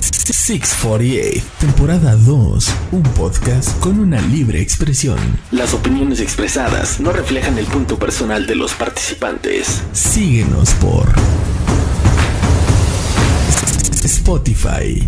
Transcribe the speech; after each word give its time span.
648, 0.00 1.44
temporada 1.60 2.16
2, 2.16 2.68
un 2.92 3.02
podcast 3.02 3.78
con 3.78 4.00
una 4.00 4.20
libre 4.20 4.60
expresión. 4.60 5.18
Las 5.52 5.72
opiniones 5.72 6.20
expresadas 6.20 6.98
no 6.98 7.12
reflejan 7.12 7.58
el 7.58 7.66
punto 7.66 7.98
personal 7.98 8.46
de 8.46 8.56
los 8.56 8.74
participantes. 8.74 9.82
Síguenos 9.92 10.70
por 10.74 11.06
Spotify. 14.02 15.02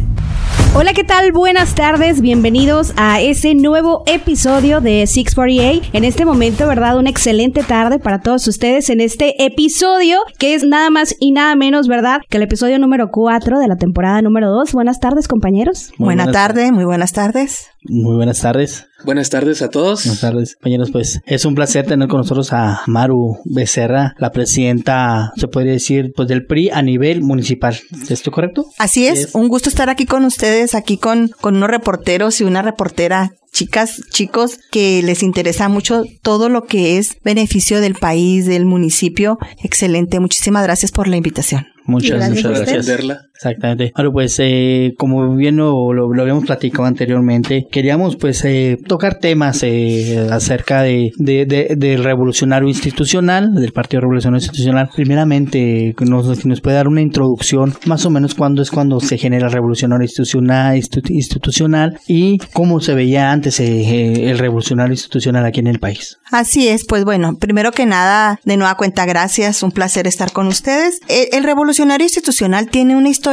Hola, 0.74 0.92
¿qué 0.92 1.04
tal? 1.04 1.32
Buenas 1.32 1.74
tardes, 1.74 2.20
bienvenidos 2.20 2.92
a 2.96 3.20
ese 3.20 3.54
nuevo 3.54 4.02
episodio 4.06 4.80
de 4.80 5.06
648. 5.06 5.90
En 5.94 6.04
este 6.04 6.24
momento, 6.24 6.66
¿verdad? 6.66 6.98
Una 6.98 7.08
excelente 7.08 7.62
tarde 7.62 7.98
para 7.98 8.20
todos 8.20 8.46
ustedes 8.46 8.90
en 8.90 9.00
este 9.00 9.46
episodio 9.46 10.18
que 10.38 10.54
es 10.54 10.64
nada 10.64 10.90
más 10.90 11.16
y 11.18 11.32
nada 11.32 11.56
menos, 11.56 11.88
¿verdad? 11.88 12.20
Que 12.28 12.36
el 12.36 12.42
episodio 12.42 12.78
número 12.78 13.08
4 13.10 13.58
de 13.58 13.68
la 13.68 13.76
temporada 13.76 14.20
número 14.20 14.50
2. 14.50 14.72
Buenas 14.72 15.00
tardes, 15.00 15.28
compañeros. 15.28 15.92
Buenas 15.98 16.30
tardes, 16.30 16.70
muy 16.72 16.84
buenas 16.84 17.12
tardes. 17.12 17.70
Muy 17.88 18.16
buenas 18.16 18.40
tardes. 18.40 18.86
Buenas 19.06 19.30
tardes 19.30 19.62
a 19.62 19.70
todos. 19.70 20.04
Buenas 20.04 20.20
tardes, 20.20 20.56
compañeros. 20.56 20.90
Pues 20.90 21.20
es 21.26 21.44
un 21.44 21.54
placer 21.54 21.86
tener 21.86 22.08
con 22.08 22.18
nosotros 22.18 22.52
a 22.52 22.82
Maru 22.88 23.38
Becerra, 23.44 24.16
la 24.18 24.32
presidenta, 24.32 25.32
se 25.36 25.46
podría 25.46 25.74
decir, 25.74 26.12
pues 26.16 26.26
del 26.26 26.44
PRI 26.44 26.70
a 26.70 26.82
nivel 26.82 27.22
municipal. 27.22 27.78
¿Es 28.02 28.10
¿Esto 28.10 28.32
correcto? 28.32 28.66
Así 28.78 29.06
es, 29.06 29.32
un 29.36 29.46
gusto 29.46 29.68
estar 29.68 29.88
aquí 29.90 30.06
con 30.06 30.24
ustedes, 30.24 30.74
aquí 30.74 30.96
con, 30.96 31.28
con 31.40 31.54
unos 31.54 31.70
reporteros 31.70 32.40
y 32.40 32.44
una 32.44 32.62
reportera 32.62 33.30
chicas, 33.52 34.02
chicos, 34.10 34.58
que 34.72 35.00
les 35.04 35.22
interesa 35.22 35.68
mucho 35.68 36.02
todo 36.22 36.48
lo 36.48 36.64
que 36.64 36.98
es 36.98 37.16
beneficio 37.22 37.80
del 37.80 37.94
país, 37.94 38.44
del 38.44 38.66
municipio. 38.66 39.38
Excelente, 39.62 40.18
muchísimas 40.18 40.64
gracias 40.64 40.90
por 40.90 41.06
la 41.06 41.16
invitación. 41.16 41.68
Muchas, 41.84 42.28
muchas 42.28 42.66
gracias. 42.66 42.86
Exactamente. 43.36 43.92
Bueno, 43.94 44.12
pues 44.12 44.36
eh, 44.38 44.94
como 44.96 45.36
bien 45.36 45.56
lo, 45.56 45.92
lo, 45.92 46.22
habíamos 46.22 46.46
platicado 46.46 46.84
anteriormente, 46.84 47.66
queríamos 47.70 48.16
pues 48.16 48.42
eh, 48.44 48.78
tocar 48.86 49.18
temas 49.18 49.62
eh, 49.62 50.26
acerca 50.30 50.82
de, 50.82 51.12
de, 51.18 51.44
del 51.76 52.02
revolucionario 52.02 52.68
institucional, 52.68 53.54
del 53.54 53.72
Partido 53.72 54.00
Revolucionario 54.00 54.42
Institucional. 54.42 54.88
Primeramente, 54.94 55.94
nos, 56.00 56.46
nos 56.46 56.60
puede 56.62 56.76
dar 56.76 56.88
una 56.88 57.02
introducción 57.02 57.74
más 57.84 58.06
o 58.06 58.10
menos 58.10 58.34
cuándo 58.34 58.62
es 58.62 58.70
cuando 58.70 59.00
se 59.00 59.18
genera 59.18 59.46
el 59.46 59.52
revolucionario 59.52 60.04
institucional, 60.04 60.76
institucional 61.08 61.98
y 62.06 62.38
cómo 62.54 62.80
se 62.80 62.94
veía 62.94 63.32
antes 63.32 63.60
el 63.60 64.38
revolucionario 64.38 64.94
institucional 64.94 65.44
aquí 65.44 65.60
en 65.60 65.66
el 65.66 65.78
país. 65.78 66.18
Así 66.30 66.68
es, 66.68 66.86
pues 66.86 67.04
bueno, 67.04 67.36
primero 67.38 67.70
que 67.70 67.84
nada, 67.84 68.40
de 68.44 68.56
nueva 68.56 68.76
cuenta, 68.76 69.04
gracias, 69.04 69.62
un 69.62 69.72
placer 69.72 70.06
estar 70.06 70.32
con 70.32 70.46
ustedes. 70.46 71.00
El, 71.08 71.28
el 71.32 71.44
revolucionario 71.44 72.04
institucional 72.04 72.68
tiene 72.68 72.96
una 72.96 73.10
historia 73.10 73.25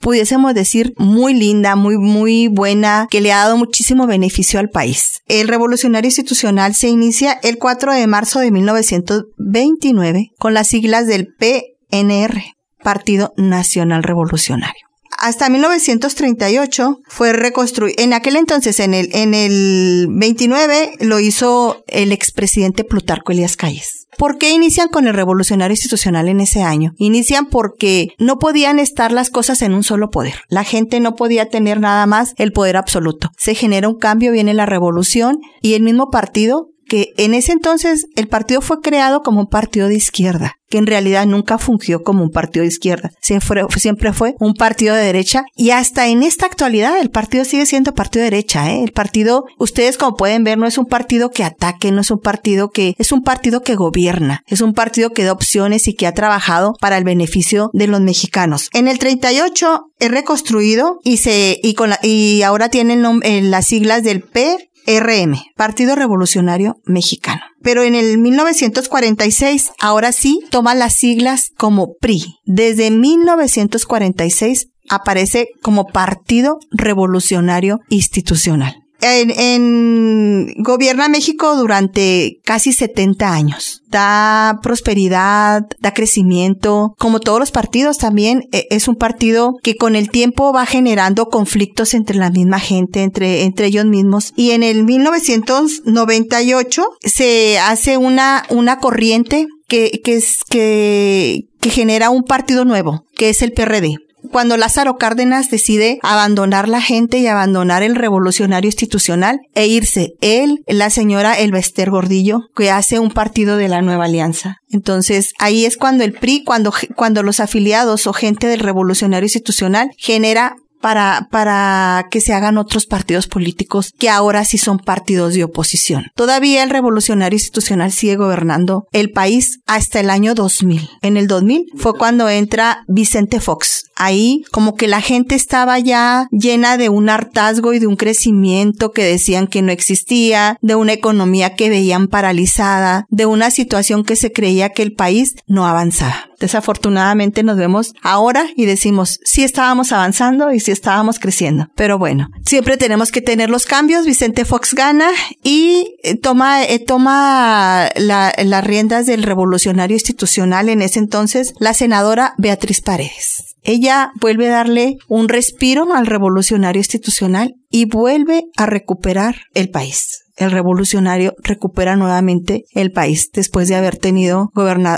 pudiésemos 0.00 0.54
decir, 0.54 0.94
muy 0.96 1.34
linda, 1.34 1.76
muy, 1.76 1.98
muy 1.98 2.48
buena, 2.48 3.06
que 3.10 3.20
le 3.20 3.32
ha 3.32 3.38
dado 3.38 3.56
muchísimo 3.56 4.06
beneficio 4.06 4.60
al 4.60 4.70
país. 4.70 5.22
El 5.26 5.48
revolucionario 5.48 6.08
institucional 6.08 6.74
se 6.74 6.88
inicia 6.88 7.38
el 7.42 7.58
4 7.58 7.94
de 7.94 8.06
marzo 8.06 8.40
de 8.40 8.50
1929 8.50 10.30
con 10.38 10.54
las 10.54 10.68
siglas 10.68 11.06
del 11.06 11.28
PNR, 11.38 12.42
Partido 12.82 13.32
Nacional 13.36 14.02
Revolucionario 14.02 14.88
hasta 15.18 15.48
1938 15.48 17.00
fue 17.08 17.32
reconstruido. 17.32 17.96
En 17.98 18.12
aquel 18.12 18.36
entonces, 18.36 18.78
en 18.80 18.94
el, 18.94 19.10
en 19.12 19.34
el 19.34 20.06
29, 20.10 20.92
lo 21.00 21.18
hizo 21.18 21.82
el 21.88 22.12
expresidente 22.12 22.84
Plutarco 22.84 23.32
Elías 23.32 23.56
Calles. 23.56 23.97
¿Por 24.18 24.36
qué 24.36 24.50
inician 24.50 24.88
con 24.88 25.06
el 25.06 25.14
revolucionario 25.14 25.74
institucional 25.74 26.28
en 26.28 26.40
ese 26.40 26.64
año? 26.64 26.92
Inician 26.98 27.46
porque 27.46 28.08
no 28.18 28.40
podían 28.40 28.80
estar 28.80 29.12
las 29.12 29.30
cosas 29.30 29.62
en 29.62 29.72
un 29.74 29.84
solo 29.84 30.10
poder. 30.10 30.40
La 30.48 30.64
gente 30.64 30.98
no 30.98 31.14
podía 31.14 31.48
tener 31.48 31.78
nada 31.78 32.04
más 32.06 32.34
el 32.36 32.50
poder 32.50 32.76
absoluto. 32.76 33.30
Se 33.36 33.54
genera 33.54 33.88
un 33.88 33.96
cambio, 33.96 34.32
viene 34.32 34.54
la 34.54 34.66
revolución 34.66 35.38
y 35.62 35.74
el 35.74 35.84
mismo 35.84 36.10
partido 36.10 36.70
que 36.88 37.12
en 37.16 37.34
ese 37.34 37.52
entonces 37.52 38.06
el 38.16 38.28
partido 38.28 38.60
fue 38.60 38.80
creado 38.80 39.22
como 39.22 39.40
un 39.40 39.46
partido 39.46 39.88
de 39.88 39.94
izquierda, 39.94 40.56
que 40.68 40.78
en 40.78 40.86
realidad 40.86 41.26
nunca 41.26 41.58
fungió 41.58 42.02
como 42.02 42.22
un 42.22 42.30
partido 42.30 42.62
de 42.62 42.68
izquierda, 42.68 43.10
siempre, 43.20 44.12
fue 44.12 44.34
un 44.40 44.54
partido 44.54 44.94
de 44.94 45.04
derecha 45.04 45.44
y 45.54 45.70
hasta 45.70 46.08
en 46.08 46.22
esta 46.22 46.46
actualidad 46.46 46.98
el 46.98 47.10
partido 47.10 47.44
sigue 47.44 47.66
siendo 47.66 47.94
partido 47.94 48.24
de 48.24 48.30
derecha. 48.30 48.70
¿eh? 48.70 48.82
El 48.82 48.92
partido, 48.92 49.44
ustedes 49.58 49.96
como 49.96 50.16
pueden 50.16 50.44
ver, 50.44 50.58
no 50.58 50.66
es 50.66 50.78
un 50.78 50.86
partido 50.86 51.30
que 51.30 51.44
ataque, 51.44 51.92
no 51.92 52.00
es 52.00 52.10
un 52.10 52.20
partido 52.20 52.70
que, 52.70 52.94
es 52.98 53.12
un 53.12 53.22
partido 53.22 53.62
que 53.62 53.76
gobierna, 53.76 54.42
es 54.46 54.60
un 54.60 54.74
partido 54.74 55.10
que 55.10 55.24
da 55.24 55.32
opciones 55.32 55.88
y 55.88 55.94
que 55.94 56.06
ha 56.06 56.12
trabajado 56.12 56.74
para 56.80 56.98
el 56.98 57.04
beneficio 57.04 57.70
de 57.72 57.86
los 57.86 58.00
mexicanos. 58.00 58.68
En 58.72 58.88
el 58.88 58.98
38 58.98 59.92
es 59.98 60.10
reconstruido 60.10 61.00
y 61.04 61.18
se, 61.18 61.58
y 61.62 61.74
con 61.74 61.90
la, 61.90 61.98
y 62.02 62.42
ahora 62.42 62.68
tiene 62.68 62.94
el 62.94 63.50
las 63.50 63.66
siglas 63.66 64.02
del 64.02 64.22
P 64.22 64.67
RM, 64.88 65.36
Partido 65.54 65.94
Revolucionario 65.94 66.76
Mexicano. 66.84 67.42
Pero 67.62 67.82
en 67.82 67.94
el 67.94 68.18
1946, 68.18 69.72
ahora 69.80 70.12
sí, 70.12 70.40
toma 70.50 70.74
las 70.74 70.94
siglas 70.94 71.50
como 71.56 71.94
PRI. 72.00 72.36
Desde 72.44 72.90
1946 72.90 74.68
aparece 74.88 75.48
como 75.62 75.86
Partido 75.86 76.58
Revolucionario 76.70 77.80
Institucional 77.90 78.87
en, 79.00 80.54
gobierna 80.58 81.08
México 81.08 81.56
durante 81.56 82.40
casi 82.44 82.72
70 82.72 83.32
años. 83.32 83.82
Da 83.88 84.58
prosperidad, 84.62 85.62
da 85.80 85.94
crecimiento, 85.94 86.94
como 86.98 87.20
todos 87.20 87.40
los 87.40 87.50
partidos 87.50 87.96
también 87.98 88.42
e, 88.52 88.66
es 88.70 88.88
un 88.88 88.96
partido 88.96 89.54
que 89.62 89.76
con 89.76 89.96
el 89.96 90.10
tiempo 90.10 90.52
va 90.52 90.66
generando 90.66 91.26
conflictos 91.26 91.94
entre 91.94 92.16
la 92.16 92.30
misma 92.30 92.58
gente, 92.58 93.02
entre, 93.02 93.44
entre 93.44 93.66
ellos 93.66 93.86
mismos. 93.86 94.32
Y 94.36 94.50
en 94.50 94.62
el 94.62 94.84
1998 94.84 96.84
se 97.00 97.58
hace 97.58 97.96
una, 97.96 98.44
una 98.50 98.78
corriente 98.78 99.46
que, 99.68 100.00
que, 100.02 100.16
es, 100.16 100.38
que, 100.48 101.44
que 101.60 101.70
genera 101.70 102.10
un 102.10 102.24
partido 102.24 102.64
nuevo, 102.64 103.04
que 103.14 103.30
es 103.30 103.42
el 103.42 103.52
PRD 103.52 104.07
cuando 104.28 104.56
Lázaro 104.56 104.96
Cárdenas 104.96 105.50
decide 105.50 105.98
abandonar 106.02 106.68
la 106.68 106.80
gente 106.80 107.18
y 107.18 107.26
abandonar 107.26 107.82
el 107.82 107.96
revolucionario 107.96 108.68
institucional 108.68 109.40
e 109.54 109.66
irse 109.66 110.14
él, 110.20 110.62
la 110.66 110.90
señora 110.90 111.38
Elvester 111.38 111.90
Gordillo, 111.90 112.42
que 112.54 112.70
hace 112.70 112.98
un 112.98 113.10
partido 113.10 113.56
de 113.56 113.68
la 113.68 113.82
nueva 113.82 114.06
alianza. 114.06 114.56
Entonces, 114.70 115.32
ahí 115.38 115.64
es 115.64 115.76
cuando 115.76 116.04
el 116.04 116.12
PRI, 116.12 116.44
cuando, 116.44 116.72
cuando 116.94 117.22
los 117.22 117.40
afiliados 117.40 118.06
o 118.06 118.12
gente 118.12 118.46
del 118.46 118.60
revolucionario 118.60 119.26
institucional 119.26 119.90
genera 119.96 120.56
para, 120.80 121.28
para 121.30 122.06
que 122.10 122.20
se 122.20 122.32
hagan 122.32 122.58
otros 122.58 122.86
partidos 122.86 123.26
políticos 123.26 123.92
que 123.98 124.08
ahora 124.08 124.44
sí 124.44 124.58
son 124.58 124.78
partidos 124.78 125.34
de 125.34 125.44
oposición. 125.44 126.06
Todavía 126.14 126.62
el 126.62 126.70
revolucionario 126.70 127.36
institucional 127.36 127.92
sigue 127.92 128.16
gobernando 128.16 128.86
el 128.92 129.10
país 129.10 129.60
hasta 129.66 130.00
el 130.00 130.10
año 130.10 130.34
2000. 130.34 130.88
En 131.02 131.16
el 131.16 131.26
2000 131.26 131.66
fue 131.76 131.94
cuando 131.94 132.28
entra 132.28 132.84
Vicente 132.86 133.40
Fox. 133.40 133.87
Ahí 133.98 134.44
como 134.52 134.76
que 134.76 134.86
la 134.86 135.00
gente 135.00 135.34
estaba 135.34 135.78
ya 135.80 136.28
llena 136.30 136.76
de 136.76 136.88
un 136.88 137.10
hartazgo 137.10 137.74
y 137.74 137.80
de 137.80 137.88
un 137.88 137.96
crecimiento 137.96 138.92
que 138.92 139.02
decían 139.02 139.48
que 139.48 139.60
no 139.60 139.72
existía, 139.72 140.56
de 140.62 140.76
una 140.76 140.92
economía 140.92 141.54
que 141.56 141.68
veían 141.68 142.06
paralizada, 142.06 143.06
de 143.10 143.26
una 143.26 143.50
situación 143.50 144.04
que 144.04 144.16
se 144.16 144.32
creía 144.32 144.70
que 144.70 144.82
el 144.82 144.92
país 144.92 145.34
no 145.46 145.66
avanzaba. 145.66 146.28
Desafortunadamente 146.38 147.42
nos 147.42 147.56
vemos 147.56 147.94
ahora 148.00 148.46
y 148.54 148.64
decimos, 148.64 149.18
sí 149.24 149.42
estábamos 149.42 149.90
avanzando 149.90 150.52
y 150.52 150.60
sí 150.60 150.70
estábamos 150.70 151.18
creciendo. 151.18 151.68
Pero 151.74 151.98
bueno, 151.98 152.28
siempre 152.46 152.76
tenemos 152.76 153.10
que 153.10 153.20
tener 153.20 153.50
los 153.50 153.66
cambios. 153.66 154.06
Vicente 154.06 154.44
Fox 154.44 154.74
gana 154.74 155.08
y 155.42 155.96
eh, 156.04 156.16
toma, 156.16 156.62
eh, 156.62 156.78
toma 156.78 157.88
las 157.96 158.64
riendas 158.64 159.06
del 159.06 159.24
revolucionario 159.24 159.96
institucional 159.96 160.68
en 160.68 160.82
ese 160.82 161.00
entonces 161.00 161.54
la 161.58 161.74
senadora 161.74 162.34
Beatriz 162.38 162.80
Paredes. 162.80 163.56
Ella 163.70 164.12
vuelve 164.18 164.48
a 164.48 164.52
darle 164.52 164.96
un 165.08 165.28
respiro 165.28 165.92
al 165.92 166.06
revolucionario 166.06 166.80
institucional 166.80 167.54
y 167.70 167.84
vuelve 167.84 168.44
a 168.56 168.64
recuperar 168.64 169.36
el 169.52 169.68
país 169.68 170.24
el 170.38 170.52
revolucionario 170.52 171.34
recupera 171.42 171.96
nuevamente 171.96 172.64
el 172.72 172.92
país 172.92 173.30
después 173.32 173.68
de 173.68 173.74
haber 173.74 173.96
tenido 173.96 174.50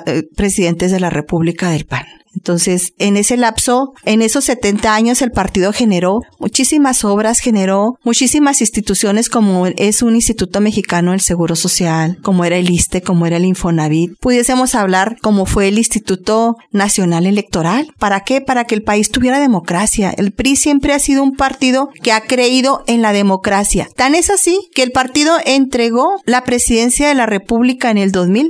eh, 0.07 0.23
presidentes 0.37 0.93
de 0.93 1.01
la 1.01 1.11
República 1.11 1.71
del 1.71 1.87
PAN. 1.87 2.05
Entonces, 2.35 2.93
en 2.99 3.17
ese 3.17 3.37
lapso, 3.37 3.93
en 4.05 4.23
esos 4.23 4.45
70 4.45 4.95
años, 4.95 5.23
el 5.23 5.33
partido 5.33 5.73
generó 5.73 6.21
muchísimas 6.39 7.05
obras, 7.05 7.41
generó 7.41 7.99
muchísimas 8.05 8.61
instituciones 8.61 9.29
como 9.29 9.67
es 9.67 10.03
un 10.03 10.15
Instituto 10.15 10.61
Mexicano 10.61 11.11
del 11.11 11.21
Seguro 11.21 11.57
Social, 11.57 12.19
como 12.23 12.45
era 12.45 12.57
el 12.57 12.71
ISTE, 12.71 13.03
como 13.03 13.27
era 13.27 13.37
el 13.37 13.45
Infonavit. 13.45 14.13
Pudiésemos 14.21 14.75
hablar 14.75 15.17
como 15.21 15.47
fue 15.47 15.69
el 15.69 15.79
Instituto 15.79 16.57
Nacional 16.71 17.27
Electoral. 17.27 17.93
¿Para 17.99 18.21
qué? 18.21 18.41
Para 18.41 18.65
que 18.65 18.75
el 18.75 18.83
país 18.83 19.11
tuviera 19.11 19.41
democracia. 19.41 20.15
El 20.17 20.33
PRI 20.33 20.57
siempre 20.57 20.93
ha 20.93 20.99
sido 20.99 21.23
un 21.23 21.37
partido 21.37 21.91
que 22.03 22.13
ha 22.13 22.23
creído 22.23 22.85
en 22.87 23.03
la 23.03 23.13
democracia. 23.13 23.89
Tan 23.97 24.15
es 24.15 24.31
así 24.31 24.69
que 24.75 24.83
el 24.83 24.93
partido 24.93 25.37
entregó 25.45 26.21
la 26.25 26.45
presidencia 26.45 27.09
de 27.09 27.15
la 27.15 27.27
República 27.27 27.91
en 27.91 27.99
el 27.99 28.13
2000 28.13 28.49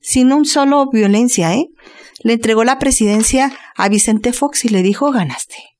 sin 0.00 0.32
un 0.32 0.44
solo 0.44 0.86
violencia, 0.92 1.52
¿eh? 1.54 1.66
Le 2.22 2.34
entregó 2.34 2.64
la 2.64 2.78
presidencia 2.78 3.52
a 3.74 3.88
Vicente 3.88 4.32
Fox 4.32 4.64
y 4.64 4.68
le 4.68 4.82
dijo, 4.82 5.10
ganaste. 5.10 5.75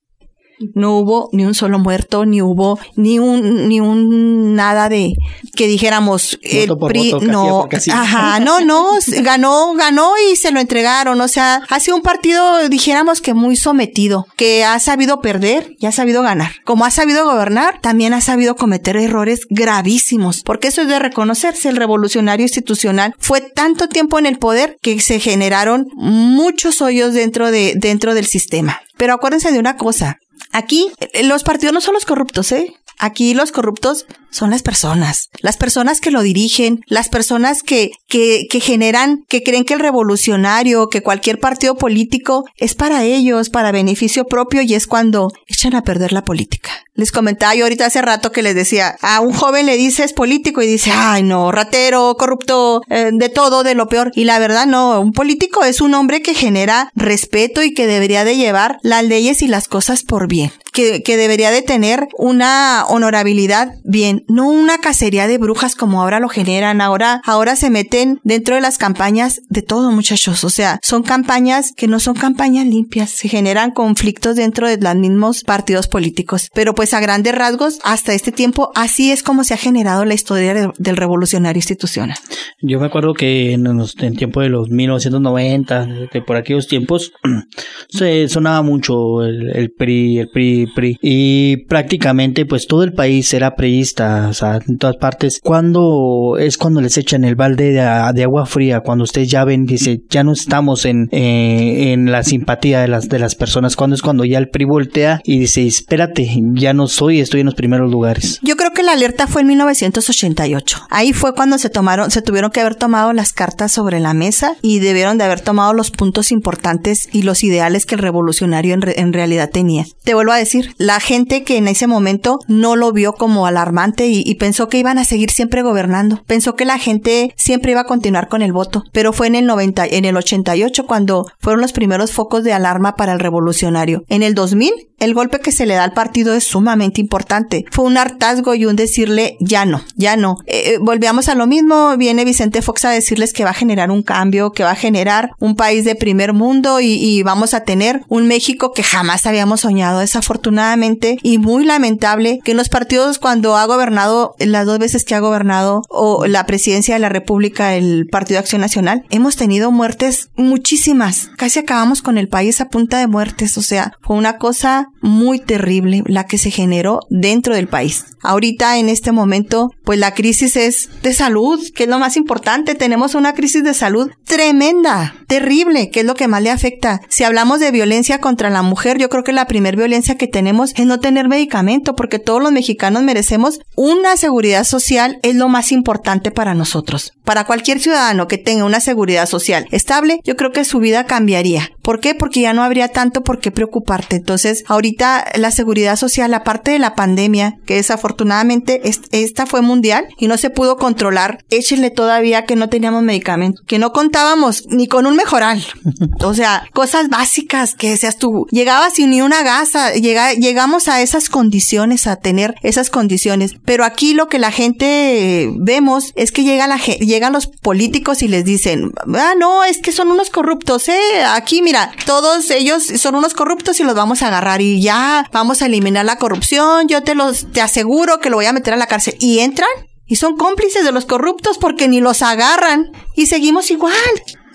No 0.74 0.98
hubo 0.98 1.28
ni 1.32 1.44
un 1.44 1.54
solo 1.54 1.78
muerto, 1.78 2.24
ni 2.24 2.40
hubo 2.42 2.78
ni 2.94 3.18
un, 3.18 3.68
ni 3.68 3.80
un 3.80 4.54
nada 4.54 4.88
de 4.88 5.12
que 5.54 5.66
dijéramos 5.66 6.38
el 6.42 6.76
PRI, 6.76 7.14
no, 7.22 7.68
ajá, 7.92 8.40
no, 8.40 8.60
no, 8.60 8.92
ganó, 9.22 9.74
ganó 9.74 10.12
y 10.30 10.36
se 10.36 10.52
lo 10.52 10.60
entregaron. 10.60 11.20
O 11.20 11.28
sea, 11.28 11.62
ha 11.68 11.80
sido 11.80 11.96
un 11.96 12.02
partido, 12.02 12.68
dijéramos 12.68 13.20
que 13.20 13.34
muy 13.34 13.56
sometido, 13.56 14.26
que 14.36 14.64
ha 14.64 14.78
sabido 14.78 15.20
perder 15.20 15.74
y 15.78 15.86
ha 15.86 15.92
sabido 15.92 16.22
ganar. 16.22 16.52
Como 16.64 16.84
ha 16.84 16.90
sabido 16.90 17.24
gobernar, 17.24 17.80
también 17.80 18.14
ha 18.14 18.20
sabido 18.20 18.56
cometer 18.56 18.96
errores 18.96 19.40
gravísimos, 19.50 20.42
porque 20.42 20.68
eso 20.68 20.82
es 20.82 20.88
de 20.88 20.98
reconocerse. 20.98 21.68
El 21.68 21.76
revolucionario 21.76 22.44
institucional 22.44 23.14
fue 23.18 23.40
tanto 23.40 23.88
tiempo 23.88 24.18
en 24.18 24.26
el 24.26 24.38
poder 24.38 24.78
que 24.80 25.00
se 25.00 25.20
generaron 25.20 25.88
muchos 25.94 26.80
hoyos 26.80 27.14
dentro 27.14 27.50
de, 27.50 27.74
dentro 27.76 28.14
del 28.14 28.26
sistema. 28.26 28.80
Pero 28.96 29.14
acuérdense 29.14 29.52
de 29.52 29.58
una 29.58 29.76
cosa, 29.76 30.18
Aquí 30.56 30.90
eh, 31.00 31.22
los 31.22 31.44
partidos 31.44 31.74
no 31.74 31.82
son 31.82 31.92
los 31.92 32.06
corruptos, 32.06 32.50
¿eh? 32.52 32.74
Aquí 32.98 33.34
los 33.34 33.52
corruptos 33.52 34.06
son 34.36 34.50
las 34.50 34.62
personas, 34.62 35.30
las 35.40 35.56
personas 35.56 36.00
que 36.00 36.10
lo 36.10 36.22
dirigen, 36.22 36.82
las 36.86 37.08
personas 37.08 37.62
que, 37.62 37.92
que, 38.06 38.46
que 38.50 38.60
generan, 38.60 39.24
que 39.28 39.42
creen 39.42 39.64
que 39.64 39.74
el 39.74 39.80
revolucionario, 39.80 40.88
que 40.88 41.02
cualquier 41.02 41.40
partido 41.40 41.76
político 41.76 42.44
es 42.56 42.74
para 42.74 43.04
ellos, 43.04 43.50
para 43.50 43.72
beneficio 43.72 44.26
propio 44.26 44.62
y 44.62 44.74
es 44.74 44.86
cuando 44.86 45.32
echan 45.46 45.74
a 45.74 45.82
perder 45.82 46.12
la 46.12 46.24
política. 46.24 46.70
Les 46.96 47.12
comentaba 47.12 47.54
yo 47.54 47.64
ahorita 47.64 47.86
hace 47.86 48.00
rato 48.00 48.32
que 48.32 48.42
les 48.42 48.54
decía, 48.54 48.96
a 49.02 49.20
un 49.20 49.34
joven 49.34 49.66
le 49.66 49.76
dices 49.76 50.14
político 50.14 50.62
y 50.62 50.66
dice, 50.66 50.90
ay 50.94 51.22
no, 51.22 51.52
ratero, 51.52 52.16
corrupto, 52.18 52.80
eh, 52.88 53.10
de 53.12 53.28
todo, 53.28 53.62
de 53.62 53.74
lo 53.74 53.86
peor. 53.88 54.12
Y 54.14 54.24
la 54.24 54.38
verdad 54.38 54.66
no, 54.66 54.98
un 55.00 55.12
político 55.12 55.62
es 55.62 55.82
un 55.82 55.92
hombre 55.92 56.22
que 56.22 56.34
genera 56.34 56.90
respeto 56.94 57.62
y 57.62 57.74
que 57.74 57.86
debería 57.86 58.24
de 58.24 58.36
llevar 58.36 58.78
las 58.82 59.04
leyes 59.04 59.42
y 59.42 59.48
las 59.48 59.68
cosas 59.68 60.04
por 60.04 60.26
bien. 60.26 60.50
Que, 60.72 61.02
que 61.02 61.16
debería 61.16 61.50
de 61.50 61.62
tener 61.62 62.08
una 62.18 62.84
honorabilidad 62.88 63.74
bien, 63.84 64.24
no 64.28 64.48
una 64.48 64.78
cacería 64.78 65.26
de 65.26 65.38
brujas 65.38 65.74
como 65.74 66.02
ahora 66.02 66.20
lo 66.20 66.28
generan. 66.28 66.80
Ahora, 66.80 67.20
ahora 67.24 67.56
se 67.56 67.70
meten 67.70 68.20
dentro 68.24 68.54
de 68.54 68.60
las 68.60 68.78
campañas 68.78 69.40
de 69.48 69.62
todo, 69.62 69.90
muchachos. 69.92 70.44
O 70.44 70.50
sea, 70.50 70.78
son 70.82 71.02
campañas 71.02 71.72
que 71.76 71.86
no 71.86 72.00
son 72.00 72.14
campañas 72.14 72.66
limpias. 72.66 73.10
Se 73.10 73.28
generan 73.28 73.70
conflictos 73.70 74.36
dentro 74.36 74.68
de 74.68 74.78
los 74.78 74.94
mismos 74.96 75.44
partidos 75.44 75.88
políticos. 75.88 76.50
Pero 76.54 76.74
pues 76.74 76.94
a 76.94 77.00
grandes 77.00 77.34
rasgos, 77.34 77.78
hasta 77.84 78.14
este 78.14 78.32
tiempo, 78.32 78.70
así 78.74 79.12
es 79.12 79.22
como 79.22 79.44
se 79.44 79.54
ha 79.54 79.58
generado 79.58 80.04
la 80.04 80.14
historia 80.14 80.72
del 80.76 80.96
revolucionario 80.96 81.58
institucional. 81.58 82.16
Yo 82.60 82.80
me 82.80 82.86
acuerdo 82.86 83.14
que 83.14 83.52
en, 83.52 83.66
el 83.66 84.16
tiempo 84.16 84.40
de 84.40 84.48
los 84.48 84.70
1990, 84.70 86.08
que 86.10 86.22
por 86.22 86.36
aquellos 86.36 86.68
tiempos, 86.68 87.12
se 87.88 88.28
sonaba 88.28 88.62
mucho 88.62 89.24
el, 89.24 89.50
el 89.54 89.70
PRI, 89.70 90.18
el 90.18 90.28
PRI, 90.28 90.66
PRI. 90.74 90.98
Y 91.02 91.56
prácticamente 91.68 92.46
pues 92.46 92.66
todo 92.66 92.82
el 92.82 92.92
país 92.92 93.32
era 93.34 93.56
priista, 93.56 94.15
o 94.24 94.46
en 94.66 94.78
todas 94.78 94.96
partes. 94.96 95.40
Cuando 95.42 96.36
es 96.38 96.58
cuando 96.58 96.80
les 96.80 96.96
echan 96.96 97.24
el 97.24 97.34
balde 97.34 97.72
de, 97.72 97.80
agua 97.80 98.46
fría, 98.46 98.80
cuando 98.80 99.04
ustedes 99.04 99.28
ya 99.30 99.44
ven, 99.44 99.66
dice, 99.66 100.02
ya 100.08 100.24
no 100.24 100.32
estamos 100.32 100.84
en, 100.84 101.08
eh, 101.12 101.92
en 101.92 102.10
la 102.10 102.22
simpatía 102.22 102.80
de 102.80 102.88
las, 102.88 103.08
de 103.08 103.18
las 103.18 103.34
personas, 103.34 103.76
cuando 103.76 103.96
es 103.96 104.02
cuando 104.02 104.24
ya 104.24 104.38
el 104.38 104.48
PRI 104.48 104.64
voltea 104.64 105.20
y 105.24 105.38
dice, 105.38 105.66
espérate, 105.66 106.28
ya 106.54 106.72
no 106.72 106.88
soy, 106.88 107.20
estoy 107.20 107.40
en 107.40 107.46
los 107.46 107.54
primeros 107.54 107.90
lugares. 107.90 108.40
Yo 108.42 108.56
creo 108.56 108.72
que 108.72 108.82
la 108.82 108.92
alerta 108.92 109.26
fue 109.26 109.42
en 109.42 109.48
1988. 109.48 110.86
Ahí 110.90 111.12
fue 111.12 111.34
cuando 111.34 111.58
se 111.58 111.70
tomaron, 111.70 112.10
se 112.10 112.22
tuvieron 112.22 112.50
que 112.50 112.60
haber 112.60 112.74
tomado 112.74 113.12
las 113.12 113.32
cartas 113.32 113.72
sobre 113.72 114.00
la 114.00 114.14
mesa 114.14 114.56
y 114.62 114.78
debieron 114.78 115.18
de 115.18 115.24
haber 115.24 115.40
tomado 115.40 115.72
los 115.72 115.90
puntos 115.90 116.32
importantes 116.32 117.08
y 117.12 117.22
los 117.22 117.44
ideales 117.44 117.86
que 117.86 117.94
el 117.94 118.00
revolucionario 118.00 118.74
en 118.74 119.12
realidad 119.12 119.50
tenía. 119.50 119.86
Te 120.04 120.14
vuelvo 120.14 120.32
a 120.32 120.36
decir, 120.36 120.74
la 120.78 121.00
gente 121.00 121.42
que 121.42 121.56
en 121.56 121.68
ese 121.68 121.86
momento 121.86 122.38
no 122.48 122.76
lo 122.76 122.92
vio 122.92 123.12
como 123.12 123.46
alarmante 123.46 123.95
y, 124.04 124.34
pensó 124.34 124.68
que 124.68 124.78
iban 124.78 124.98
a 124.98 125.04
seguir 125.04 125.30
siempre 125.30 125.62
gobernando. 125.62 126.22
Pensó 126.26 126.56
que 126.56 126.64
la 126.64 126.78
gente 126.78 127.32
siempre 127.36 127.72
iba 127.72 127.80
a 127.80 127.86
continuar 127.86 128.28
con 128.28 128.42
el 128.42 128.52
voto. 128.52 128.84
Pero 128.92 129.12
fue 129.12 129.28
en 129.28 129.34
el 129.34 129.46
90, 129.46 129.86
en 129.86 130.04
el 130.04 130.16
88 130.16 130.86
cuando 130.86 131.26
fueron 131.38 131.60
los 131.60 131.72
primeros 131.72 132.12
focos 132.12 132.44
de 132.44 132.52
alarma 132.52 132.96
para 132.96 133.12
el 133.12 133.20
revolucionario. 133.20 134.04
En 134.08 134.22
el 134.22 134.34
2000 134.34 134.72
el 134.98 135.14
golpe 135.14 135.40
que 135.40 135.52
se 135.52 135.66
le 135.66 135.74
da 135.74 135.84
al 135.84 135.92
partido 135.92 136.34
es 136.34 136.44
sumamente 136.44 137.00
importante. 137.00 137.64
Fue 137.70 137.84
un 137.84 137.96
hartazgo 137.96 138.54
y 138.54 138.66
un 138.66 138.76
decirle 138.76 139.36
ya 139.40 139.64
no, 139.64 139.82
ya 139.96 140.16
no. 140.16 140.38
Eh, 140.46 140.74
eh, 140.74 140.78
volvíamos 140.80 141.28
a 141.28 141.34
lo 141.34 141.46
mismo. 141.46 141.96
Viene 141.96 142.24
Vicente 142.24 142.62
Fox 142.62 142.84
a 142.84 142.90
decirles 142.90 143.32
que 143.32 143.44
va 143.44 143.50
a 143.50 143.54
generar 143.54 143.90
un 143.90 144.02
cambio, 144.02 144.52
que 144.52 144.62
va 144.62 144.72
a 144.72 144.76
generar 144.76 145.30
un 145.38 145.54
país 145.54 145.84
de 145.84 145.94
primer 145.94 146.32
mundo 146.32 146.80
y, 146.80 146.94
y 146.94 147.22
vamos 147.22 147.54
a 147.54 147.60
tener 147.60 148.02
un 148.08 148.26
México 148.26 148.72
que 148.72 148.82
jamás 148.82 149.26
habíamos 149.26 149.60
soñado. 149.60 150.00
Desafortunadamente 150.00 151.18
y 151.22 151.38
muy 151.38 151.64
lamentable 151.64 152.40
que 152.44 152.52
en 152.52 152.56
los 152.56 152.68
partidos 152.68 153.18
cuando 153.18 153.56
ha 153.56 153.66
gobernado, 153.66 154.34
las 154.38 154.66
dos 154.66 154.78
veces 154.78 155.04
que 155.04 155.14
ha 155.14 155.20
gobernado 155.20 155.82
o 155.88 156.26
la 156.26 156.46
presidencia 156.46 156.94
de 156.94 157.00
la 157.00 157.08
República, 157.08 157.74
el 157.74 158.06
Partido 158.10 158.36
de 158.36 158.40
Acción 158.40 158.60
Nacional, 158.60 159.04
hemos 159.10 159.36
tenido 159.36 159.70
muertes 159.70 160.30
muchísimas. 160.36 161.30
Casi 161.36 161.58
acabamos 161.58 162.02
con 162.02 162.18
el 162.18 162.28
país 162.28 162.60
a 162.60 162.68
punta 162.68 162.98
de 162.98 163.06
muertes. 163.06 163.58
O 163.58 163.62
sea, 163.62 163.92
fue 164.00 164.16
una 164.16 164.38
cosa 164.38 164.85
muy 165.00 165.38
terrible 165.38 166.02
la 166.06 166.26
que 166.26 166.38
se 166.38 166.50
generó 166.50 167.00
dentro 167.10 167.54
del 167.54 167.68
país. 167.68 168.04
Ahorita 168.22 168.78
en 168.78 168.88
este 168.88 169.12
momento, 169.12 169.70
pues 169.84 169.98
la 169.98 170.14
crisis 170.14 170.56
es 170.56 170.88
de 171.02 171.12
salud, 171.12 171.60
que 171.74 171.84
es 171.84 171.88
lo 171.88 171.98
más 171.98 172.16
importante. 172.16 172.74
Tenemos 172.74 173.14
una 173.14 173.34
crisis 173.34 173.62
de 173.62 173.74
salud 173.74 174.10
tremenda, 174.24 175.14
terrible, 175.28 175.90
que 175.90 176.00
es 176.00 176.06
lo 176.06 176.14
que 176.14 176.28
más 176.28 176.42
le 176.42 176.50
afecta. 176.50 177.00
Si 177.08 177.24
hablamos 177.24 177.60
de 177.60 177.70
violencia 177.70 178.20
contra 178.20 178.50
la 178.50 178.62
mujer, 178.62 178.98
yo 178.98 179.08
creo 179.08 179.22
que 179.22 179.32
la 179.32 179.46
primera 179.46 179.76
violencia 179.76 180.16
que 180.16 180.26
tenemos 180.26 180.72
es 180.76 180.86
no 180.86 180.98
tener 180.98 181.28
medicamento, 181.28 181.94
porque 181.94 182.18
todos 182.18 182.42
los 182.42 182.52
mexicanos 182.52 183.02
merecemos 183.02 183.60
una 183.76 184.16
seguridad 184.16 184.64
social, 184.64 185.18
es 185.22 185.34
lo 185.34 185.48
más 185.48 185.72
importante 185.72 186.30
para 186.30 186.54
nosotros. 186.54 187.12
Para 187.24 187.44
cualquier 187.44 187.80
ciudadano 187.80 188.28
que 188.28 188.38
tenga 188.38 188.64
una 188.64 188.80
seguridad 188.80 189.26
social 189.26 189.66
estable, 189.70 190.20
yo 190.24 190.36
creo 190.36 190.52
que 190.52 190.64
su 190.64 190.78
vida 190.78 191.06
cambiaría. 191.06 191.70
¿Por 191.82 192.00
qué? 192.00 192.14
Porque 192.14 192.40
ya 192.40 192.52
no 192.52 192.62
habría 192.62 192.88
tanto 192.88 193.22
por 193.22 193.38
qué 193.38 193.50
preocuparte. 193.50 194.16
Entonces, 194.16 194.64
ahorita 194.76 195.32
la 195.36 195.50
seguridad 195.50 195.96
social, 195.96 196.32
aparte 196.34 196.70
de 196.70 196.78
la 196.78 196.94
pandemia, 196.94 197.58
que 197.66 197.74
desafortunadamente 197.74 198.80
esta 199.10 199.46
fue 199.46 199.62
mundial 199.62 200.06
y 200.18 200.28
no 200.28 200.36
se 200.36 200.50
pudo 200.50 200.76
controlar, 200.76 201.44
échenle 201.50 201.90
todavía 201.90 202.44
que 202.44 202.56
no 202.56 202.68
teníamos 202.68 203.02
medicamentos, 203.02 203.64
que 203.66 203.78
no 203.78 203.92
contábamos 203.92 204.64
ni 204.68 204.86
con 204.86 205.06
un 205.06 205.16
mejoral. 205.16 205.64
o 206.20 206.34
sea, 206.34 206.64
cosas 206.72 207.08
básicas 207.08 207.74
que 207.74 207.96
seas 207.96 208.18
tú, 208.18 208.46
llegabas 208.50 208.94
sin 208.94 209.10
ni 209.10 209.22
una 209.22 209.42
gasa, 209.42 209.94
llega, 209.94 210.32
llegamos 210.34 210.88
a 210.88 211.00
esas 211.02 211.28
condiciones, 211.28 212.06
a 212.06 212.16
tener 212.16 212.54
esas 212.62 212.90
condiciones. 212.90 213.52
Pero 213.64 213.84
aquí 213.84 214.14
lo 214.14 214.28
que 214.28 214.38
la 214.38 214.52
gente 214.52 215.50
vemos 215.56 216.12
es 216.14 216.32
que 216.32 216.44
llega 216.44 216.66
la, 216.66 216.76
llegan 216.78 217.32
los 217.32 217.46
políticos 217.46 218.22
y 218.22 218.28
les 218.28 218.44
dicen, 218.44 218.92
ah, 219.14 219.34
no, 219.38 219.64
es 219.64 219.78
que 219.78 219.92
son 219.92 220.10
unos 220.10 220.30
corruptos, 220.30 220.88
eh, 220.88 221.24
aquí 221.28 221.62
mira, 221.62 221.92
todos 222.04 222.50
ellos 222.50 222.84
son 222.84 223.14
unos 223.14 223.34
corruptos 223.34 223.80
y 223.80 223.84
los 223.84 223.94
vamos 223.94 224.22
a 224.22 224.28
agarrar 224.28 224.60
y 224.60 224.65
ya 224.80 225.28
vamos 225.32 225.62
a 225.62 225.66
eliminar 225.66 226.04
la 226.04 226.16
corrupción, 226.16 226.88
yo 226.88 227.02
te 227.02 227.14
los 227.14 227.52
te 227.52 227.60
aseguro 227.60 228.20
que 228.20 228.30
lo 228.30 228.36
voy 228.36 228.46
a 228.46 228.52
meter 228.52 228.74
a 228.74 228.76
la 228.76 228.86
cárcel 228.86 229.16
y 229.20 229.40
entran 229.40 229.68
y 230.06 230.16
son 230.16 230.36
cómplices 230.36 230.84
de 230.84 230.92
los 230.92 231.04
corruptos 231.04 231.58
porque 231.58 231.88
ni 231.88 232.00
los 232.00 232.22
agarran 232.22 232.92
y 233.14 233.26
seguimos 233.26 233.70
igual. 233.70 233.94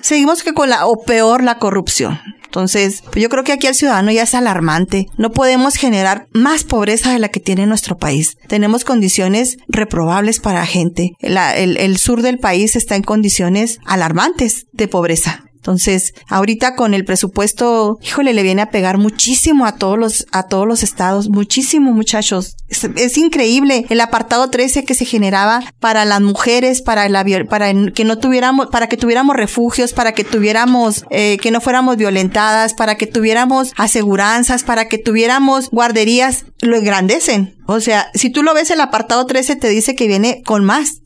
Seguimos 0.01 0.43
que 0.43 0.53
con 0.53 0.69
la 0.69 0.87
o 0.87 1.03
peor 1.03 1.43
la 1.43 1.59
corrupción. 1.59 2.19
Entonces, 2.45 3.03
yo 3.15 3.29
creo 3.29 3.45
que 3.45 3.53
aquí 3.53 3.67
el 3.67 3.75
ciudadano 3.75 4.11
ya 4.11 4.23
es 4.23 4.35
alarmante. 4.35 5.07
No 5.17 5.31
podemos 5.31 5.75
generar 5.75 6.27
más 6.33 6.65
pobreza 6.65 7.13
de 7.13 7.19
la 7.19 7.29
que 7.29 7.39
tiene 7.39 7.65
nuestro 7.65 7.97
país. 7.97 8.35
Tenemos 8.49 8.83
condiciones 8.83 9.57
reprobables 9.69 10.41
para 10.41 10.59
la 10.59 10.65
gente. 10.65 11.11
el 11.21 11.97
sur 11.97 12.21
del 12.21 12.39
país 12.39 12.75
está 12.75 12.97
en 12.97 13.03
condiciones 13.03 13.79
alarmantes 13.85 14.65
de 14.73 14.89
pobreza. 14.89 15.45
Entonces, 15.61 16.15
ahorita 16.27 16.75
con 16.75 16.95
el 16.95 17.05
presupuesto, 17.05 17.99
híjole, 18.01 18.33
le 18.33 18.41
viene 18.41 18.63
a 18.63 18.71
pegar 18.71 18.97
muchísimo 18.97 19.67
a 19.67 19.75
todos 19.75 19.95
los, 19.95 20.25
a 20.31 20.47
todos 20.47 20.67
los 20.67 20.81
estados, 20.81 21.29
muchísimo 21.29 21.93
muchachos. 21.93 22.55
Es, 22.67 23.17
increíble 23.17 23.85
el 23.89 24.01
apartado 24.01 24.49
13 24.49 24.85
que 24.85 24.95
se 24.95 25.05
generaba 25.05 25.61
para 25.79 26.03
las 26.03 26.19
mujeres, 26.19 26.81
para 26.81 27.07
la, 27.09 27.23
para 27.47 27.71
que 27.91 28.05
no 28.05 28.17
tuviéramos, 28.17 28.67
para 28.67 28.87
que 28.87 28.97
tuviéramos 28.97 29.35
refugios, 29.35 29.93
para 29.93 30.13
que 30.13 30.23
tuviéramos, 30.23 31.05
eh, 31.11 31.37
que 31.39 31.51
no 31.51 31.61
fuéramos 31.61 31.97
violentadas, 31.97 32.73
para 32.73 32.95
que 32.95 33.05
tuviéramos 33.05 33.73
aseguranzas, 33.77 34.63
para 34.63 34.85
que 34.85 34.97
tuviéramos 34.97 35.69
guarderías, 35.69 36.45
lo 36.61 36.75
engrandecen. 36.75 37.55
O 37.67 37.79
sea, 37.79 38.09
si 38.15 38.31
tú 38.31 38.41
lo 38.41 38.53
ves 38.53 38.71
el 38.71 38.81
apartado 38.81 39.25
13 39.27 39.57
te 39.57 39.69
dice 39.69 39.95
que 39.95 40.07
viene 40.07 40.41
con 40.43 40.65
más. 40.65 41.00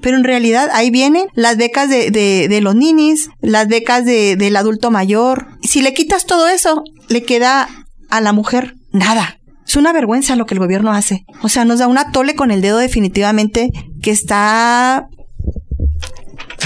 Pero 0.00 0.16
en 0.16 0.24
realidad 0.24 0.68
ahí 0.72 0.90
vienen 0.90 1.26
las 1.34 1.56
becas 1.56 1.88
de, 1.88 2.10
de, 2.10 2.60
los 2.60 2.74
ninis, 2.74 3.28
las 3.40 3.68
becas 3.68 4.04
de, 4.04 4.36
del 4.36 4.56
adulto 4.56 4.90
mayor. 4.90 5.48
Si 5.62 5.82
le 5.82 5.94
quitas 5.94 6.26
todo 6.26 6.48
eso, 6.48 6.84
le 7.08 7.22
queda 7.22 7.68
a 8.08 8.20
la 8.20 8.32
mujer 8.32 8.74
nada. 8.92 9.40
Es 9.66 9.76
una 9.76 9.92
vergüenza 9.92 10.36
lo 10.36 10.46
que 10.46 10.54
el 10.54 10.60
gobierno 10.60 10.92
hace. 10.92 11.24
O 11.42 11.48
sea, 11.48 11.64
nos 11.64 11.80
da 11.80 11.88
una 11.88 12.12
tole 12.12 12.36
con 12.36 12.50
el 12.50 12.62
dedo 12.62 12.78
definitivamente 12.78 13.70
que 14.00 14.12
está 14.12 15.08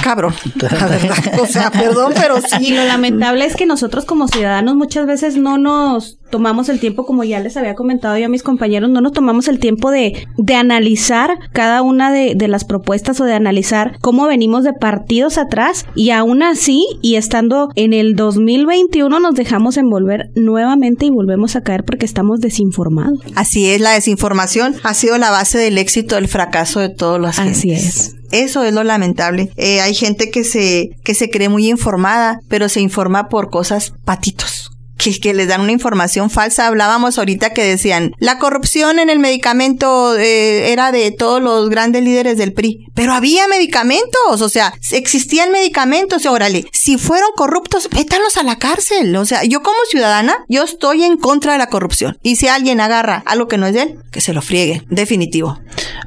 cabrón. 0.03 0.35
La 0.57 0.87
verdad. 0.87 1.41
O 1.41 1.47
sea, 1.47 1.71
perdón, 1.71 2.13
pero 2.15 2.41
sí. 2.41 2.69
Y 2.69 2.71
lo 2.75 2.85
lamentable 2.85 3.45
es 3.45 3.57
que 3.57 3.67
nosotros 3.67 4.05
como 4.05 4.29
ciudadanos 4.29 4.77
muchas 4.77 5.07
veces 5.07 5.37
no 5.37 5.59
nos 5.59 6.20
tomamos 6.31 6.69
el 6.69 6.81
tiempo, 6.81 7.05
como 7.05 7.25
ya 7.25 7.41
les 7.41 7.57
había 7.57 7.75
comentado 7.75 8.17
yo 8.17 8.27
a 8.27 8.29
mis 8.29 8.43
compañeros, 8.43 8.91
no 8.91 9.01
nos 9.01 9.13
tomamos 9.13 9.49
el 9.49 9.59
tiempo 9.59 9.91
de, 9.91 10.27
de 10.37 10.55
analizar 10.55 11.39
cada 11.53 11.83
una 11.83 12.13
de, 12.13 12.35
de, 12.35 12.49
las 12.49 12.65
propuestas 12.65 13.21
o 13.21 13.25
de 13.25 13.35
analizar 13.35 13.99
cómo 14.01 14.27
venimos 14.27 14.65
de 14.65 14.73
partidos 14.73 15.39
atrás 15.39 15.87
y 15.95 16.11
aún 16.11 16.43
así, 16.43 16.87
y 17.03 17.17
estando 17.17 17.71
en 17.75 17.93
el 17.93 18.17
2021, 18.17 19.21
nos 19.21 19.35
dejamos 19.35 19.77
envolver 19.77 20.31
nuevamente 20.35 21.07
y 21.07 21.11
volvemos 21.11 21.57
a 21.57 21.63
caer 21.63 21.85
porque 21.85 22.07
estamos 22.07 22.41
desinformados. 22.41 23.21
Así 23.35 23.69
es, 23.69 23.81
la 23.81 23.93
desinformación 23.93 24.77
ha 24.83 24.95
sido 24.95 25.19
la 25.19 25.31
base 25.31 25.59
del 25.59 25.79
éxito, 25.79 26.15
del 26.15 26.29
fracaso 26.29 26.81
de 26.81 26.89
todos 26.89 27.21
los 27.21 27.39
Así 27.39 27.73
es. 27.73 28.17
Eso 28.31 28.63
es 28.63 28.73
lo 28.73 28.85
lamentable. 28.85 29.51
Eh, 29.57 29.81
hay 29.81 29.95
gente 29.95 30.31
que 30.31 30.45
se, 30.45 30.91
que 31.05 31.15
se 31.15 31.31
cree 31.31 31.49
muy 31.49 31.69
informada, 31.69 32.39
pero 32.49 32.69
se 32.69 32.81
informa 32.81 33.29
por 33.29 33.51
cosas 33.51 33.93
patitos 34.05 34.71
que, 35.01 35.35
les 35.35 35.49
dan 35.49 35.61
una 35.61 35.73
información 35.73 36.31
falsa. 36.31 36.67
Hablábamos 36.67 37.19
ahorita 37.19 37.51
que 37.51 37.65
decían, 37.65 38.13
la 38.19 38.39
corrupción 38.39 38.99
en 38.99 39.11
el 39.11 39.19
medicamento 39.19 40.17
eh, 40.17 40.73
era 40.73 40.93
de 40.93 41.11
todos 41.11 41.43
los 41.43 41.71
grandes 41.71 42.05
líderes 42.05 42.37
del 42.37 42.53
PRI, 42.53 42.87
pero 42.95 43.13
había 43.13 43.49
medicamentos, 43.49 44.41
o 44.41 44.49
sea, 44.49 44.75
existían 44.93 45.53
medicamentos, 45.53 46.27
órale, 46.27 46.67
si 46.73 46.99
fueron 46.99 47.31
corruptos, 47.35 47.89
métanlos 47.95 48.37
a 48.37 48.43
la 48.43 48.59
cárcel, 48.59 49.15
o 49.17 49.25
sea, 49.25 49.45
yo 49.45 49.63
como 49.63 49.79
ciudadana, 49.89 50.35
yo 50.49 50.65
estoy 50.65 51.05
en 51.05 51.17
contra 51.17 51.53
de 51.53 51.59
la 51.59 51.69
corrupción, 51.69 52.19
y 52.23 52.37
si 52.37 52.49
alguien 52.49 52.81
agarra 52.81 53.23
algo 53.27 53.49
que 53.49 53.59
no 53.59 53.67
es 53.67 53.75
de 53.75 53.83
él, 53.83 53.99
que 54.11 54.21
se 54.21 54.33
lo 54.33 54.43
friegue, 54.43 54.83
definitivo. 54.91 55.59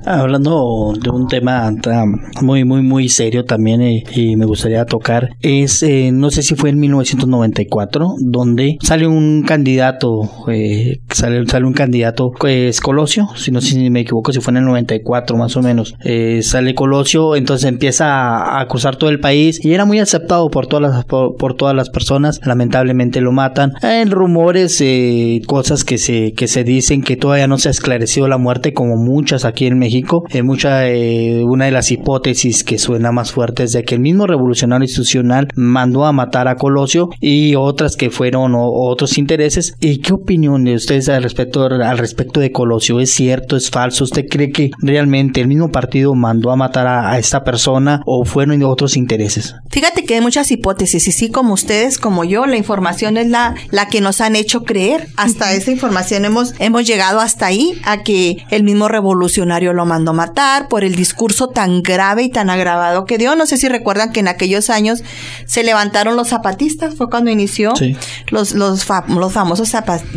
Hablando 0.05 0.93
de 1.01 1.09
un 1.09 1.27
tema 1.27 1.71
muy, 2.41 2.65
muy, 2.65 2.81
muy 2.81 3.09
serio 3.09 3.45
también 3.45 3.81
eh, 3.81 4.03
y 4.13 4.35
me 4.35 4.45
gustaría 4.45 4.85
tocar, 4.85 5.29
es, 5.41 5.81
eh, 5.83 6.11
no 6.11 6.29
sé 6.29 6.43
si 6.43 6.55
fue 6.55 6.69
en 6.69 6.79
1994, 6.79 8.15
donde 8.19 8.77
sale 8.83 9.07
un 9.07 9.43
candidato, 9.43 10.29
eh, 10.49 10.99
sale, 11.09 11.45
sale 11.47 11.65
un 11.65 11.73
candidato, 11.73 12.33
es 12.45 12.81
Colosio, 12.81 13.29
si 13.35 13.49
no 13.51 13.61
si 13.61 13.89
me 13.89 14.01
equivoco, 14.01 14.33
si 14.33 14.41
fue 14.41 14.51
en 14.51 14.57
el 14.57 14.65
94 14.65 15.37
más 15.37 15.55
o 15.55 15.61
menos, 15.61 15.95
eh, 16.03 16.41
sale 16.43 16.75
Colosio, 16.75 17.35
entonces 17.35 17.69
empieza 17.69 18.05
a 18.07 18.59
acusar 18.59 18.97
todo 18.97 19.09
el 19.09 19.21
país 19.21 19.63
y 19.63 19.73
era 19.73 19.85
muy 19.85 19.99
aceptado 19.99 20.49
por 20.49 20.67
todas 20.67 20.93
las, 20.93 21.05
por, 21.05 21.55
todas 21.55 21.75
las 21.75 21.89
personas, 21.89 22.41
lamentablemente 22.43 23.21
lo 23.21 23.31
matan. 23.31 23.73
En 23.81 24.11
rumores, 24.11 24.79
eh, 24.81 25.41
cosas 25.47 25.83
que 25.85 25.97
se, 25.97 26.33
que 26.33 26.47
se 26.47 26.63
dicen 26.63 27.03
que 27.03 27.15
todavía 27.15 27.47
no 27.47 27.57
se 27.57 27.69
ha 27.69 27.71
esclarecido 27.71 28.27
la 28.27 28.37
muerte, 28.37 28.73
como 28.73 28.97
muchas 28.97 29.45
aquí 29.45 29.65
en 29.65 29.79
México, 29.79 30.25
eh, 30.29 30.43
mucha, 30.43 30.89
eh, 30.89 31.41
una 31.45 31.65
de 31.65 31.71
las 31.71 31.91
hipótesis 31.91 32.63
que 32.65 32.77
suena 32.77 33.11
más 33.13 33.31
fuerte 33.31 33.63
es 33.63 33.71
de 33.71 33.83
que 33.83 33.95
el 33.95 34.01
mismo 34.01 34.27
revolucionario 34.27 34.83
institucional 34.83 35.47
mandó 35.55 36.05
a 36.05 36.11
matar 36.11 36.49
a 36.49 36.55
Colosio 36.55 37.09
y 37.21 37.55
otras 37.55 37.95
que 37.95 38.09
fueron 38.09 38.53
otros 38.73 39.17
intereses. 39.17 39.75
¿Y 39.79 39.99
qué 39.99 40.13
opinión 40.13 40.63
de 40.63 40.75
ustedes 40.75 41.09
al 41.09 41.23
respecto, 41.23 41.65
al 41.65 41.97
respecto 41.97 42.39
de 42.39 42.51
Colosio? 42.51 42.99
¿Es 42.99 43.11
cierto? 43.11 43.55
¿Es 43.55 43.69
falso? 43.69 44.03
¿Usted 44.03 44.25
cree 44.29 44.51
que 44.51 44.71
realmente 44.79 45.41
el 45.41 45.47
mismo 45.47 45.71
partido 45.71 46.13
mandó 46.15 46.51
a 46.51 46.55
matar 46.55 46.87
a, 46.87 47.17
esta 47.17 47.43
persona 47.43 48.01
o 48.05 48.25
fueron 48.25 48.61
otros 48.63 48.97
intereses? 48.97 49.55
Fíjate 49.69 50.05
que 50.05 50.15
hay 50.15 50.21
muchas 50.21 50.51
hipótesis 50.51 51.07
y 51.07 51.11
sí, 51.11 51.29
como 51.29 51.53
ustedes, 51.53 51.97
como 51.97 52.23
yo, 52.23 52.45
la 52.45 52.57
información 52.57 53.17
es 53.17 53.27
la, 53.27 53.55
la 53.71 53.87
que 53.87 54.01
nos 54.01 54.21
han 54.21 54.35
hecho 54.35 54.63
creer. 54.63 55.07
Hasta 55.17 55.53
esa 55.53 55.71
información 55.71 56.25
hemos, 56.25 56.53
hemos 56.59 56.85
llegado 56.85 57.19
hasta 57.19 57.45
ahí, 57.45 57.79
a 57.83 58.03
que 58.03 58.37
el 58.49 58.63
mismo 58.63 58.87
revolucionario 58.87 59.73
lo 59.73 59.85
mandó 59.85 60.13
matar 60.13 60.67
por 60.67 60.83
el 60.83 60.95
discurso 60.95 61.47
tan 61.47 61.81
grave 61.81 62.23
y 62.23 62.29
tan 62.29 62.49
agravado 62.49 63.05
que 63.05 63.17
dio. 63.17 63.35
No 63.35 63.45
sé 63.45 63.57
si 63.57 63.67
recuerdan 63.67 64.11
que 64.11 64.19
en 64.19 64.27
aquellos 64.27 64.69
años 64.69 65.03
se 65.45 65.63
levantaron 65.63 66.15
los 66.15 66.29
zapatistas, 66.29 66.95
fue 66.95 67.09
cuando 67.09 67.31
inició 67.31 67.73
los, 68.29 68.52
los, 68.53 68.85
famosos 68.85 69.69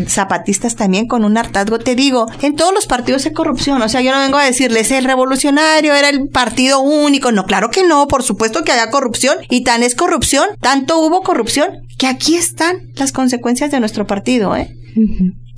zapatistas 0.07 0.77
también 0.77 1.07
con 1.07 1.25
un 1.25 1.37
hartazgo. 1.37 1.79
Te 1.79 1.95
digo, 1.95 2.27
en 2.43 2.57
todos 2.57 2.73
los 2.73 2.87
partidos 2.87 3.27
hay 3.27 3.33
corrupción. 3.33 3.83
O 3.83 3.89
sea, 3.89 4.01
yo 4.01 4.13
no 4.13 4.21
vengo 4.21 4.39
a 4.39 4.45
decirles 4.45 4.91
el 4.91 5.05
revolucionario 5.05 5.95
era 5.95 6.09
el 6.09 6.29
partido 6.29 6.81
único. 6.81 7.33
No, 7.33 7.45
claro 7.45 7.71
que 7.71 7.85
no. 7.85 8.09
Por 8.09 8.23
supuesto 8.23 8.65
que 8.65 8.73
haya 8.73 8.91
corrupción. 8.91 9.37
Y 9.51 9.65
tan 9.65 9.83
es 9.83 9.95
corrupción, 9.95 10.47
tanto 10.61 10.99
hubo 10.99 11.23
corrupción, 11.23 11.67
que 11.99 12.07
aquí 12.07 12.37
están 12.37 12.77
las 12.95 13.13
consecuencias 13.13 13.71
de 13.71 13.81
nuestro 13.81 14.07
partido, 14.07 14.57
¿eh? 14.57 14.75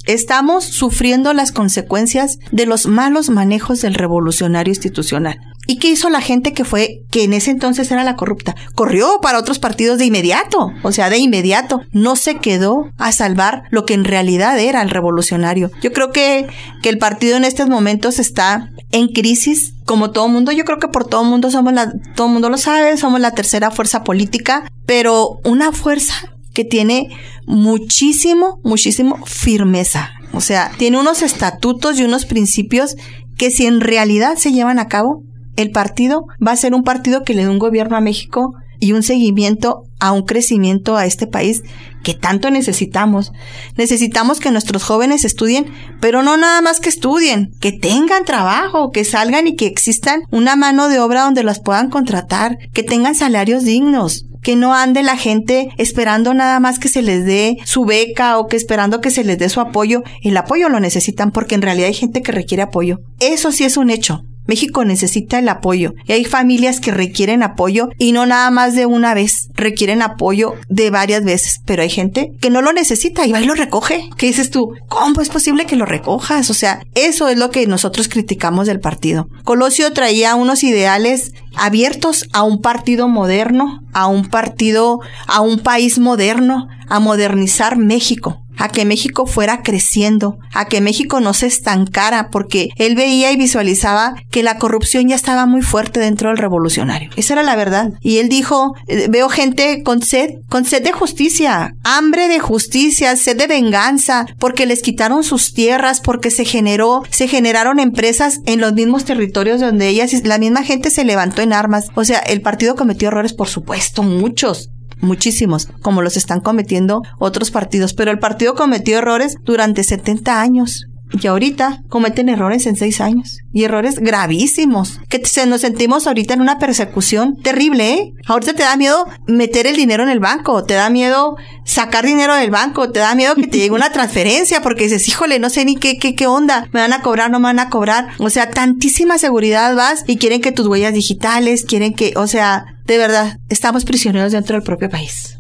Estamos 0.09 0.65
sufriendo 0.65 1.35
las 1.35 1.53
consecuencias 1.53 2.39
de 2.51 2.65
los 2.65 2.87
malos 2.87 3.29
manejos 3.29 3.83
del 3.83 3.93
revolucionario 3.93 4.73
institucional. 4.73 5.39
¿Y 5.67 5.79
qué 5.79 5.91
hizo 5.91 6.09
la 6.09 6.23
gente 6.23 6.55
que 6.55 6.65
fue, 6.65 7.03
que 7.11 7.25
en 7.25 7.35
ese 7.35 7.51
entonces 7.51 7.91
era 7.91 8.03
la 8.05 8.17
corrupta? 8.17 8.57
Corrió 8.75 9.19
para 9.21 9.39
otros 9.39 9.59
partidos 9.59 9.99
de 9.99 10.07
inmediato, 10.07 10.73
o 10.83 10.93
sea, 10.93 11.11
de 11.11 11.19
inmediato. 11.19 11.83
No 11.93 12.17
se 12.17 12.37
quedó 12.37 12.91
a 12.97 13.13
salvar 13.13 13.65
lo 13.71 13.85
que 13.85 13.93
en 13.93 14.05
realidad 14.05 14.59
era 14.59 14.81
el 14.81 14.89
revolucionario. 14.89 15.71
Yo 15.83 15.93
creo 15.93 16.11
que, 16.11 16.47
que 16.83 16.89
el 16.89 16.97
partido 16.97 17.37
en 17.37 17.45
estos 17.45 17.69
momentos 17.69 18.19
está 18.19 18.71
en 18.93 19.09
crisis, 19.09 19.75
como 19.85 20.11
todo 20.11 20.27
mundo. 20.29 20.53
Yo 20.53 20.65
creo 20.65 20.79
que 20.79 20.89
por 20.89 21.05
todo 21.05 21.23
mundo 21.23 21.51
somos 21.51 21.75
la, 21.75 21.93
todo 22.17 22.29
mundo 22.29 22.49
lo 22.49 22.57
sabe, 22.57 22.97
somos 22.97 23.21
la 23.21 23.33
tercera 23.33 23.71
fuerza 23.71 24.05
política, 24.05 24.73
pero 24.87 25.39
una 25.45 25.73
fuerza 25.73 26.15
que 26.59 26.65
tiene 26.65 27.07
muchísimo, 27.47 28.59
muchísimo 28.65 29.25
firmeza. 29.27 30.11
O 30.33 30.41
sea, 30.41 30.73
tiene 30.77 30.99
unos 30.99 31.23
estatutos 31.23 32.01
y 32.01 32.03
unos 32.03 32.27
principios 32.27 32.97
que 33.37 33.53
si 33.53 33.67
en 33.67 33.81
realidad 33.81 34.35
se 34.39 34.51
llevan 34.51 34.81
a 34.81 34.89
cabo, 34.89 35.23
el 35.55 35.71
partido 35.71 36.25
va 36.45 36.51
a 36.51 36.57
ser 36.57 36.75
un 36.75 36.83
partido 36.83 37.23
que 37.23 37.33
le 37.33 37.45
dé 37.45 37.49
un 37.49 37.61
gobierno 37.61 37.97
a 37.97 38.01
México 38.01 38.55
y 38.81 38.91
un 38.91 39.05
seguimiento 39.05 39.85
a 40.01 40.11
un 40.11 40.23
crecimiento 40.23 40.97
a 40.97 41.07
este 41.07 41.29
país 41.29 41.63
que 42.03 42.15
tanto 42.15 42.51
necesitamos. 42.51 43.31
Necesitamos 43.77 44.41
que 44.41 44.51
nuestros 44.51 44.83
jóvenes 44.83 45.25
estudien, 45.25 45.67
pero 46.01 46.25
no 46.25 46.37
nada 46.37 46.61
más 46.61 46.81
que 46.81 46.89
estudien, 46.89 47.51
que 47.61 47.71
tengan 47.71 48.25
trabajo, 48.25 48.91
que 48.91 49.05
salgan 49.05 49.47
y 49.47 49.55
que 49.55 49.67
existan 49.67 50.23
una 50.33 50.57
mano 50.57 50.89
de 50.89 50.99
obra 50.99 51.23
donde 51.23 51.45
las 51.45 51.61
puedan 51.61 51.89
contratar, 51.89 52.59
que 52.75 52.83
tengan 52.83 53.15
salarios 53.15 53.63
dignos, 53.63 54.25
que 54.49 54.57
no 54.57 54.73
ande 54.73 55.03
la 55.03 55.19
gente 55.19 55.69
esperando 55.77 56.33
nada 56.33 56.59
más 56.59 56.79
que 56.79 56.89
se 56.89 57.03
les 57.03 57.27
dé 57.27 57.59
su 57.67 57.85
beca 57.85 58.39
o 58.39 58.47
que 58.47 58.57
esperando 58.57 59.03
que 59.03 59.11
se 59.11 59.23
les 59.23 59.37
dé 59.37 59.51
su 59.51 59.61
apoyo. 59.61 60.05
El 60.23 60.35
apoyo 60.39 60.71
lo 60.71 60.81
necesitan 60.81 61.33
porque 61.33 61.55
en 61.55 61.61
realidad 61.61 61.89
hay 61.89 61.93
gente 61.93 62.23
que 62.23 62.33
requiere 62.33 62.63
apoyo. 62.63 63.01
Eso 63.21 63.53
sí 63.53 63.65
es 63.65 63.77
un 63.77 63.91
hecho. 63.91 64.23
México 64.49 64.83
necesita 64.83 65.39
el 65.39 65.49
apoyo 65.51 65.93
y 66.07 66.13
hay 66.13 66.25
familias 66.25 66.81
que 66.81 66.91
requieren 66.91 67.43
apoyo 67.43 67.91
y 67.99 68.13
no 68.13 68.25
nada 68.25 68.51
más 68.51 68.75
de 68.75 68.87
una 68.87 69.13
vez, 69.13 69.49
requieren 69.53 70.01
apoyo 70.01 70.55
de 70.71 70.89
varias 70.89 71.23
veces, 71.23 71.61
pero 71.67 71.83
hay 71.83 71.91
gente 71.91 72.33
que 72.41 72.49
no 72.49 72.63
lo 72.63 72.73
necesita 72.73 73.27
y 73.27 73.33
va 73.33 73.43
y 73.43 73.45
lo 73.45 73.55
recoge. 73.55 74.09
¿Qué 74.17 74.27
dices 74.27 74.51
tú? 74.51 74.73
¿Cómo 74.89 75.21
es 75.21 75.29
posible 75.29 75.67
que 75.67 75.77
lo 75.77 75.85
recojas? 75.85 76.49
O 76.49 76.55
sea, 76.55 76.81
eso 76.95 77.29
es 77.29 77.37
lo 77.37 77.51
que 77.51 77.67
nosotros 77.67 78.09
criticamos 78.09 78.67
del 78.67 78.81
partido. 78.81 79.29
Colosio 79.45 79.93
traía 79.93 80.35
unos 80.35 80.65
ideales 80.65 81.33
abiertos 81.55 82.25
a 82.33 82.43
un 82.43 82.63
partido 82.63 83.07
moderno, 83.07 83.83
a 83.93 84.07
un 84.07 84.29
partido, 84.29 85.01
a 85.27 85.43
un 85.43 85.59
país 85.59 85.99
moderno, 85.99 86.69
a 86.89 87.01
modernizar 87.01 87.77
México 87.77 88.41
a 88.59 88.69
que 88.69 88.85
México 88.85 89.27
fuera 89.27 89.63
creciendo, 89.63 90.39
a 90.53 90.67
que 90.67 90.81
México 90.81 91.21
no 91.21 91.33
se 91.33 91.47
estancara, 91.47 92.29
porque 92.31 92.69
él 92.77 92.95
veía 92.95 93.33
y 93.33 93.37
visualizaba 93.37 94.15
que 94.31 94.43
la 94.43 94.59
corrupción 94.59 95.09
ya 95.09 95.15
estaba 95.15 95.47
muy 95.47 95.63
fuerte 95.63 96.01
dentro 96.01 96.29
del 96.29 96.39
revolucionario. 96.39 97.11
Esa 97.17 97.35
era 97.35 97.43
la 97.43 97.57
verdad. 97.57 97.93
Y 98.01 98.19
él 98.19 98.29
dijo, 98.29 98.75
eh, 98.87 99.07
veo 99.09 99.29
gente 99.29 99.83
con 99.83 100.03
sed, 100.03 100.31
con 100.49 100.65
sed 100.65 100.83
de 100.83 100.93
justicia, 100.93 101.75
hambre 101.85 102.29
de 102.29 102.41
justicia, 102.41 103.17
sed 103.17 103.37
de 103.37 103.47
venganza, 103.47 104.27
porque 104.39 104.67
les 104.67 104.83
quitaron 104.83 105.25
sus 105.25 105.55
tierras, 105.55 106.01
porque 106.01 106.31
se 106.31 106.45
generó, 106.45 107.03
se 107.11 107.29
generaron 107.29 107.79
empresas 107.79 108.41
en 108.47 108.61
los 108.61 108.73
mismos 108.73 109.05
territorios 109.05 109.61
donde 109.61 109.89
ellas, 109.89 110.13
la 110.25 110.39
misma 110.39 110.65
gente 110.65 110.91
se 110.91 111.05
levantó 111.05 111.43
en 111.43 111.53
armas. 111.53 111.87
O 111.95 112.05
sea, 112.05 112.19
el 112.19 112.41
partido 112.41 112.75
cometió 112.75 113.09
errores, 113.09 113.33
por 113.33 113.49
supuesto, 113.49 114.03
muchos 114.03 114.71
muchísimos, 115.01 115.69
como 115.83 116.03
los 116.03 116.17
están 116.17 116.41
cometiendo 116.41 117.03
otros 117.19 117.51
partidos, 117.51 117.95
pero 117.95 118.11
el 118.11 118.19
partido 118.19 118.55
cometió 118.55 118.99
errores 118.99 119.37
durante 119.45 119.85
70 119.85 120.41
años. 120.41 120.88
Y 121.13 121.27
ahorita 121.27 121.83
cometen 121.89 122.29
errores 122.29 122.67
en 122.67 122.77
seis 122.77 123.01
años. 123.01 123.39
Y 123.53 123.65
errores 123.65 123.99
gravísimos. 123.99 125.01
Que 125.09 125.25
se 125.25 125.47
nos 125.47 125.63
sentimos 125.63 126.07
ahorita 126.07 126.35
en 126.35 126.41
una 126.41 126.59
persecución 126.59 127.37
terrible, 127.43 127.93
¿eh? 127.93 128.13
Ahorita 128.27 128.55
te 128.55 128.63
da 128.63 128.77
miedo 128.77 129.07
meter 129.27 129.67
el 129.67 129.77
dinero 129.77 130.03
en 130.03 130.11
el 130.11 130.21
banco. 130.21 130.65
Te 130.65 130.75
da 130.75 130.91
miedo 130.91 131.37
sacar 131.65 132.05
dinero 132.05 132.35
del 132.35 132.51
banco. 132.51 132.91
Te 132.91 133.01
da 133.01 133.15
miedo 133.15 133.35
que 133.35 133.47
te 133.47 133.59
llegue 133.59 133.75
una 133.75 133.91
transferencia 133.93 134.63
porque 134.63 134.85
dices, 134.85 135.09
híjole, 135.09 135.39
no 135.39 135.51
sé 135.51 135.65
ni 135.65 135.77
qué, 135.77 135.99
qué, 135.99 136.15
qué 136.15 136.27
onda. 136.27 136.69
Me 136.73 136.81
van 136.81 136.93
a 136.93 137.03
cobrar, 137.03 137.31
no 137.31 137.39
me 137.41 137.45
van 137.45 137.59
a 137.59 137.71
cobrar. 137.71 138.09
O 138.19 138.31
sea, 138.31 138.51
tantísima 138.51 139.19
seguridad 139.19 139.75
vas 139.75 140.05
y 140.07 140.19
quieren 140.19 140.41
que 140.41 140.53
tus 140.53 140.67
huellas 140.67 140.93
digitales, 140.93 141.65
quieren 141.65 141.95
que, 141.95 142.13
o 142.17 142.27
sea, 142.27 142.67
de 142.87 142.99
verdad, 142.99 143.39
estamos 143.49 143.85
prisioneros 143.85 144.33
dentro 144.33 144.57
del 144.57 144.63
propio 144.63 144.89
país. 144.89 145.38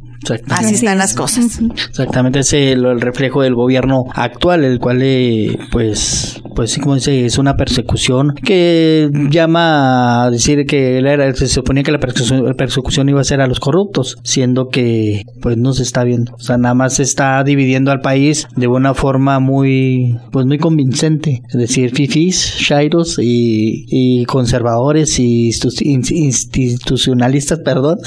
Así 0.48 0.74
están 0.74 0.98
las 0.98 1.14
cosas. 1.14 1.60
Exactamente, 1.88 2.40
es 2.40 2.52
el, 2.52 3.00
reflejo 3.00 3.42
del 3.42 3.54
gobierno 3.54 4.04
actual, 4.14 4.64
el 4.64 4.78
cual, 4.78 5.00
eh, 5.02 5.56
pues, 5.70 6.42
pues 6.54 6.78
como 6.78 6.96
dice, 6.96 7.24
es 7.24 7.38
una 7.38 7.54
persecución 7.54 8.34
que 8.34 9.08
llama 9.30 10.24
a 10.24 10.30
decir 10.30 10.66
que 10.66 10.98
era, 10.98 11.32
se 11.34 11.48
suponía 11.48 11.82
que 11.82 11.92
la 11.92 11.98
persecución, 11.98 13.08
iba 13.08 13.20
a 13.20 13.24
ser 13.24 13.40
a 13.40 13.46
los 13.46 13.60
corruptos, 13.60 14.16
siendo 14.22 14.66
que 14.68 15.22
pues 15.40 15.56
no 15.56 15.72
se 15.72 15.82
está 15.82 16.04
viendo. 16.04 16.32
O 16.34 16.40
sea, 16.40 16.58
nada 16.58 16.74
más 16.74 16.94
se 16.94 17.02
está 17.02 17.42
dividiendo 17.44 17.90
al 17.90 18.00
país 18.00 18.48
de 18.56 18.66
una 18.66 18.94
forma 18.94 19.38
muy, 19.40 20.18
pues 20.32 20.46
muy 20.46 20.58
convincente. 20.58 21.42
Es 21.48 21.58
decir, 21.58 21.94
fifis, 21.94 22.56
shairos 22.58 23.18
y, 23.20 23.84
y 23.88 24.24
conservadores 24.24 25.18
y 25.18 25.50
institucionalistas, 26.10 27.60
perdón. 27.64 27.98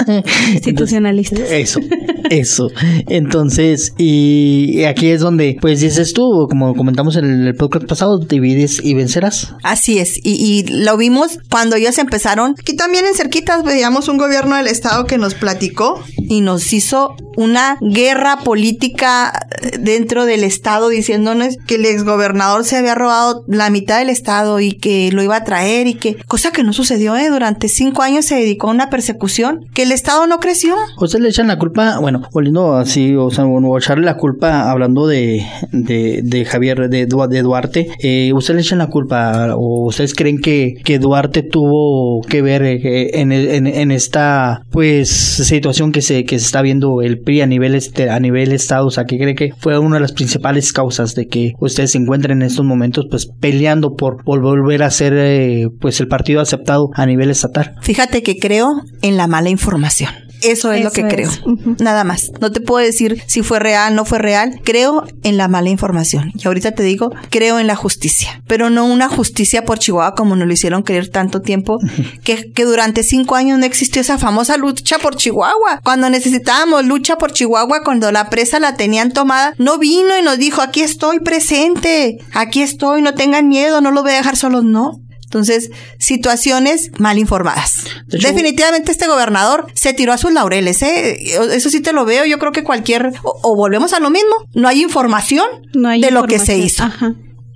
Institucionalistas. 0.52 1.50
eso, 1.50 1.80
eso. 2.30 2.70
Entonces, 3.08 3.94
y 3.98 4.84
aquí 4.84 5.08
es 5.08 5.20
donde, 5.20 5.58
pues 5.60 5.80
dices 5.80 6.12
tú, 6.12 6.46
como 6.48 6.74
comentamos 6.74 7.16
en 7.16 7.46
el 7.46 7.54
podcast 7.54 7.86
pasado, 7.86 8.18
divides 8.18 8.80
y 8.82 8.94
vencerás. 8.94 9.54
Así 9.62 9.98
es, 9.98 10.18
y, 10.22 10.34
y 10.34 10.64
lo 10.84 10.96
vimos 10.96 11.38
cuando 11.50 11.76
ellos 11.76 11.98
empezaron, 11.98 12.54
aquí 12.58 12.76
también 12.76 13.04
en 13.06 13.14
cerquitas 13.14 13.62
veíamos 13.64 14.08
un 14.08 14.18
gobierno 14.18 14.56
del 14.56 14.66
estado 14.66 15.04
que 15.04 15.18
nos 15.18 15.34
platicó 15.34 16.02
y 16.16 16.40
nos 16.40 16.72
hizo 16.72 17.16
una 17.36 17.78
guerra 17.80 18.38
política 18.40 19.46
dentro 19.80 20.26
del 20.26 20.44
estado 20.44 20.88
diciéndonos 20.88 21.56
que 21.66 21.76
el 21.76 21.86
exgobernador 21.86 22.64
se 22.64 22.76
había 22.76 22.94
robado 22.94 23.44
la 23.46 23.70
mitad 23.70 23.98
del 23.98 24.10
estado 24.10 24.60
y 24.60 24.72
que 24.72 25.10
lo 25.12 25.22
iba 25.22 25.36
a 25.36 25.44
traer 25.44 25.86
y 25.86 25.94
que 25.94 26.16
cosa 26.26 26.50
que 26.50 26.62
no 26.62 26.72
sucedió, 26.72 27.16
¿eh? 27.16 27.28
Durante 27.28 27.68
cinco 27.68 28.02
años 28.02 28.26
se 28.26 28.36
dedicó 28.36 28.68
a 28.68 28.72
una 28.72 28.90
persecución 28.90 29.66
que 29.74 29.82
el 29.82 29.92
estado 29.92 30.26
no 30.26 30.40
creció. 30.40 30.74
Ustedes 30.98 31.22
le 31.22 31.28
echan 31.30 31.46
la 31.46 31.58
culpa, 31.58 31.91
bueno, 32.00 32.22
volviendo 32.32 32.76
así, 32.76 33.14
o 33.16 33.30
sea, 33.30 33.44
bueno, 33.44 33.76
echarle 33.76 34.04
la 34.04 34.16
culpa 34.16 34.70
hablando 34.70 35.06
de, 35.06 35.46
de, 35.72 36.20
de 36.22 36.44
Javier, 36.44 36.88
de, 36.88 37.06
Duarte, 37.06 37.88
eh, 38.00 38.32
¿ustedes 38.34 38.56
le 38.56 38.62
echan 38.62 38.78
la 38.78 38.88
culpa 38.88 39.54
o 39.56 39.86
ustedes 39.86 40.14
creen 40.14 40.40
que, 40.40 40.74
que 40.84 40.98
Duarte 40.98 41.42
tuvo 41.42 42.22
que 42.22 42.42
ver 42.42 42.62
eh, 42.62 43.20
en, 43.20 43.32
en, 43.32 43.90
esta, 43.90 44.62
pues, 44.70 45.08
situación 45.08 45.92
que 45.92 46.02
se, 46.02 46.24
que 46.24 46.38
se 46.38 46.46
está 46.46 46.62
viendo 46.62 47.02
el 47.02 47.20
PRI 47.20 47.42
a 47.42 47.46
nivel, 47.46 47.74
este, 47.74 48.10
a 48.10 48.20
nivel 48.20 48.52
estado? 48.52 48.86
O 48.86 48.90
sea, 48.90 49.04
¿qué 49.04 49.18
cree 49.18 49.34
que 49.34 49.52
fue 49.58 49.78
una 49.78 49.96
de 49.96 50.02
las 50.02 50.12
principales 50.12 50.72
causas 50.72 51.14
de 51.14 51.26
que 51.26 51.52
ustedes 51.60 51.92
se 51.92 51.98
encuentren 51.98 52.42
en 52.42 52.46
estos 52.48 52.64
momentos, 52.64 53.06
pues, 53.10 53.26
peleando 53.26 53.94
por 53.94 54.22
volver 54.24 54.82
a 54.82 54.90
ser, 54.90 55.14
eh, 55.16 55.68
pues, 55.80 56.00
el 56.00 56.08
partido 56.08 56.40
aceptado 56.40 56.90
a 56.94 57.06
nivel 57.06 57.30
estatal? 57.30 57.76
Fíjate 57.82 58.22
que 58.22 58.38
creo 58.38 58.82
en 59.02 59.16
la 59.16 59.26
mala 59.26 59.50
información. 59.50 60.10
Eso 60.42 60.72
es 60.72 60.84
lo 60.84 60.90
que 60.90 61.06
creo. 61.06 61.30
Nada 61.78 62.04
más. 62.04 62.30
No 62.40 62.52
te 62.52 62.60
puedo 62.60 62.84
decir 62.84 63.22
si 63.26 63.42
fue 63.42 63.58
real, 63.58 63.94
no 63.94 64.04
fue 64.04 64.18
real. 64.18 64.60
Creo 64.64 65.04
en 65.22 65.36
la 65.36 65.48
mala 65.48 65.70
información. 65.70 66.32
Y 66.34 66.46
ahorita 66.46 66.72
te 66.72 66.82
digo, 66.82 67.10
creo 67.30 67.58
en 67.58 67.66
la 67.66 67.76
justicia. 67.76 68.42
Pero 68.46 68.70
no 68.70 68.84
una 68.84 69.08
justicia 69.08 69.64
por 69.64 69.78
Chihuahua 69.78 70.14
como 70.14 70.36
nos 70.36 70.46
lo 70.46 70.52
hicieron 70.52 70.82
creer 70.82 71.08
tanto 71.08 71.40
tiempo, 71.40 71.78
que, 72.24 72.52
que 72.52 72.64
durante 72.64 73.02
cinco 73.02 73.34
años 73.34 73.58
no 73.58 73.66
existió 73.66 74.00
esa 74.00 74.18
famosa 74.18 74.56
lucha 74.56 74.98
por 74.98 75.16
Chihuahua. 75.16 75.80
Cuando 75.82 76.10
necesitábamos 76.10 76.84
lucha 76.84 77.16
por 77.16 77.32
Chihuahua, 77.32 77.82
cuando 77.84 78.10
la 78.12 78.30
presa 78.30 78.58
la 78.58 78.76
tenían 78.76 79.12
tomada, 79.12 79.54
no 79.58 79.78
vino 79.78 80.18
y 80.18 80.22
nos 80.22 80.38
dijo, 80.38 80.62
aquí 80.62 80.80
estoy 80.80 81.20
presente, 81.20 82.18
aquí 82.32 82.62
estoy, 82.62 83.02
no 83.02 83.14
tengan 83.14 83.48
miedo, 83.48 83.80
no 83.80 83.90
lo 83.90 84.02
voy 84.02 84.12
a 84.12 84.16
dejar 84.16 84.36
solos. 84.36 84.64
No, 84.64 85.00
entonces, 85.32 85.70
situaciones 85.98 86.90
mal 86.98 87.16
informadas. 87.16 87.86
Definitivamente 88.06 88.92
este 88.92 89.08
gobernador 89.08 89.64
se 89.72 89.94
tiró 89.94 90.12
a 90.12 90.18
sus 90.18 90.30
laureles, 90.30 90.82
¿eh? 90.82 91.16
Eso 91.54 91.70
sí 91.70 91.80
te 91.80 91.94
lo 91.94 92.04
veo. 92.04 92.26
Yo 92.26 92.38
creo 92.38 92.52
que 92.52 92.62
cualquier... 92.62 93.14
O, 93.22 93.56
volvemos 93.56 93.94
a 93.94 94.00
lo 94.00 94.10
mismo. 94.10 94.34
No 94.52 94.68
hay 94.68 94.82
información 94.82 95.46
de 95.72 96.10
lo 96.10 96.24
que 96.24 96.38
se 96.38 96.58
hizo. 96.58 96.84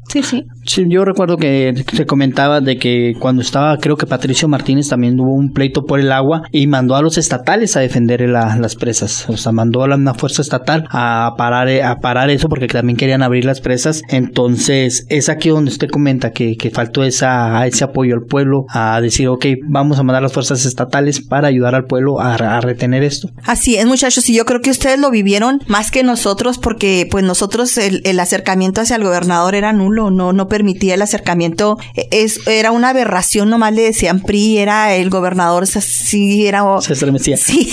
Sí, 0.08 0.22
sí. 0.22 0.46
Sí, 0.66 0.84
yo 0.88 1.04
recuerdo 1.04 1.36
que 1.36 1.74
se 1.92 2.06
comentaba 2.06 2.60
de 2.60 2.76
que 2.76 3.14
cuando 3.18 3.42
estaba, 3.42 3.76
creo 3.78 3.96
que 3.96 4.06
Patricio 4.06 4.48
Martínez 4.48 4.88
también 4.88 5.18
hubo 5.18 5.32
un 5.32 5.52
pleito 5.52 5.84
por 5.84 6.00
el 6.00 6.10
agua 6.10 6.42
y 6.50 6.66
mandó 6.66 6.96
a 6.96 7.02
los 7.02 7.18
estatales 7.18 7.76
a 7.76 7.80
defender 7.80 8.20
las 8.28 8.76
presas. 8.76 9.26
O 9.28 9.36
sea, 9.36 9.52
mandó 9.52 9.84
a 9.84 9.94
una 9.94 10.14
fuerza 10.14 10.42
estatal 10.42 10.86
a 10.90 11.34
parar, 11.36 11.68
a 11.82 11.96
parar 12.00 12.30
eso 12.30 12.48
porque 12.48 12.66
también 12.66 12.96
querían 12.96 13.22
abrir 13.22 13.44
las 13.44 13.60
presas. 13.60 14.02
Entonces, 14.08 15.06
es 15.08 15.28
aquí 15.28 15.50
donde 15.50 15.70
usted 15.70 15.88
comenta 15.88 16.32
que, 16.32 16.56
que 16.56 16.70
faltó 16.70 17.04
esa, 17.04 17.64
ese 17.66 17.84
apoyo 17.84 18.14
al 18.14 18.22
pueblo 18.22 18.64
a 18.68 19.00
decir, 19.00 19.28
ok, 19.28 19.46
vamos 19.68 19.98
a 19.98 20.02
mandar 20.02 20.22
las 20.22 20.32
fuerzas 20.32 20.64
estatales 20.66 21.20
para 21.20 21.48
ayudar 21.48 21.74
al 21.74 21.84
pueblo 21.84 22.20
a, 22.20 22.36
retener 22.60 23.02
esto. 23.02 23.28
Así 23.44 23.76
es, 23.76 23.86
muchachos, 23.86 24.28
y 24.28 24.34
yo 24.34 24.44
creo 24.44 24.60
que 24.60 24.70
ustedes 24.70 24.98
lo 24.98 25.10
vivieron 25.10 25.60
más 25.68 25.90
que 25.90 26.02
nosotros 26.02 26.58
porque 26.58 27.06
pues 27.10 27.22
nosotros 27.24 27.76
el, 27.78 28.00
el 28.04 28.18
acercamiento 28.18 28.80
hacia 28.80 28.96
el 28.96 29.04
gobernador 29.04 29.54
era 29.54 29.72
nulo, 29.72 30.10
no, 30.10 30.32
no 30.32 30.48
permitía 30.56 30.94
el 30.94 31.02
acercamiento. 31.02 31.78
E, 31.94 32.08
es, 32.10 32.40
era 32.46 32.70
una 32.70 32.88
aberración, 32.88 33.50
nomás 33.50 33.74
le 33.74 33.82
decían 33.82 34.20
PRI, 34.20 34.56
era 34.56 34.94
el 34.94 35.10
gobernador, 35.10 35.66
sí, 35.66 36.46
era... 36.46 36.62
Se 36.80 36.94
estremecía. 36.94 37.36
Sí. 37.46 37.72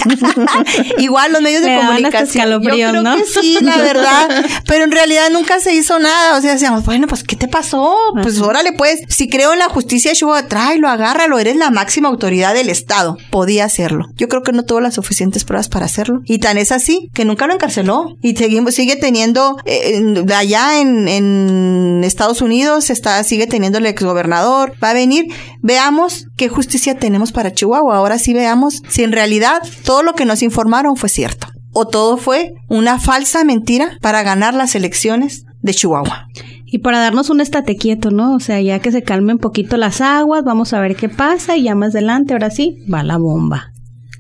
Igual 0.98 1.32
los 1.32 1.42
medios 1.42 1.64
de 1.64 1.76
comunicación. 1.76 2.50
Yo 2.50 2.62
creo 2.62 2.92
¿no? 3.02 3.16
que 3.16 3.24
sí, 3.24 3.58
la 3.62 3.78
verdad. 3.78 4.46
Pero 4.68 4.84
en 4.84 4.92
realidad 4.92 5.30
nunca 5.32 5.60
se 5.60 5.74
hizo 5.74 5.98
nada. 6.00 6.38
O 6.38 6.42
sea, 6.42 6.54
decíamos, 6.54 6.86
bueno, 6.86 7.08
pues, 7.08 7.24
¿qué 7.24 7.36
te 7.36 7.48
pasó? 7.48 7.96
Pues 8.22 8.40
órale, 8.40 8.74
pues, 8.74 9.00
si 9.08 9.30
creo 9.30 9.54
en 9.54 9.60
la 9.60 9.70
justicia, 9.70 10.14
yo 10.14 10.34
tráelo, 10.48 10.90
agárralo, 10.90 11.40
eres 11.40 11.56
la 11.56 11.72
máxima 11.72 12.10
autoridad 12.10 12.54
del 12.54 12.70
Estado. 12.70 13.18
Podía 13.32 13.66
hacerlo. 13.66 14.06
Yo 14.16 14.28
creo 14.28 14.44
que 14.44 14.52
no 14.52 14.64
tuvo 14.64 14.82
las 14.82 14.96
suficientes 14.96 15.46
pruebas 15.46 15.70
para 15.70 15.86
hacerlo. 15.86 16.22
Y 16.26 16.40
tan 16.40 16.58
es 16.58 16.72
así 16.72 17.10
que 17.14 17.26
nunca 17.26 17.48
lo 17.48 17.54
encarceló. 17.54 18.18
Y 18.22 18.36
seguimos, 18.36 18.76
sigue 18.76 18.98
teniendo 18.98 19.58
eh, 19.66 20.26
allá 20.36 20.80
en, 20.80 21.08
en 21.08 22.04
Estados 22.04 22.42
Unidos 22.42 22.73
está, 22.78 23.24
sigue 23.24 23.48
teniendo 23.48 23.78
el 23.78 23.86
exgobernador, 23.86 24.74
va 24.84 24.92
a 24.92 24.94
venir. 24.94 25.28
Veamos 25.62 26.28
qué 26.38 26.50
justicia 26.50 26.98
tenemos 26.98 27.32
para 27.32 27.54
Chihuahua. 27.54 27.98
Ahora 27.98 28.18
sí 28.18 28.34
veamos 28.34 28.82
si 28.88 29.04
en 29.04 29.12
realidad 29.12 29.60
todo 29.86 30.04
lo 30.04 30.14
que 30.14 30.26
nos 30.26 30.42
informaron 30.42 30.96
fue 30.96 31.10
cierto. 31.10 31.48
O 31.72 31.88
todo 31.88 32.18
fue 32.18 32.54
una 32.70 33.00
falsa 33.00 33.44
mentira 33.44 33.98
para 34.02 34.24
ganar 34.24 34.54
las 34.54 34.76
elecciones 34.76 35.46
de 35.62 35.74
Chihuahua. 35.74 36.28
Y 36.66 36.80
para 36.80 37.00
darnos 37.00 37.30
un 37.30 37.42
estate 37.42 37.76
quieto, 37.76 38.12
¿no? 38.12 38.36
O 38.36 38.40
sea, 38.40 38.62
ya 38.62 38.80
que 38.80 38.92
se 38.92 39.04
calmen 39.04 39.36
un 39.36 39.42
poquito 39.42 39.78
las 39.78 40.02
aguas, 40.02 40.44
vamos 40.44 40.74
a 40.74 40.82
ver 40.82 40.96
qué 40.96 41.10
pasa 41.10 41.58
y 41.58 41.64
ya 41.64 41.76
más 41.76 41.90
adelante, 41.96 42.34
ahora 42.34 42.50
sí, 42.50 42.78
va 42.92 43.04
la 43.04 43.18
bomba. 43.18 43.73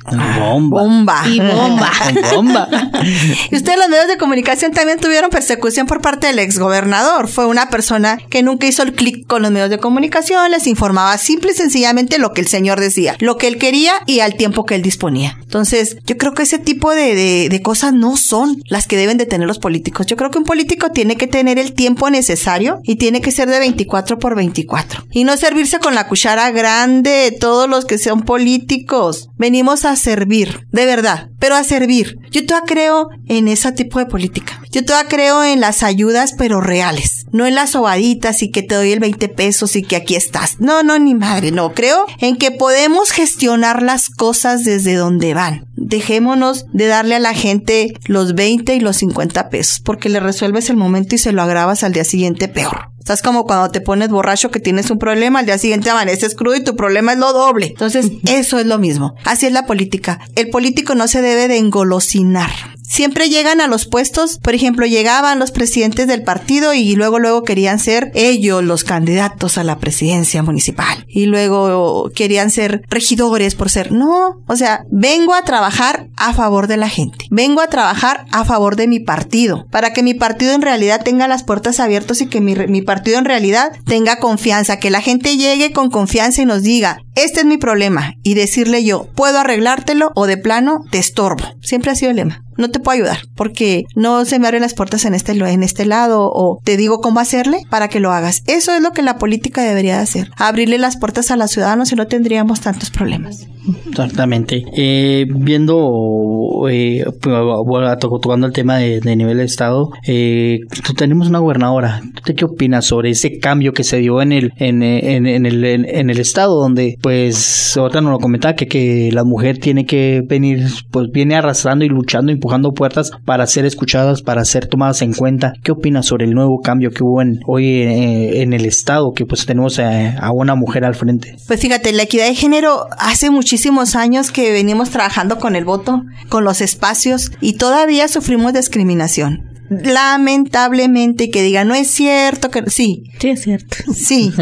Bomba. 0.06 0.82
Bomba. 0.82 1.24
Y 1.28 1.39
bomba. 1.39 1.92
bomba. 2.34 2.68
y 3.52 3.56
ustedes 3.56 3.78
los 3.78 3.89
medios 3.89 4.08
de 4.08 4.18
comunicación 4.18 4.72
también 4.72 5.00
tuvieron 5.00 5.30
persecución 5.30 5.88
por 5.88 6.02
parte 6.02 6.28
del 6.28 6.39
exgobernador. 6.39 7.28
Fue 7.28 7.46
una 7.46 7.70
persona 7.70 8.18
que 8.30 8.44
nunca 8.44 8.68
hizo 8.68 8.84
el 8.84 8.94
clic 8.94 9.26
con 9.28 9.42
los 9.42 9.52
medios 9.52 9.70
de 9.70 9.78
comunicación, 9.80 10.52
les 10.52 10.68
informaba 10.68 11.18
simple 11.18 11.52
y 11.52 11.56
sencillamente 11.56 12.18
lo 12.18 12.34
que 12.34 12.42
el 12.42 12.48
señor 12.48 12.80
decía, 12.80 13.16
lo 13.20 13.38
que 13.38 13.48
él 13.48 13.58
quería 13.58 13.94
y 14.06 14.20
al 14.20 14.36
tiempo 14.36 14.66
que 14.66 14.76
él 14.76 14.82
disponía. 14.82 15.38
Entonces, 15.42 15.98
yo 16.06 16.18
creo 16.18 16.34
que 16.34 16.44
ese 16.44 16.60
tipo 16.60 16.92
de, 16.92 17.16
de, 17.16 17.50
de 17.50 17.62
cosas 17.62 17.94
no 17.94 18.18
son 18.18 18.62
las 18.68 18.88
que 18.88 18.98
deben 18.98 19.18
de 19.18 19.26
tener 19.26 19.48
los 19.48 19.60
políticos. 19.60 20.06
Yo 20.08 20.18
creo 20.18 20.32
que 20.32 20.38
un 20.38 20.44
político 20.44 20.89
tiene 20.89 21.16
que 21.16 21.28
tener 21.28 21.60
el 21.60 21.74
tiempo 21.74 22.10
necesario 22.10 22.80
y 22.84 22.98
tiene 22.98 23.22
que 23.22 23.32
ser 23.32 23.50
de 23.50 23.60
24 23.60 24.20
por 24.20 24.36
24. 24.36 25.06
Y 25.12 25.24
no 25.24 25.38
servirse 25.38 25.80
con 25.80 25.96
la 25.96 26.08
cuchara 26.08 26.52
grande 26.52 27.36
todos 27.39 27.70
los 27.70 27.86
que 27.86 27.98
sean 27.98 28.24
políticos. 28.24 29.30
Venimos 29.38 29.86
a 29.86 29.92
servir, 29.95 30.67
de 30.71 30.86
verdad, 30.86 31.29
pero 31.39 31.56
a 31.56 31.63
servir. 31.63 32.17
Yo 32.32 32.45
todavía 32.45 32.67
creo 32.67 33.10
en 33.27 33.47
ese 33.47 33.71
tipo 33.71 33.99
de 33.99 34.06
política. 34.06 34.62
Yo 34.71 34.84
todavía 34.84 35.10
creo 35.10 35.43
en 35.43 35.60
las 35.60 35.84
ayudas, 35.84 36.34
pero 36.38 36.62
reales. 36.62 37.22
No 37.34 37.48
en 37.48 37.56
las 37.56 37.72
sobaditas 37.72 38.43
y 38.43 38.52
que 38.52 38.62
te 38.62 38.76
doy 38.76 38.91
el 38.91 39.00
20 39.00 39.28
pesos 39.28 39.76
y 39.76 39.82
que 39.82 39.96
aquí 39.96 40.15
estás. 40.15 40.60
No, 40.60 40.84
no, 40.84 40.98
ni 41.00 41.15
madre, 41.15 41.52
no. 41.52 41.74
Creo 41.74 42.06
en 42.19 42.38
que 42.38 42.52
podemos 42.52 43.12
gestionar 43.12 43.82
las 43.82 44.10
cosas 44.10 44.63
desde 44.63 44.93
donde 44.93 45.34
van. 45.34 45.65
Dejémonos 45.76 46.67
de 46.72 46.88
darle 46.88 47.15
a 47.15 47.19
la 47.19 47.34
gente 47.34 47.93
los 48.06 48.36
20 48.36 48.76
y 48.76 48.80
los 48.80 48.98
50 48.98 49.50
pesos, 49.50 49.80
porque 49.80 50.10
le 50.10 50.19
resuelves 50.19 50.69
el 50.69 50.78
momento 50.78 51.15
y 51.15 51.17
se 51.17 51.32
lo 51.32 51.41
agravas 51.41 51.84
al 51.84 51.91
día 51.91 52.04
siguiente 52.04 52.48
peor. 52.48 52.93
Estás 53.00 53.22
como 53.22 53.43
cuando 53.46 53.69
te 53.69 53.82
pones 53.82 54.08
borracho 54.08 54.50
que 54.50 54.62
tienes 54.62 54.89
un 54.89 54.98
problema, 54.98 55.39
al 55.39 55.46
día 55.46 55.58
siguiente 55.58 55.89
amaneces 55.89 56.36
crudo 56.36 56.56
y 56.56 56.63
tu 56.63 56.78
problema 56.78 57.12
es 57.12 57.19
lo 57.19 57.34
doble. 57.34 57.65
Entonces, 57.67 58.12
eso 58.28 58.60
es 58.60 58.65
lo 58.65 58.80
mismo. 58.80 59.15
Así 59.26 59.46
es 59.46 59.52
la 59.52 59.65
política. 59.65 60.22
El 60.36 60.50
político 60.50 60.96
no 60.96 61.10
se 61.10 61.22
debe 61.22 61.50
de 61.50 61.58
engolosinar 61.58 62.52
siempre 62.93 63.27
llegan 63.27 63.60
a 63.60 63.67
los 63.67 63.88
puestos, 63.88 64.38
por 64.38 64.53
ejemplo, 64.53 64.86
llegaban 64.86 65.39
los 65.39 65.49
presidentes 65.49 66.08
del 66.08 66.23
partido 66.23 66.75
y 66.75 66.95
luego 66.95 67.17
luego 67.17 67.43
querían 67.43 67.79
ser 67.79 68.12
ellos 68.13 68.63
los 68.63 68.84
candidatos 68.84 69.58
a 69.58 69.63
la 69.63 69.79
presidencia 69.79 70.43
municipal. 70.43 71.03
Y 71.08 71.25
luego 71.25 72.12
querían 72.15 72.51
ser 72.51 72.84
regidores 72.89 73.56
por 73.56 73.71
ser, 73.71 73.91
no, 73.91 74.43
o 74.47 74.56
sea, 74.56 74.86
vengo 74.91 75.34
a 75.34 75.41
trabajar 75.41 76.08
a 76.17 76.34
favor 76.34 76.67
de 76.67 76.77
la 76.77 76.88
gente, 76.88 77.25
vengo 77.32 77.62
a 77.62 77.67
trabajar 77.67 78.27
a 78.32 78.45
favor 78.45 78.75
de 78.75 78.88
mi 78.88 78.99
partido, 78.99 79.65
para 79.71 79.91
que 79.91 80.03
mi 80.03 80.13
partido 80.13 80.53
en 80.53 80.62
realidad 80.62 81.01
tenga 81.03 81.27
las 81.27 81.43
puertas 81.43 81.79
abiertas 81.79 82.21
y 82.21 82.27
que 82.27 82.41
mi, 82.41 82.53
mi 82.53 82.84
partido 82.84 83.17
en 83.17 83.25
realidad 83.25 83.71
tenga 83.86 84.17
confianza, 84.17 84.77
que 84.77 84.91
la 84.91 85.01
gente 85.01 85.36
llegue 85.36 85.71
con 85.71 85.89
confianza 85.89 86.43
y 86.43 86.45
nos 86.45 86.62
diga, 86.62 86.99
este 87.15 87.39
es 87.39 87.45
mi 87.45 87.58
problema 87.58 88.13
y 88.21 88.36
decirle 88.36 88.84
yo, 88.84 89.08
puedo 89.15 89.39
arreglártelo 89.39 90.12
o 90.13 90.27
de 90.27 90.38
plano 90.38 90.82
te 90.91 90.99
estorbo. 90.99 91.43
Siempre 91.62 91.91
ha 91.91 91.95
sido 91.95 92.12
el 92.12 92.17
lema 92.17 92.43
no 92.58 92.70
te 92.70 92.80
puedo 92.80 92.96
ayudar 92.96 93.20
porque 93.36 93.84
no 93.96 94.26
se 94.26 94.39
me 94.39 94.48
abren 94.48 94.62
las 94.62 94.74
puertas 94.74 95.06
en 95.06 95.13
este, 95.13 95.32
en 95.34 95.63
este 95.63 95.86
lado 95.86 96.32
o 96.34 96.60
te 96.63 96.78
digo 96.78 97.00
cómo 97.00 97.20
hacerle 97.20 97.60
para 97.70 97.88
que 97.88 98.00
lo 98.00 98.12
hagas. 98.12 98.44
Eso 98.48 98.74
es 98.76 98.82
lo 98.82 98.92
que 98.92 99.02
la 99.02 99.18
política 99.18 99.62
debería 99.63 100.00
hacer. 100.00 100.30
Abrirle 100.38 100.78
las 100.78 100.98
puertas 100.98 101.32
a 101.32 101.38
los 101.38 101.52
ciudadanos 101.52 101.92
y 101.92 101.96
no 101.96 102.08
tendríamos 102.08 102.62
tantos 102.62 102.89
problemas. 102.89 103.48
Exactamente. 103.89 104.66
Eh, 104.76 105.26
viendo, 105.30 106.66
eh, 106.70 107.06
tocando 107.22 108.48
el 108.48 108.54
tema 108.54 108.78
de, 108.78 109.16
nivel 109.16 109.38
de 109.38 109.44
Estado, 109.46 109.92
eh, 110.08 110.60
tenemos 110.98 111.30
una 111.30 111.39
gobernadora. 111.39 112.02
¿Tú 112.26 112.34
qué 112.36 112.46
opinas 112.46 112.86
sobre 112.86 113.12
ese 113.12 113.39
cambio 113.39 113.74
que 113.74 113.84
se 113.84 113.98
dio 113.98 114.22
en 114.22 114.32
el, 114.32 114.54
en, 114.58 114.84
en, 114.84 115.46
el, 115.46 115.63
en, 115.63 116.10
el 116.10 116.20
Estado 116.20 116.56
donde, 116.56 116.98
pues, 117.02 117.78
ahorita 117.78 118.02
nos 118.02 118.12
lo 118.12 118.20
comentaba 118.20 118.56
que, 118.56 118.68
que 118.68 119.10
la 119.12 119.24
mujer 119.24 119.60
tiene 119.60 119.86
que 119.86 120.24
venir, 120.26 120.66
pues 120.92 121.10
viene 121.12 121.36
arrastrando 121.36 121.86
y 121.86 121.89
luchando 121.89 122.32
empujando 122.43 122.73
puertas 122.73 123.12
para 123.23 123.47
ser 123.47 123.65
escuchadas, 123.65 124.21
para 124.21 124.43
ser 124.43 124.67
tomadas 124.67 125.01
en 125.01 125.13
cuenta. 125.13 125.53
¿Qué 125.63 125.71
opinas 125.71 126.06
sobre 126.08 126.25
el 126.25 126.34
nuevo 126.34 126.60
cambio 126.60 126.91
que 126.91 127.01
hubo 127.01 127.21
en, 127.21 127.39
hoy 127.47 127.67
eh, 127.67 128.41
en 128.41 128.51
el 128.51 128.65
Estado, 128.65 129.13
que 129.15 129.25
pues 129.25 129.45
tenemos 129.45 129.79
a, 129.79 130.29
una 130.34 130.56
mujer 130.56 130.84
al 130.84 130.93
frente? 130.93 131.38
Pues 131.47 131.62
fíjate, 131.62 131.93
la 131.93 132.03
equidad 132.03 132.27
de 132.27 132.36
género 132.36 132.88
hace 132.97 133.29
muchísimos 133.29 133.95
años 133.95 134.32
que 134.32 134.51
venimos 134.51 134.89
trabajando 134.89 135.39
con 135.39 135.56
el 135.56 135.63
voto, 135.63 136.03
con 136.27 136.43
los 136.43 136.60
espacios 136.60 137.32
y 137.39 137.53
todavía 137.53 138.10
sufrimos 138.10 138.51
discriminación. 138.51 139.49
Lamentablemente 139.69 141.29
que 141.29 141.41
diga 141.41 141.63
no 141.63 141.73
es 141.73 141.89
cierto 141.89 142.51
que 142.51 142.69
sí. 142.69 143.03
Sí 143.19 143.29
es 143.29 143.41
cierto. 143.41 143.77
Sí. 143.93 144.32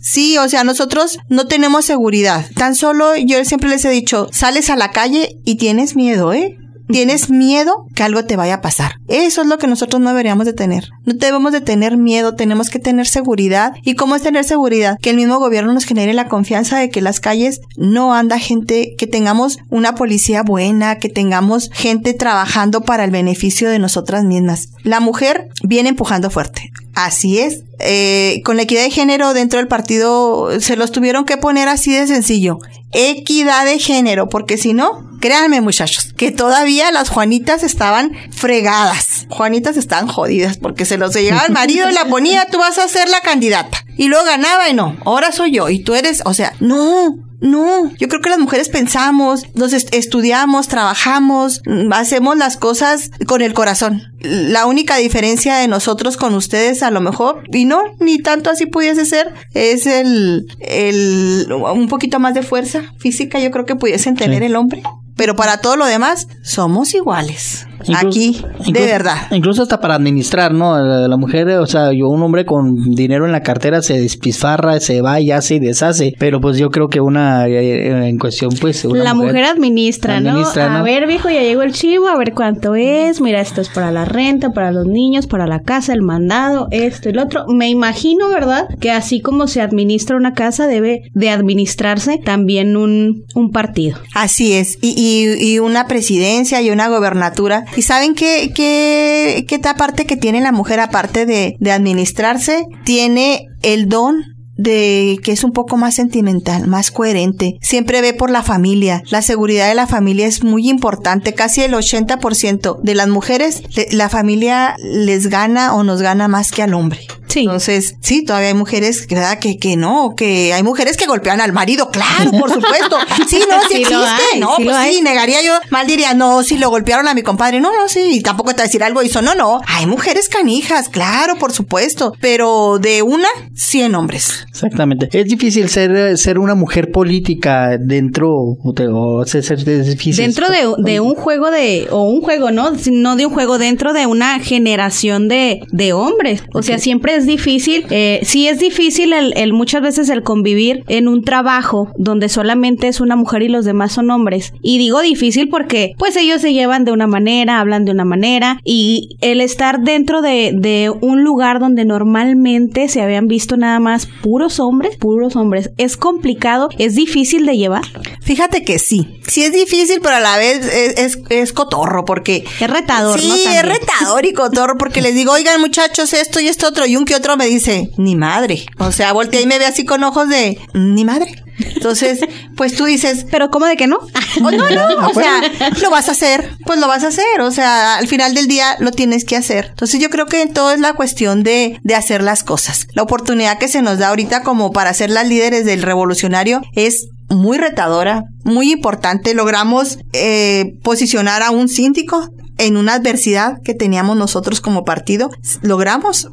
Sí 0.00 0.36
o 0.38 0.48
sea 0.48 0.64
nosotros 0.64 1.18
no 1.28 1.46
tenemos 1.46 1.84
seguridad. 1.84 2.44
Tan 2.56 2.74
solo 2.74 3.16
yo 3.16 3.44
siempre 3.44 3.68
les 3.68 3.84
he 3.84 3.90
dicho 3.90 4.28
sales 4.32 4.70
a 4.70 4.76
la 4.76 4.90
calle 4.90 5.36
y 5.44 5.56
tienes 5.56 5.94
miedo 5.94 6.32
eh 6.32 6.56
tienes 6.88 7.30
miedo 7.30 7.86
que 7.94 8.02
algo 8.02 8.24
te 8.24 8.36
vaya 8.36 8.54
a 8.54 8.60
pasar. 8.60 8.92
Eso 9.08 9.42
es 9.42 9.46
lo 9.48 9.58
que 9.58 9.66
nosotros 9.66 10.00
no 10.00 10.10
deberíamos 10.10 10.46
de 10.46 10.52
tener. 10.52 10.88
No 11.04 11.14
debemos 11.14 11.52
de 11.52 11.60
tener 11.60 11.96
miedo, 11.96 12.34
tenemos 12.34 12.70
que 12.70 12.78
tener 12.78 13.06
seguridad. 13.06 13.72
¿Y 13.82 13.94
cómo 13.94 14.16
es 14.16 14.22
tener 14.22 14.44
seguridad? 14.44 14.96
Que 15.00 15.10
el 15.10 15.16
mismo 15.16 15.38
gobierno 15.38 15.72
nos 15.72 15.84
genere 15.84 16.14
la 16.14 16.28
confianza 16.28 16.78
de 16.78 16.90
que 16.90 17.00
las 17.00 17.20
calles 17.20 17.60
no 17.76 18.14
anda 18.14 18.38
gente, 18.38 18.94
que 18.96 19.06
tengamos 19.06 19.58
una 19.70 19.94
policía 19.94 20.42
buena, 20.42 20.98
que 20.98 21.08
tengamos 21.08 21.70
gente 21.72 22.14
trabajando 22.14 22.82
para 22.82 23.04
el 23.04 23.10
beneficio 23.10 23.68
de 23.68 23.78
nosotras 23.78 24.24
mismas. 24.24 24.68
La 24.82 25.00
mujer 25.00 25.48
viene 25.62 25.90
empujando 25.90 26.30
fuerte. 26.30 26.70
Así 26.94 27.38
es. 27.38 27.62
Eh, 27.78 28.42
con 28.44 28.56
la 28.56 28.62
equidad 28.62 28.82
de 28.82 28.90
género 28.90 29.34
dentro 29.34 29.58
del 29.58 29.66
partido 29.68 30.60
se 30.60 30.76
los 30.76 30.92
tuvieron 30.92 31.24
que 31.24 31.36
poner 31.36 31.68
así 31.68 31.92
de 31.92 32.06
sencillo. 32.06 32.58
Equidad 32.92 33.64
de 33.64 33.78
género, 33.78 34.28
porque 34.28 34.58
si 34.58 34.74
no, 34.74 35.11
créanme 35.22 35.60
muchachos, 35.60 36.12
que 36.16 36.32
todavía 36.32 36.90
las 36.90 37.08
Juanitas 37.08 37.62
estaban 37.62 38.12
fregadas. 38.32 39.26
Juanitas 39.30 39.76
estaban 39.76 40.08
jodidas 40.08 40.58
porque 40.58 40.84
se 40.84 40.98
los 40.98 41.14
llegaba 41.14 41.46
el 41.46 41.52
marido 41.52 41.88
y 41.88 41.94
la 41.94 42.06
ponía, 42.06 42.46
tú 42.50 42.58
vas 42.58 42.76
a 42.78 42.88
ser 42.88 43.08
la 43.08 43.20
candidata. 43.20 43.78
Y 43.96 44.08
luego 44.08 44.26
ganaba 44.26 44.68
y 44.68 44.74
no, 44.74 44.96
ahora 45.04 45.32
soy 45.32 45.52
yo 45.52 45.68
y 45.68 45.78
tú 45.78 45.94
eres, 45.94 46.22
o 46.24 46.34
sea, 46.34 46.54
no, 46.58 47.16
no, 47.40 47.94
yo 47.96 48.08
creo 48.08 48.20
que 48.20 48.30
las 48.30 48.38
mujeres 48.40 48.68
pensamos, 48.68 49.46
nos 49.54 49.72
estudiamos, 49.72 50.66
trabajamos, 50.66 51.62
mm, 51.66 51.92
hacemos 51.92 52.36
las 52.36 52.56
cosas 52.56 53.10
con 53.26 53.42
el 53.42 53.54
corazón. 53.54 54.02
La 54.20 54.66
única 54.66 54.96
diferencia 54.96 55.56
de 55.56 55.68
nosotros 55.68 56.16
con 56.16 56.34
ustedes 56.34 56.82
a 56.82 56.90
lo 56.90 57.00
mejor, 57.00 57.44
y 57.52 57.64
no, 57.64 57.82
ni 58.00 58.18
tanto 58.18 58.50
así 58.50 58.66
pudiese 58.66 59.04
ser, 59.04 59.32
es 59.54 59.86
el, 59.86 60.46
el, 60.60 61.46
un 61.52 61.88
poquito 61.88 62.18
más 62.18 62.34
de 62.34 62.42
fuerza 62.42 62.82
física, 62.98 63.38
yo 63.38 63.52
creo 63.52 63.66
que 63.66 63.76
pudiesen 63.76 64.16
tener 64.16 64.42
el 64.42 64.56
hombre. 64.56 64.82
Pero 65.22 65.36
para 65.36 65.58
todo 65.58 65.76
lo 65.76 65.86
demás, 65.86 66.26
somos 66.42 66.94
iguales. 66.94 67.68
Aquí, 67.94 68.44
de 68.66 68.86
verdad. 68.86 69.16
Incluso 69.30 69.62
hasta 69.62 69.80
para 69.80 69.94
administrar, 69.94 70.52
¿no? 70.52 70.78
La, 70.78 71.16
mujer, 71.16 71.48
o 71.58 71.66
sea, 71.66 71.92
yo 71.92 72.08
un 72.08 72.22
hombre 72.22 72.44
con 72.44 72.74
dinero 72.90 73.26
en 73.26 73.32
la 73.32 73.42
cartera 73.42 73.82
se 73.82 74.00
despizfarra, 74.00 74.80
se 74.80 75.02
va 75.02 75.20
y 75.20 75.30
hace 75.30 75.56
y 75.56 75.58
deshace. 75.60 76.14
Pero 76.18 76.40
pues 76.40 76.58
yo 76.58 76.70
creo 76.70 76.88
que 76.88 77.00
una, 77.00 77.46
eh, 77.48 78.08
en 78.08 78.18
cuestión, 78.18 78.50
pues. 78.60 78.84
la 78.84 79.14
mujer, 79.14 79.44
administra, 79.44 80.20
¿no? 80.20 80.44
A 80.44 80.82
ver, 80.82 81.06
viejo, 81.06 81.30
ya 81.30 81.42
llegó 81.42 81.62
el 81.62 81.72
chivo, 81.72 82.08
a 82.08 82.16
ver 82.16 82.32
cuánto 82.34 82.74
es. 82.74 83.20
Mira, 83.20 83.40
esto 83.40 83.60
es 83.60 83.68
para 83.68 83.90
la 83.90 84.04
renta, 84.04 84.50
para 84.50 84.72
los 84.72 84.86
niños, 84.86 85.26
para 85.26 85.46
la 85.46 85.60
casa, 85.60 85.92
el 85.92 86.02
mandado, 86.02 86.68
esto 86.70 87.08
y 87.08 87.12
lo 87.12 87.22
otro. 87.22 87.44
Me 87.48 87.68
imagino, 87.68 88.28
¿verdad? 88.28 88.68
Que 88.80 88.90
así 88.90 89.20
como 89.20 89.46
se 89.46 89.60
administra 89.60 90.16
una 90.16 90.32
casa, 90.32 90.66
debe 90.66 91.02
de 91.14 91.30
administrarse 91.30 92.18
también 92.18 92.76
un, 92.76 93.24
un 93.34 93.50
partido. 93.50 93.98
Así 94.14 94.52
es. 94.52 94.78
Y, 94.82 94.94
y, 94.96 95.54
y 95.54 95.58
una 95.58 95.86
presidencia 95.86 96.60
y 96.62 96.70
una 96.70 96.88
gobernatura 96.88 97.64
¿Y 97.76 97.82
saben 97.82 98.14
qué, 98.14 98.52
qué, 98.54 99.44
qué 99.48 99.58
parte 99.58 100.04
que 100.04 100.16
tiene 100.16 100.40
la 100.40 100.52
mujer 100.52 100.80
aparte 100.80 101.26
de, 101.26 101.56
de 101.58 101.72
administrarse? 101.72 102.66
Tiene 102.84 103.46
el 103.62 103.88
don 103.88 104.32
de 104.56 105.18
que 105.24 105.32
es 105.32 105.44
un 105.44 105.52
poco 105.52 105.76
más 105.76 105.94
sentimental, 105.94 106.68
más 106.68 106.90
coherente. 106.90 107.58
Siempre 107.60 108.00
ve 108.00 108.12
por 108.12 108.30
la 108.30 108.42
familia. 108.42 109.02
La 109.10 109.22
seguridad 109.22 109.68
de 109.68 109.74
la 109.74 109.86
familia 109.86 110.26
es 110.26 110.44
muy 110.44 110.68
importante. 110.68 111.32
Casi 111.34 111.62
el 111.62 111.72
80% 111.72 112.80
de 112.80 112.94
las 112.94 113.08
mujeres, 113.08 113.62
la 113.90 114.08
familia 114.08 114.76
les 114.78 115.28
gana 115.28 115.74
o 115.74 115.82
nos 115.82 116.02
gana 116.02 116.28
más 116.28 116.52
que 116.52 116.62
al 116.62 116.74
hombre. 116.74 117.00
Sí. 117.32 117.40
Entonces, 117.40 117.96
sí, 118.00 118.24
todavía 118.24 118.48
hay 118.48 118.54
mujeres, 118.54 119.06
¿verdad? 119.08 119.38
Que, 119.38 119.56
que 119.56 119.76
no, 119.76 120.14
que 120.14 120.52
hay 120.52 120.62
mujeres 120.62 120.98
que 120.98 121.06
golpean 121.06 121.40
al 121.40 121.52
marido, 121.52 121.88
claro, 121.90 122.30
por 122.30 122.52
supuesto. 122.52 122.98
Sí, 123.32 123.40
no, 123.48 123.56
sí, 123.68 123.82
existe. 123.82 124.38
no, 124.40 124.56
pues 124.62 124.76
sí, 124.84 125.00
negaría 125.00 125.42
yo, 125.42 125.52
mal 125.70 125.86
diría, 125.86 126.12
no, 126.12 126.42
si 126.42 126.58
lo 126.58 126.68
golpearon 126.68 127.08
a 127.08 127.14
mi 127.14 127.22
compadre. 127.22 127.60
No, 127.60 127.70
no, 127.74 127.88
sí, 127.88 128.00
y 128.12 128.20
tampoco 128.20 128.54
te 128.54 128.62
decir 128.62 128.82
algo 128.82 129.02
hizo. 129.02 129.22
No, 129.22 129.34
no. 129.34 129.60
Hay 129.66 129.86
mujeres 129.86 130.28
canijas, 130.28 130.88
claro, 130.88 131.36
por 131.36 131.52
supuesto. 131.52 132.12
Pero 132.20 132.78
de 132.78 133.02
una, 133.02 133.28
100 133.54 133.94
hombres. 133.94 134.44
Exactamente. 134.48 135.08
Es 135.12 135.26
difícil 135.26 135.68
ser, 135.68 136.18
ser 136.18 136.38
una 136.38 136.54
mujer 136.54 136.90
política 136.90 137.78
dentro, 137.78 138.30
o 138.32 139.24
ser, 139.24 139.44
es 139.44 139.86
difícil. 139.86 140.24
Dentro 140.24 140.48
de, 140.50 140.74
de, 140.78 141.00
un 141.00 141.14
juego 141.14 141.50
de, 141.50 141.88
o 141.90 142.02
un 142.02 142.20
juego, 142.20 142.50
¿no? 142.50 142.72
No 142.90 143.16
de 143.16 143.26
un 143.26 143.32
juego, 143.32 143.58
dentro 143.58 143.92
de 143.92 144.06
una 144.06 144.40
generación 144.40 145.28
de, 145.28 145.60
de 145.70 145.92
hombres. 145.92 146.42
O 146.52 146.62
sea, 146.62 146.78
siempre 146.78 147.16
es 147.16 147.21
difícil, 147.26 147.86
eh, 147.90 148.20
sí 148.22 148.48
es 148.48 148.58
difícil 148.58 149.12
el, 149.12 149.32
el, 149.36 149.52
muchas 149.52 149.82
veces 149.82 150.08
el 150.08 150.22
convivir 150.22 150.84
en 150.88 151.08
un 151.08 151.22
trabajo 151.22 151.88
donde 151.96 152.28
solamente 152.28 152.88
es 152.88 153.00
una 153.00 153.16
mujer 153.16 153.42
y 153.42 153.48
los 153.48 153.64
demás 153.64 153.92
son 153.92 154.10
hombres. 154.10 154.52
Y 154.62 154.78
digo 154.78 155.00
difícil 155.00 155.48
porque 155.48 155.94
pues 155.98 156.16
ellos 156.16 156.40
se 156.40 156.52
llevan 156.52 156.84
de 156.84 156.92
una 156.92 157.06
manera, 157.06 157.60
hablan 157.60 157.84
de 157.84 157.92
una 157.92 158.04
manera 158.04 158.60
y 158.64 159.16
el 159.20 159.40
estar 159.40 159.80
dentro 159.80 160.22
de, 160.22 160.52
de 160.54 160.92
un 161.00 161.24
lugar 161.24 161.60
donde 161.60 161.84
normalmente 161.84 162.88
se 162.88 163.02
habían 163.02 163.26
visto 163.26 163.56
nada 163.56 163.80
más 163.80 164.06
puros 164.22 164.60
hombres, 164.60 164.96
puros 164.96 165.36
hombres, 165.36 165.70
es 165.78 165.96
complicado, 165.96 166.68
es 166.78 166.94
difícil 166.94 167.46
de 167.46 167.56
llevar. 167.56 167.84
Fíjate 168.22 168.64
que 168.64 168.78
sí, 168.78 169.20
sí 169.26 169.44
es 169.44 169.52
difícil, 169.52 170.00
pero 170.00 170.16
a 170.16 170.20
la 170.20 170.36
vez 170.38 170.64
es, 170.66 171.18
es, 171.28 171.52
cotorro 171.52 172.04
porque... 172.04 172.44
Es 172.60 172.70
retador, 172.70 173.20
Sí, 173.20 173.44
es 173.46 173.62
retador 173.62 174.24
y 174.24 174.32
cotorro 174.32 174.76
porque 174.78 175.02
les 175.02 175.14
digo, 175.14 175.32
oigan 175.32 175.60
muchachos, 175.60 176.12
esto 176.12 176.40
y 176.40 176.48
esto 176.48 176.68
otro 176.68 176.86
y 176.86 176.96
un 176.96 177.04
que 177.12 177.16
otro 177.16 177.36
me 177.36 177.44
dice, 177.44 177.90
ni 177.98 178.16
madre. 178.16 178.64
O 178.78 178.90
sea, 178.90 179.12
voltea 179.12 179.42
y 179.42 179.46
me 179.46 179.58
ve 179.58 179.66
así 179.66 179.84
con 179.84 180.02
ojos 180.02 180.30
de, 180.30 180.58
ni 180.72 181.04
madre. 181.04 181.44
Entonces, 181.58 182.20
pues 182.56 182.74
tú 182.74 182.86
dices, 182.86 183.26
pero 183.30 183.50
¿cómo 183.50 183.66
de 183.66 183.76
que 183.76 183.86
no? 183.86 183.98
no, 184.40 184.50
no, 184.50 185.08
o 185.10 185.12
sea, 185.12 185.42
lo 185.82 185.90
vas 185.90 186.08
a 186.08 186.12
hacer, 186.12 186.56
pues 186.64 186.80
lo 186.80 186.88
vas 186.88 187.04
a 187.04 187.08
hacer, 187.08 187.42
o 187.42 187.50
sea, 187.50 187.96
al 187.96 188.08
final 188.08 188.32
del 188.32 188.46
día 188.46 188.76
lo 188.78 188.92
tienes 188.92 189.26
que 189.26 189.36
hacer. 189.36 189.66
Entonces 189.68 190.00
yo 190.00 190.08
creo 190.08 190.24
que 190.24 190.46
todo 190.46 190.70
es 190.70 190.80
la 190.80 190.94
cuestión 190.94 191.42
de, 191.42 191.78
de 191.82 191.94
hacer 191.94 192.22
las 192.22 192.44
cosas. 192.44 192.86
La 192.94 193.02
oportunidad 193.02 193.58
que 193.58 193.68
se 193.68 193.82
nos 193.82 193.98
da 193.98 194.08
ahorita 194.08 194.42
como 194.42 194.72
para 194.72 194.94
ser 194.94 195.10
las 195.10 195.28
líderes 195.28 195.66
del 195.66 195.82
revolucionario 195.82 196.62
es 196.74 197.08
muy 197.28 197.58
retadora, 197.58 198.24
muy 198.44 198.72
importante. 198.72 199.34
Logramos 199.34 199.98
eh, 200.14 200.78
posicionar 200.82 201.42
a 201.42 201.50
un 201.50 201.68
síndico 201.68 202.30
en 202.58 202.76
una 202.76 202.94
adversidad 202.94 203.58
que 203.64 203.74
teníamos 203.74 204.16
nosotros 204.16 204.60
como 204.60 204.84
partido. 204.84 205.30
Logramos 205.62 206.28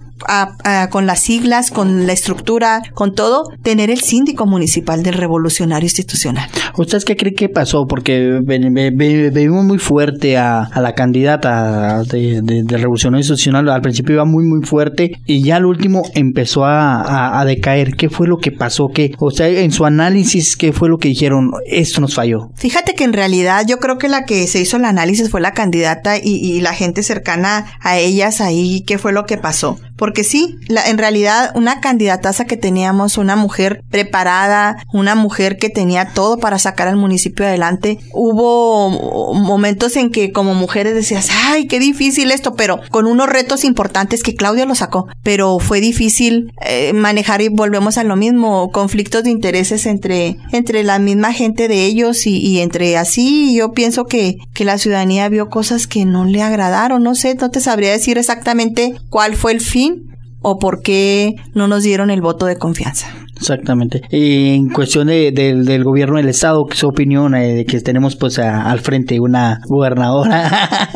con 0.90 1.06
las 1.06 1.22
siglas, 1.22 1.72
con 1.72 2.08
la 2.08 2.14
estructura, 2.14 2.82
con 2.94 3.16
todo, 3.16 3.44
tener 3.64 3.90
el 3.90 4.02
síndico 4.02 4.46
municipal 4.46 5.04
del 5.04 5.16
revolucionario 5.16 5.86
institucional. 5.86 6.50
¿Ustedes 6.78 7.06
qué 7.06 7.16
creen 7.16 7.36
que 7.36 7.50
pasó? 7.50 7.88
Porque 7.88 8.40
vimos 8.44 9.66
muy 9.66 9.78
fuerte 9.80 10.38
a, 10.38 10.70
la 10.76 10.94
candidata 10.94 12.04
de, 12.04 12.64
revolucionario 12.68 13.22
institucional. 13.22 13.70
Al 13.70 13.82
principio 13.82 14.16
iba 14.16 14.26
muy, 14.26 14.46
muy 14.46 14.66
fuerte 14.66 15.20
y 15.26 15.44
ya 15.44 15.58
al 15.58 15.66
último 15.66 16.04
empezó 16.14 16.66
a, 16.66 17.44
decaer. 17.46 17.96
¿Qué 17.96 18.10
fue 18.10 18.28
lo 18.28 18.38
que 18.38 18.52
pasó? 18.52 18.90
¿Qué, 18.90 19.16
o 19.18 19.32
sea, 19.32 19.48
en 19.48 19.72
su 19.72 19.86
análisis, 19.86 20.56
¿qué 20.56 20.74
fue 20.74 20.90
lo 20.90 20.98
que 20.98 21.10
dijeron? 21.10 21.52
Esto 21.66 22.02
nos 22.02 22.16
falló. 22.16 22.52
Fíjate 22.56 22.94
que 22.94 23.04
en 23.04 23.14
realidad 23.14 23.66
yo 23.68 23.80
creo 23.80 23.98
que 23.98 24.08
la 24.08 24.26
que 24.26 24.48
se 24.48 24.62
hizo 24.62 24.78
el 24.78 24.86
análisis 24.86 25.30
fue 25.30 25.42
la 25.42 25.54
candidata 25.54 26.18
y, 26.18 26.36
y 26.36 26.62
la 26.62 26.74
gente 26.74 27.04
cercana 27.04 27.66
a 27.82 27.98
ellas 27.98 28.42
ahí, 28.42 28.84
¿qué 28.86 28.98
fue 28.98 29.14
lo 29.14 29.26
que 29.26 29.38
pasó? 29.38 29.78
porque 30.00 30.09
sí, 30.24 30.58
la, 30.67 30.88
en 30.88 30.98
realidad 30.98 31.52
una 31.56 31.82
candidataza 31.82 32.45
que 32.45 32.58
teníamos, 32.58 33.17
una 33.17 33.36
mujer 33.36 33.84
preparada, 33.89 34.78
una 34.93 35.15
mujer 35.15 35.58
que 35.58 35.69
tenía 35.69 36.13
todo 36.13 36.38
para 36.38 36.60
sacar 36.60 36.88
al 36.88 36.98
municipio 36.98 37.45
adelante, 37.45 38.00
hubo 38.13 39.34
momentos 39.34 39.95
en 39.95 40.12
que 40.12 40.32
como 40.32 40.54
mujeres 40.54 40.93
decías, 40.93 41.30
ay, 41.45 41.67
qué 41.67 41.80
difícil 41.80 42.32
esto, 42.32 42.56
pero 42.56 42.80
con 42.89 43.08
unos 43.08 43.28
retos 43.28 43.63
importantes 43.63 44.24
que 44.24 44.36
Claudia 44.36 44.65
lo 44.65 44.76
sacó, 44.76 45.08
pero 45.24 45.60
fue 45.60 45.82
difícil 45.82 46.54
eh, 46.65 46.93
manejar 46.93 47.41
y 47.41 47.50
volvemos 47.50 47.98
a 47.98 48.04
lo 48.04 48.15
mismo, 48.15 48.72
conflictos 48.72 49.24
de 49.24 49.32
intereses 49.32 49.86
entre, 49.86 50.38
entre 50.52 50.84
la 50.84 51.00
misma 51.00 51.34
gente 51.34 51.67
de 51.67 51.86
ellos 51.86 52.26
y, 52.28 52.38
y 52.38 52.60
entre 52.60 52.98
así, 52.98 53.56
yo 53.56 53.72
pienso 53.72 54.06
que, 54.06 54.38
que 54.54 54.65
la 54.65 54.78
ciudadanía 54.78 55.30
vio 55.30 55.50
cosas 55.50 55.88
que 55.88 56.06
no 56.06 56.26
le 56.26 56.41
agradaron, 56.41 57.04
no 57.04 57.15
sé, 57.15 57.36
no 57.36 57.50
te 57.50 57.62
sabría 57.62 57.91
decir 57.91 58.17
exactamente 58.17 58.95
cuál 59.10 59.36
fue 59.36 59.52
el 59.52 59.62
fin 59.62 59.99
o 60.41 60.58
por 60.58 60.82
qué 60.82 61.36
no 61.54 61.67
nos 61.67 61.84
dieron 61.84 62.10
el 62.10 62.21
voto 62.21 62.45
de 62.45 62.58
confianza. 62.58 63.08
Exactamente. 63.39 64.02
en 64.12 64.69
cuestión 64.69 65.08
de, 65.08 65.32
del 65.32 65.84
gobierno 65.84 66.17
del 66.17 66.28
estado, 66.28 66.65
¿qué 66.65 66.75
su 66.75 66.88
opinión 66.88 67.36
eh, 67.36 67.56
de 67.56 67.65
que 67.65 67.80
tenemos 67.80 68.17
pues 68.17 68.38
al 68.38 68.80
frente 68.82 69.19
una 69.19 69.62
gobernadora 69.67 70.89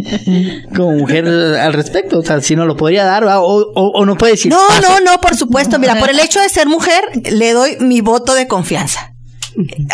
como 0.76 0.92
mujer 0.92 1.26
al 1.26 1.72
respecto? 1.72 2.18
O 2.18 2.22
sea, 2.22 2.40
si 2.40 2.54
no 2.54 2.66
lo 2.66 2.76
podría 2.76 3.04
dar 3.04 3.24
o, 3.24 3.72
o, 3.74 4.04
no 4.04 4.16
puede 4.16 4.32
decir. 4.32 4.52
No, 4.52 4.58
no, 4.82 5.00
no, 5.00 5.20
por 5.20 5.34
supuesto. 5.36 5.78
Mira, 5.78 5.98
por 5.98 6.10
el 6.10 6.18
hecho 6.18 6.40
de 6.40 6.48
ser 6.48 6.66
mujer, 6.66 7.02
le 7.30 7.52
doy 7.52 7.76
mi 7.80 8.02
voto 8.02 8.34
de 8.34 8.46
confianza. 8.46 9.09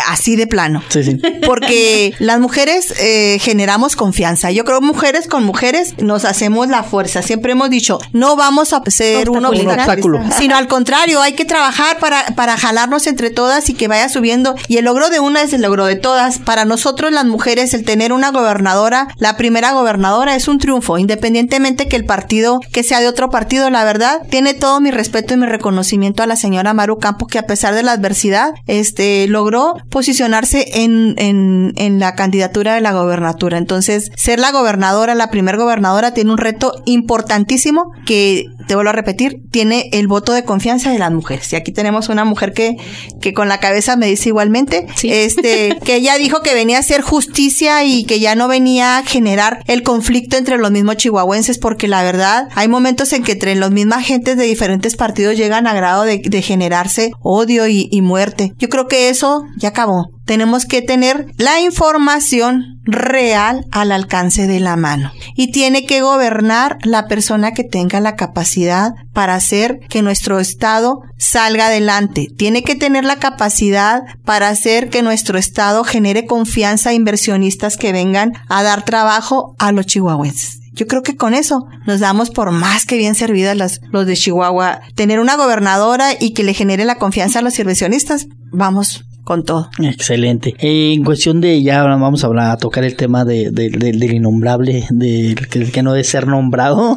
Así 0.07 0.35
de 0.35 0.47
plano. 0.47 0.83
Sí, 0.89 1.03
sí. 1.03 1.19
Porque 1.45 2.13
las 2.19 2.39
mujeres 2.39 2.93
eh, 2.99 3.37
generamos 3.39 3.95
confianza. 3.95 4.51
Yo 4.51 4.63
creo 4.63 4.81
mujeres 4.81 5.27
con 5.27 5.43
mujeres 5.43 5.95
nos 5.97 6.25
hacemos 6.25 6.67
la 6.67 6.83
fuerza. 6.83 7.21
Siempre 7.21 7.51
hemos 7.51 7.69
dicho, 7.69 7.99
no 8.13 8.35
vamos 8.35 8.73
a 8.73 8.81
ser 8.89 9.29
un 9.29 9.45
obstáculo, 9.45 10.21
sino 10.37 10.55
al 10.55 10.67
contrario, 10.67 11.21
hay 11.21 11.33
que 11.33 11.45
trabajar 11.45 11.99
para, 11.99 12.25
para 12.35 12.57
jalarnos 12.57 13.07
entre 13.07 13.29
todas 13.29 13.69
y 13.69 13.73
que 13.73 13.87
vaya 13.87 14.09
subiendo. 14.09 14.55
Y 14.67 14.77
el 14.77 14.85
logro 14.85 15.09
de 15.09 15.19
una 15.19 15.41
es 15.41 15.53
el 15.53 15.61
logro 15.61 15.85
de 15.85 15.95
todas. 15.95 16.39
Para 16.39 16.65
nosotros 16.65 17.11
las 17.11 17.25
mujeres, 17.25 17.73
el 17.73 17.83
tener 17.83 18.13
una 18.13 18.31
gobernadora, 18.31 19.07
la 19.17 19.37
primera 19.37 19.71
gobernadora, 19.73 20.35
es 20.35 20.47
un 20.47 20.59
triunfo, 20.59 20.97
independientemente 20.97 21.87
que 21.87 21.95
el 21.95 22.05
partido, 22.05 22.59
que 22.71 22.83
sea 22.83 22.99
de 22.99 23.07
otro 23.07 23.29
partido, 23.29 23.69
la 23.69 23.83
verdad, 23.83 24.21
tiene 24.29 24.53
todo 24.53 24.79
mi 24.79 24.91
respeto 24.91 25.33
y 25.33 25.37
mi 25.37 25.45
reconocimiento 25.45 26.23
a 26.23 26.27
la 26.27 26.35
señora 26.35 26.73
Maru 26.73 26.99
Campo, 26.99 27.27
que 27.27 27.39
a 27.39 27.47
pesar 27.47 27.73
de 27.73 27.83
la 27.83 27.93
adversidad, 27.93 28.51
este, 28.67 29.27
logró 29.27 29.46
posicionarse 29.89 30.83
en, 30.83 31.15
en, 31.17 31.73
en 31.75 31.99
la 31.99 32.15
candidatura 32.15 32.75
de 32.75 32.81
la 32.81 32.93
gobernatura. 32.93 33.57
Entonces, 33.57 34.11
ser 34.15 34.39
la 34.39 34.51
gobernadora, 34.51 35.15
la 35.15 35.29
primer 35.29 35.57
gobernadora, 35.57 36.13
tiene 36.13 36.31
un 36.31 36.37
reto 36.37 36.73
importantísimo 36.85 37.91
que, 38.05 38.45
te 38.67 38.75
vuelvo 38.75 38.89
a 38.89 38.93
repetir, 38.93 39.41
tiene 39.49 39.89
el 39.93 40.07
voto 40.07 40.33
de 40.33 40.43
confianza 40.43 40.91
de 40.91 40.99
las 40.99 41.11
mujeres. 41.11 41.51
Y 41.53 41.55
aquí 41.55 41.71
tenemos 41.71 42.09
una 42.09 42.25
mujer 42.25 42.53
que, 42.53 42.77
que 43.21 43.33
con 43.33 43.47
la 43.47 43.59
cabeza 43.59 43.95
me 43.95 44.07
dice 44.07 44.29
igualmente, 44.29 44.85
este, 45.03 45.77
que 45.83 45.95
ella 45.95 46.15
dijo 46.17 46.41
que 46.41 46.53
venía 46.53 46.77
a 46.77 46.81
hacer 46.81 47.01
justicia 47.01 47.83
y 47.83 48.03
que 48.03 48.19
ya 48.19 48.35
no 48.35 48.47
venía 48.47 48.97
a 48.97 49.03
generar 49.03 49.63
el 49.67 49.83
conflicto 49.83 50.37
entre 50.37 50.57
los 50.57 50.71
mismos 50.71 50.97
chihuahuenses, 50.97 51.57
porque 51.57 51.87
la 51.87 52.03
verdad, 52.03 52.49
hay 52.55 52.67
momentos 52.67 53.13
en 53.13 53.23
que 53.23 53.33
entre 53.33 53.55
los 53.55 53.71
mismas 53.71 54.05
gentes 54.05 54.37
de 54.37 54.43
diferentes 54.43 54.95
partidos 54.95 55.37
llegan 55.37 55.65
a 55.65 55.73
grado 55.73 56.03
de, 56.03 56.19
de 56.19 56.41
generarse 56.41 57.11
odio 57.21 57.67
y, 57.67 57.87
y 57.89 58.01
muerte. 58.01 58.53
Yo 58.59 58.67
creo 58.67 58.87
que 58.87 59.09
eso 59.09 59.36
ya 59.57 59.69
acabó. 59.69 60.09
Tenemos 60.25 60.65
que 60.65 60.81
tener 60.81 61.27
la 61.37 61.61
información 61.61 62.77
real 62.83 63.65
al 63.71 63.91
alcance 63.91 64.47
de 64.47 64.59
la 64.59 64.75
mano. 64.75 65.11
Y 65.35 65.51
tiene 65.51 65.85
que 65.85 66.01
gobernar 66.01 66.77
la 66.83 67.07
persona 67.07 67.51
que 67.51 67.63
tenga 67.63 67.99
la 67.99 68.15
capacidad 68.15 68.91
para 69.13 69.35
hacer 69.35 69.79
que 69.89 70.01
nuestro 70.01 70.39
Estado 70.39 70.99
salga 71.17 71.67
adelante. 71.67 72.27
Tiene 72.37 72.63
que 72.63 72.75
tener 72.75 73.05
la 73.05 73.17
capacidad 73.17 74.01
para 74.25 74.49
hacer 74.49 74.89
que 74.89 75.01
nuestro 75.01 75.37
Estado 75.37 75.83
genere 75.83 76.25
confianza 76.25 76.89
a 76.89 76.93
inversionistas 76.93 77.77
que 77.77 77.91
vengan 77.91 78.33
a 78.49 78.63
dar 78.63 78.83
trabajo 78.83 79.55
a 79.59 79.71
los 79.71 79.85
chihuahuenses. 79.85 80.59
Yo 80.77 80.85
creo 80.85 81.01
que 81.01 81.15
con 81.15 81.33
eso 81.33 81.65
nos 81.87 82.01
damos 82.01 82.29
por 82.29 82.51
más 82.51 82.85
que 82.85 82.97
bien 82.97 83.15
servidas 83.15 83.57
las, 83.57 83.81
los 83.91 84.05
de 84.05 84.15
Chihuahua. 84.15 84.81
Tener 84.93 85.19
una 85.19 85.35
gobernadora 85.35 86.11
y 86.19 86.33
que 86.33 86.43
le 86.43 86.53
genere 86.53 86.85
la 86.85 86.99
confianza 86.99 87.39
a 87.39 87.41
los 87.41 87.57
inversionistas, 87.57 88.27
vamos 88.51 89.03
con 89.27 89.43
todo. 89.43 89.69
Excelente. 89.83 90.55
En 90.57 91.03
cuestión 91.03 91.41
de, 91.41 91.61
ya 91.61 91.83
vamos 91.83 92.23
a 92.23 92.27
hablar, 92.27 92.51
a 92.51 92.55
tocar 92.55 92.85
el 92.85 92.95
tema 92.95 93.25
de, 93.25 93.51
del 93.51 94.01
innombrable, 94.01 94.85
del 94.89 95.35
que, 95.49 95.83
no 95.83 95.91
debe 95.91 96.05
ser 96.05 96.27
nombrado. 96.27 96.95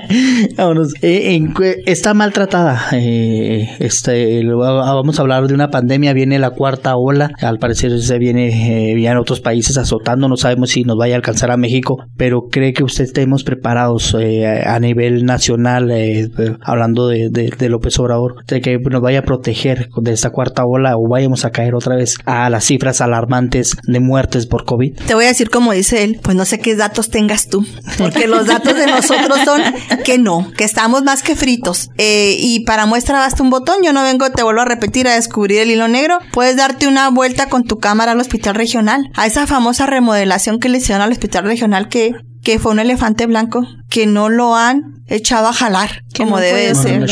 Vámonos. 0.56 0.94
Eh, 1.02 1.44
está 1.86 2.14
maltratada. 2.14 2.80
Eh, 2.92 3.68
este, 3.80 4.44
vamos 4.44 5.18
a 5.18 5.22
hablar 5.22 5.48
de 5.48 5.54
una 5.54 5.70
pandemia, 5.70 6.12
viene 6.12 6.38
la 6.38 6.50
cuarta 6.50 6.94
ola, 6.94 7.32
al 7.40 7.58
parecer 7.58 8.00
se 8.00 8.16
viene 8.16 8.92
eh, 8.92 9.04
en 9.04 9.16
otros 9.16 9.40
países 9.40 9.76
azotando, 9.76 10.28
no 10.28 10.36
sabemos 10.36 10.70
si 10.70 10.84
nos 10.84 10.96
vaya 10.96 11.14
a 11.14 11.16
alcanzar 11.16 11.50
a 11.50 11.56
México, 11.56 11.96
pero 12.16 12.42
cree 12.48 12.74
que 12.74 12.84
usted 12.84 13.04
estemos 13.04 13.42
preparados 13.42 14.14
a 14.14 14.78
nivel 14.78 15.24
nacional, 15.24 15.92
hablando 16.60 17.08
de, 17.08 17.28
de 17.28 17.68
López 17.68 17.98
Obrador, 17.98 18.36
de 18.46 18.60
que 18.60 18.78
nos 18.78 19.02
vaya 19.02 19.18
a 19.18 19.22
proteger 19.22 19.88
de 20.00 20.12
esta 20.12 20.30
cuarta 20.30 20.64
ola 20.64 20.96
o 20.96 21.08
vayamos 21.08 21.44
a 21.44 21.50
caer 21.50 21.71
otra 21.74 21.96
vez 21.96 22.16
a 22.24 22.50
las 22.50 22.64
cifras 22.64 23.00
alarmantes 23.00 23.76
de 23.82 24.00
muertes 24.00 24.46
por 24.46 24.64
COVID? 24.64 24.94
Te 25.06 25.14
voy 25.14 25.24
a 25.24 25.28
decir 25.28 25.50
como 25.50 25.72
dice 25.72 26.04
él, 26.04 26.20
pues 26.22 26.36
no 26.36 26.44
sé 26.44 26.58
qué 26.58 26.74
datos 26.76 27.10
tengas 27.10 27.48
tú, 27.48 27.66
porque 27.98 28.26
los 28.26 28.46
datos 28.46 28.74
de 28.74 28.86
nosotros 28.86 29.38
son 29.44 29.62
que 30.04 30.18
no, 30.18 30.50
que 30.56 30.64
estamos 30.64 31.02
más 31.02 31.22
que 31.22 31.36
fritos. 31.36 31.90
Eh, 31.98 32.36
y 32.38 32.64
para 32.64 32.86
muestra 32.86 33.18
basta 33.18 33.42
un 33.42 33.50
botón, 33.50 33.76
yo 33.82 33.92
no 33.92 34.02
vengo, 34.02 34.30
te 34.30 34.42
vuelvo 34.42 34.62
a 34.62 34.64
repetir, 34.64 35.08
a 35.08 35.14
descubrir 35.14 35.60
el 35.60 35.70
hilo 35.70 35.88
negro. 35.88 36.18
Puedes 36.32 36.56
darte 36.56 36.86
una 36.86 37.08
vuelta 37.10 37.48
con 37.48 37.64
tu 37.64 37.78
cámara 37.78 38.12
al 38.12 38.20
hospital 38.20 38.54
regional, 38.54 39.10
a 39.14 39.26
esa 39.26 39.46
famosa 39.46 39.86
remodelación 39.86 40.58
que 40.58 40.68
le 40.68 40.78
hicieron 40.78 41.02
al 41.02 41.12
hospital 41.12 41.44
regional 41.44 41.88
que 41.88 42.12
que 42.42 42.58
fue 42.58 42.72
un 42.72 42.80
elefante 42.80 43.26
blanco 43.26 43.66
que 43.88 44.06
no 44.06 44.28
lo 44.28 44.56
han 44.56 45.02
echado 45.06 45.48
a 45.48 45.52
jalar 45.52 46.04
como 46.16 46.38
debe 46.38 46.74
ser. 46.74 47.02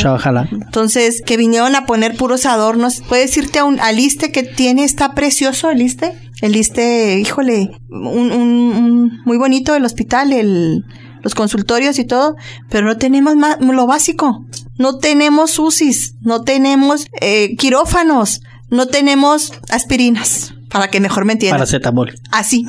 Entonces, 0.50 1.22
que 1.24 1.36
vinieron 1.36 1.76
a 1.76 1.86
poner 1.86 2.16
puros 2.16 2.46
adornos. 2.46 3.02
Puedes 3.08 3.36
irte 3.36 3.60
a 3.60 3.64
un, 3.64 3.78
al 3.80 3.96
liste 3.96 4.32
que 4.32 4.42
tiene, 4.42 4.84
está 4.84 5.14
precioso 5.14 5.70
el 5.70 5.78
liste. 5.78 6.12
El 6.40 6.52
liste, 6.52 7.18
híjole, 7.20 7.70
un, 7.90 8.32
un, 8.32 9.20
muy 9.24 9.36
bonito 9.36 9.74
el 9.74 9.84
hospital, 9.84 10.32
el, 10.32 10.84
los 11.22 11.34
consultorios 11.34 11.98
y 11.98 12.04
todo, 12.04 12.36
pero 12.70 12.86
no 12.86 12.96
tenemos 12.96 13.36
más, 13.36 13.58
lo 13.60 13.86
básico. 13.86 14.46
No 14.78 14.98
tenemos 14.98 15.58
UCIs, 15.58 16.14
no 16.22 16.42
tenemos 16.42 17.06
eh, 17.20 17.56
quirófanos, 17.56 18.40
no 18.70 18.86
tenemos 18.86 19.52
aspirinas 19.68 20.54
para 20.70 20.88
que 20.88 21.00
mejor 21.00 21.24
me 21.24 21.34
entiendas. 21.34 21.58
Paracetamol. 21.58 22.14
Así. 22.30 22.66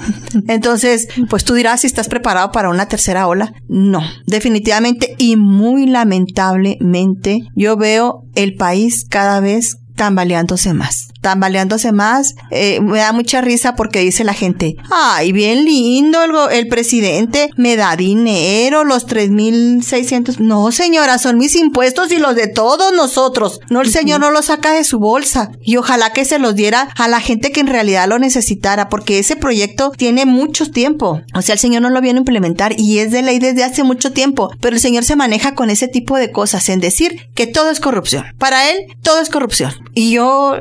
Entonces, 0.47 1.07
pues 1.29 1.45
tú 1.45 1.53
dirás 1.53 1.81
si 1.81 1.87
estás 1.87 2.09
preparado 2.09 2.51
para 2.51 2.69
una 2.69 2.87
tercera 2.87 3.27
ola. 3.27 3.53
No, 3.67 4.01
definitivamente 4.25 5.15
y 5.17 5.37
muy 5.37 5.85
lamentablemente 5.85 7.41
yo 7.55 7.77
veo 7.77 8.23
el 8.35 8.55
país 8.55 9.05
cada 9.07 9.39
vez 9.39 9.77
tambaleándose 9.95 10.73
más 10.73 11.10
tambaleándose 11.21 11.91
más. 11.91 12.35
Eh, 12.49 12.79
me 12.81 12.99
da 12.99 13.13
mucha 13.13 13.41
risa 13.41 13.75
porque 13.75 13.99
dice 13.99 14.23
la 14.23 14.33
gente, 14.33 14.75
ay, 14.91 15.31
bien 15.31 15.65
lindo 15.65 16.23
el, 16.23 16.31
el 16.51 16.67
presidente, 16.67 17.49
me 17.55 17.75
da 17.75 17.95
dinero, 17.95 18.83
los 18.83 19.07
3.600. 19.07 20.39
No, 20.39 20.71
señora, 20.71 21.17
son 21.17 21.37
mis 21.37 21.55
impuestos 21.55 22.11
y 22.11 22.17
los 22.17 22.35
de 22.35 22.47
todos 22.47 22.91
nosotros. 22.93 23.59
No, 23.69 23.81
el 23.81 23.91
señor 23.91 24.19
no 24.19 24.31
los 24.31 24.45
saca 24.45 24.73
de 24.73 24.83
su 24.83 24.99
bolsa. 24.99 25.51
Y 25.61 25.77
ojalá 25.77 26.11
que 26.11 26.25
se 26.25 26.39
los 26.39 26.55
diera 26.55 26.89
a 26.97 27.07
la 27.07 27.21
gente 27.21 27.51
que 27.51 27.61
en 27.61 27.67
realidad 27.67 28.07
lo 28.07 28.19
necesitara, 28.19 28.89
porque 28.89 29.19
ese 29.19 29.35
proyecto 29.35 29.91
tiene 29.95 30.25
mucho 30.25 30.69
tiempo. 30.69 31.21
O 31.33 31.41
sea, 31.41 31.53
el 31.53 31.59
señor 31.59 31.81
no 31.81 31.89
lo 31.89 32.01
viene 32.01 32.17
a 32.19 32.21
implementar 32.21 32.73
y 32.77 32.99
es 32.99 33.11
de 33.11 33.21
ley 33.21 33.39
desde 33.39 33.63
hace 33.63 33.83
mucho 33.83 34.11
tiempo. 34.11 34.51
Pero 34.59 34.75
el 34.75 34.81
señor 34.81 35.03
se 35.03 35.15
maneja 35.15 35.55
con 35.55 35.69
ese 35.69 35.87
tipo 35.87 36.17
de 36.17 36.31
cosas, 36.31 36.67
en 36.69 36.79
decir 36.79 37.29
que 37.35 37.47
todo 37.47 37.69
es 37.69 37.79
corrupción. 37.79 38.25
Para 38.37 38.71
él, 38.71 38.77
todo 39.03 39.21
es 39.21 39.29
corrupción. 39.29 39.73
Y 39.93 40.11
yo 40.11 40.55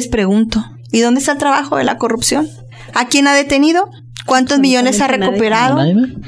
les 0.00 0.08
pregunto, 0.08 0.64
¿y 0.90 1.00
dónde 1.00 1.20
está 1.20 1.32
el 1.32 1.38
trabajo 1.38 1.76
de 1.76 1.84
la 1.84 1.98
corrupción? 1.98 2.48
¿A 2.94 3.08
quién 3.08 3.26
ha 3.28 3.34
detenido? 3.34 3.90
¿Cuántos 4.26 4.58
millones 4.58 5.00
ha 5.00 5.06
recuperado? 5.06 5.78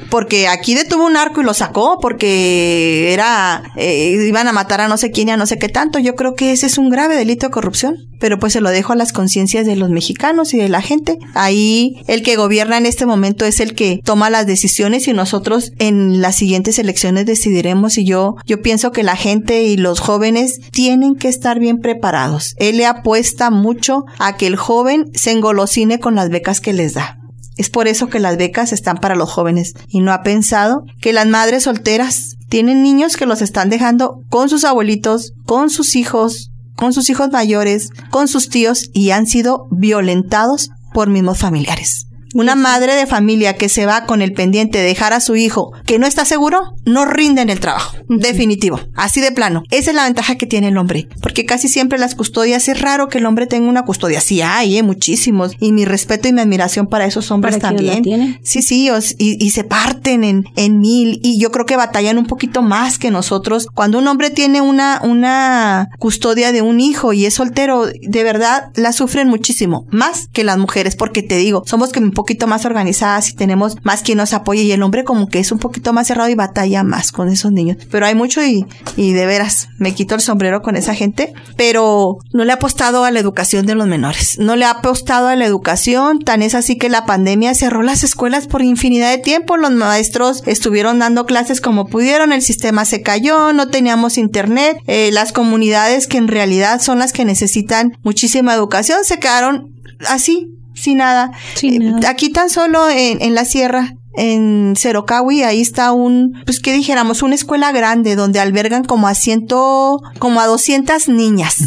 Porque 0.09 0.47
aquí 0.47 0.75
detuvo 0.75 1.05
un 1.05 1.17
arco 1.17 1.41
y 1.41 1.43
lo 1.43 1.53
sacó 1.53 1.97
porque 2.01 3.13
era 3.13 3.63
eh, 3.75 4.25
iban 4.27 4.47
a 4.47 4.53
matar 4.53 4.81
a 4.81 4.87
no 4.87 4.97
sé 4.97 5.11
quién 5.11 5.29
y 5.29 5.31
a 5.31 5.37
no 5.37 5.45
sé 5.45 5.57
qué 5.57 5.69
tanto. 5.69 5.99
Yo 5.99 6.15
creo 6.15 6.35
que 6.35 6.51
ese 6.51 6.65
es 6.65 6.77
un 6.77 6.89
grave 6.89 7.15
delito 7.15 7.47
de 7.47 7.51
corrupción. 7.51 7.95
Pero 8.19 8.39
pues 8.39 8.53
se 8.53 8.61
lo 8.61 8.69
dejo 8.69 8.93
a 8.93 8.95
las 8.95 9.11
conciencias 9.11 9.65
de 9.65 9.75
los 9.75 9.89
mexicanos 9.89 10.53
y 10.53 10.57
de 10.57 10.69
la 10.69 10.81
gente. 10.81 11.17
Ahí 11.33 12.01
el 12.07 12.23
que 12.23 12.37
gobierna 12.37 12.77
en 12.77 12.85
este 12.85 13.05
momento 13.05 13.43
es 13.43 13.59
el 13.59 13.75
que 13.75 13.99
toma 14.03 14.29
las 14.29 14.47
decisiones 14.47 15.07
y 15.09 15.13
nosotros 15.13 15.73
en 15.77 16.21
las 16.21 16.37
siguientes 16.37 16.79
elecciones 16.79 17.25
decidiremos 17.25 17.97
y 17.97 18.05
yo 18.05 18.35
yo 18.45 18.61
pienso 18.61 18.91
que 18.91 19.03
la 19.03 19.17
gente 19.17 19.63
y 19.63 19.75
los 19.75 19.99
jóvenes 19.99 20.59
tienen 20.71 21.15
que 21.15 21.27
estar 21.27 21.59
bien 21.59 21.79
preparados. 21.79 22.55
Él 22.57 22.77
le 22.77 22.85
apuesta 22.85 23.49
mucho 23.49 24.05
a 24.19 24.37
que 24.37 24.47
el 24.47 24.55
joven 24.55 25.07
se 25.13 25.31
engolosine 25.31 25.99
con 25.99 26.15
las 26.15 26.29
becas 26.29 26.61
que 26.61 26.71
les 26.71 26.93
da 26.93 27.22
Es 27.57 27.69
por 27.69 27.87
eso 27.87 28.07
que 28.07 28.19
las 28.19 28.37
becas 28.37 28.73
están 28.73 28.97
para 28.97 29.15
los 29.15 29.29
jóvenes 29.29 29.73
y 29.87 29.99
no 29.99 30.11
ha 30.11 30.23
pensado 30.23 30.85
que 31.01 31.13
las 31.13 31.27
madres 31.27 31.63
solteras 31.63 32.37
tienen 32.49 32.83
niños 32.83 33.17
que 33.17 33.25
los 33.25 33.41
están 33.41 33.69
dejando 33.69 34.21
con 34.29 34.49
sus 34.49 34.63
abuelitos, 34.63 35.33
con 35.45 35.69
sus 35.69 35.95
hijos, 35.95 36.51
con 36.75 36.93
sus 36.93 37.09
hijos 37.09 37.29
mayores, 37.31 37.89
con 38.09 38.27
sus 38.27 38.49
tíos 38.49 38.89
y 38.93 39.11
han 39.11 39.27
sido 39.27 39.67
violentados 39.71 40.69
por 40.93 41.09
mismos 41.09 41.39
familiares. 41.39 42.07
Una 42.33 42.55
madre 42.55 42.95
de 42.95 43.05
familia 43.05 43.55
que 43.55 43.69
se 43.69 43.85
va 43.85 44.05
con 44.05 44.21
el 44.21 44.33
pendiente 44.33 44.79
de 44.79 44.85
dejar 44.85 45.13
a 45.13 45.19
su 45.19 45.35
hijo 45.35 45.71
que 45.85 45.99
no 45.99 46.07
está 46.07 46.25
seguro, 46.25 46.75
no 46.85 47.05
rinde 47.05 47.41
en 47.41 47.49
el 47.49 47.59
trabajo. 47.59 47.97
Definitivo. 48.09 48.79
Así 48.95 49.21
de 49.21 49.31
plano. 49.31 49.63
Esa 49.69 49.91
es 49.91 49.95
la 49.95 50.05
ventaja 50.05 50.35
que 50.35 50.45
tiene 50.45 50.69
el 50.69 50.77
hombre. 50.77 51.07
Porque 51.21 51.45
casi 51.45 51.67
siempre 51.67 51.99
las 51.99 52.15
custodias, 52.15 52.67
es 52.67 52.81
raro 52.81 53.07
que 53.07 53.19
el 53.19 53.25
hombre 53.25 53.47
tenga 53.47 53.69
una 53.69 53.83
custodia. 53.83 54.21
Sí 54.21 54.41
hay, 54.41 54.77
¿eh? 54.77 54.83
muchísimos. 54.83 55.53
Y 55.59 55.71
mi 55.71 55.85
respeto 55.85 56.27
y 56.27 56.33
mi 56.33 56.41
admiración 56.41 56.87
para 56.87 57.05
esos 57.05 57.31
hombres 57.31 57.59
también. 57.59 58.39
Sí, 58.43 58.61
sí, 58.61 58.89
y, 59.17 59.49
se 59.51 59.63
parten 59.63 60.23
en, 60.23 60.45
en 60.55 60.79
mil. 60.79 61.19
Y 61.23 61.39
yo 61.39 61.51
creo 61.51 61.65
que 61.65 61.77
batallan 61.77 62.17
un 62.17 62.25
poquito 62.25 62.61
más 62.61 62.97
que 62.97 63.11
nosotros. 63.11 63.67
Cuando 63.73 63.99
un 63.99 64.07
hombre 64.07 64.29
tiene 64.29 64.61
una, 64.61 65.01
una 65.03 65.89
custodia 65.99 66.51
de 66.51 66.61
un 66.61 66.79
hijo 66.79 67.13
y 67.13 67.25
es 67.25 67.35
soltero, 67.35 67.85
de 67.85 68.23
verdad 68.23 68.71
la 68.75 68.93
sufren 68.93 69.27
muchísimo. 69.27 69.85
Más 69.91 70.27
que 70.33 70.43
las 70.43 70.57
mujeres. 70.57 70.95
Porque 70.95 71.21
te 71.21 71.37
digo, 71.37 71.63
somos 71.65 71.91
que 71.91 71.99
un 71.99 72.11
poquito 72.23 72.47
más 72.47 72.65
organizadas 72.65 73.29
y 73.29 73.33
tenemos 73.33 73.75
más 73.83 74.01
quien 74.01 74.17
nos 74.17 74.33
apoye 74.33 74.61
y 74.61 74.71
el 74.71 74.81
hombre 74.81 75.03
como 75.03 75.27
que 75.27 75.39
es 75.39 75.51
un 75.51 75.59
poquito 75.59 75.91
más 75.91 76.07
cerrado 76.07 76.29
y 76.29 76.35
batalla 76.35 76.81
más 76.83 77.11
con 77.11 77.27
esos 77.27 77.51
niños. 77.51 77.77
Pero 77.91 78.05
hay 78.05 78.15
mucho 78.15 78.41
y, 78.41 78.65
de 78.95 79.25
veras 79.25 79.67
me 79.77 79.93
quito 79.93 80.15
el 80.15 80.21
sombrero 80.21 80.61
con 80.61 80.77
esa 80.77 80.95
gente, 80.95 81.33
pero 81.57 82.17
no 82.31 82.45
le 82.45 82.53
ha 82.53 82.55
apostado 82.55 83.03
a 83.03 83.11
la 83.11 83.19
educación 83.19 83.65
de 83.65 83.75
los 83.75 83.87
menores, 83.87 84.37
no 84.39 84.55
le 84.55 84.63
ha 84.63 84.71
apostado 84.71 85.27
a 85.27 85.35
la 85.35 85.45
educación, 85.45 86.19
tan 86.19 86.41
es 86.41 86.55
así 86.55 86.77
que 86.77 86.87
la 86.87 87.05
pandemia 87.05 87.53
cerró 87.55 87.83
las 87.83 88.05
escuelas 88.05 88.47
por 88.47 88.61
infinidad 88.61 89.11
de 89.11 89.17
tiempo, 89.17 89.57
los 89.57 89.71
maestros 89.71 90.43
estuvieron 90.45 90.99
dando 90.99 91.25
clases 91.25 91.59
como 91.59 91.87
pudieron, 91.87 92.31
el 92.31 92.41
sistema 92.41 92.85
se 92.85 93.01
cayó, 93.01 93.51
no 93.51 93.67
teníamos 93.67 94.17
internet, 94.17 94.77
eh, 94.87 95.09
las 95.11 95.33
comunidades 95.33 96.07
que 96.07 96.17
en 96.17 96.29
realidad 96.29 96.81
son 96.81 96.99
las 96.99 97.11
que 97.11 97.25
necesitan 97.25 97.97
muchísima 98.01 98.53
educación 98.53 98.99
se 99.03 99.19
quedaron 99.19 99.73
así, 100.07 100.53
sin 100.75 100.97
nada. 100.97 101.31
Sin 101.55 101.81
Eh, 101.81 101.91
nada. 101.91 102.09
Aquí 102.09 102.29
tan 102.29 102.49
solo 102.49 102.89
en, 102.89 103.21
en 103.21 103.35
la 103.35 103.45
sierra, 103.45 103.93
en 104.15 104.75
Cerocawi, 104.77 105.43
ahí 105.43 105.61
está 105.61 105.91
un, 105.91 106.33
pues 106.45 106.59
que 106.59 106.73
dijéramos, 106.73 107.23
una 107.23 107.35
escuela 107.35 107.71
grande 107.71 108.15
donde 108.15 108.39
albergan 108.39 108.83
como 108.83 109.07
a 109.07 109.15
ciento, 109.15 109.99
como 110.19 110.39
a 110.39 110.45
200 110.47 111.07
niñas, 111.09 111.57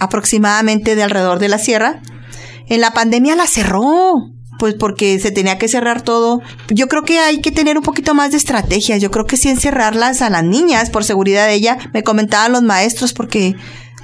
aproximadamente 0.00 0.94
de 0.94 1.02
alrededor 1.02 1.38
de 1.38 1.48
la 1.48 1.58
sierra. 1.58 2.00
En 2.68 2.80
la 2.80 2.92
pandemia 2.92 3.36
la 3.36 3.46
cerró. 3.46 4.14
Pues 4.58 4.74
porque 4.74 5.18
se 5.18 5.32
tenía 5.32 5.58
que 5.58 5.66
cerrar 5.66 6.02
todo. 6.02 6.40
Yo 6.68 6.86
creo 6.86 7.02
que 7.02 7.18
hay 7.18 7.40
que 7.40 7.50
tener 7.50 7.76
un 7.76 7.82
poquito 7.82 8.14
más 8.14 8.30
de 8.30 8.36
estrategias. 8.36 9.00
Yo 9.00 9.10
creo 9.10 9.24
que 9.24 9.36
sí 9.36 9.48
encerrarlas 9.48 10.22
a 10.22 10.30
las 10.30 10.44
niñas 10.44 10.88
por 10.90 11.02
seguridad 11.02 11.46
de 11.46 11.54
ella. 11.54 11.78
Me 11.92 12.04
comentaban 12.04 12.52
los 12.52 12.62
maestros 12.62 13.12
porque 13.12 13.56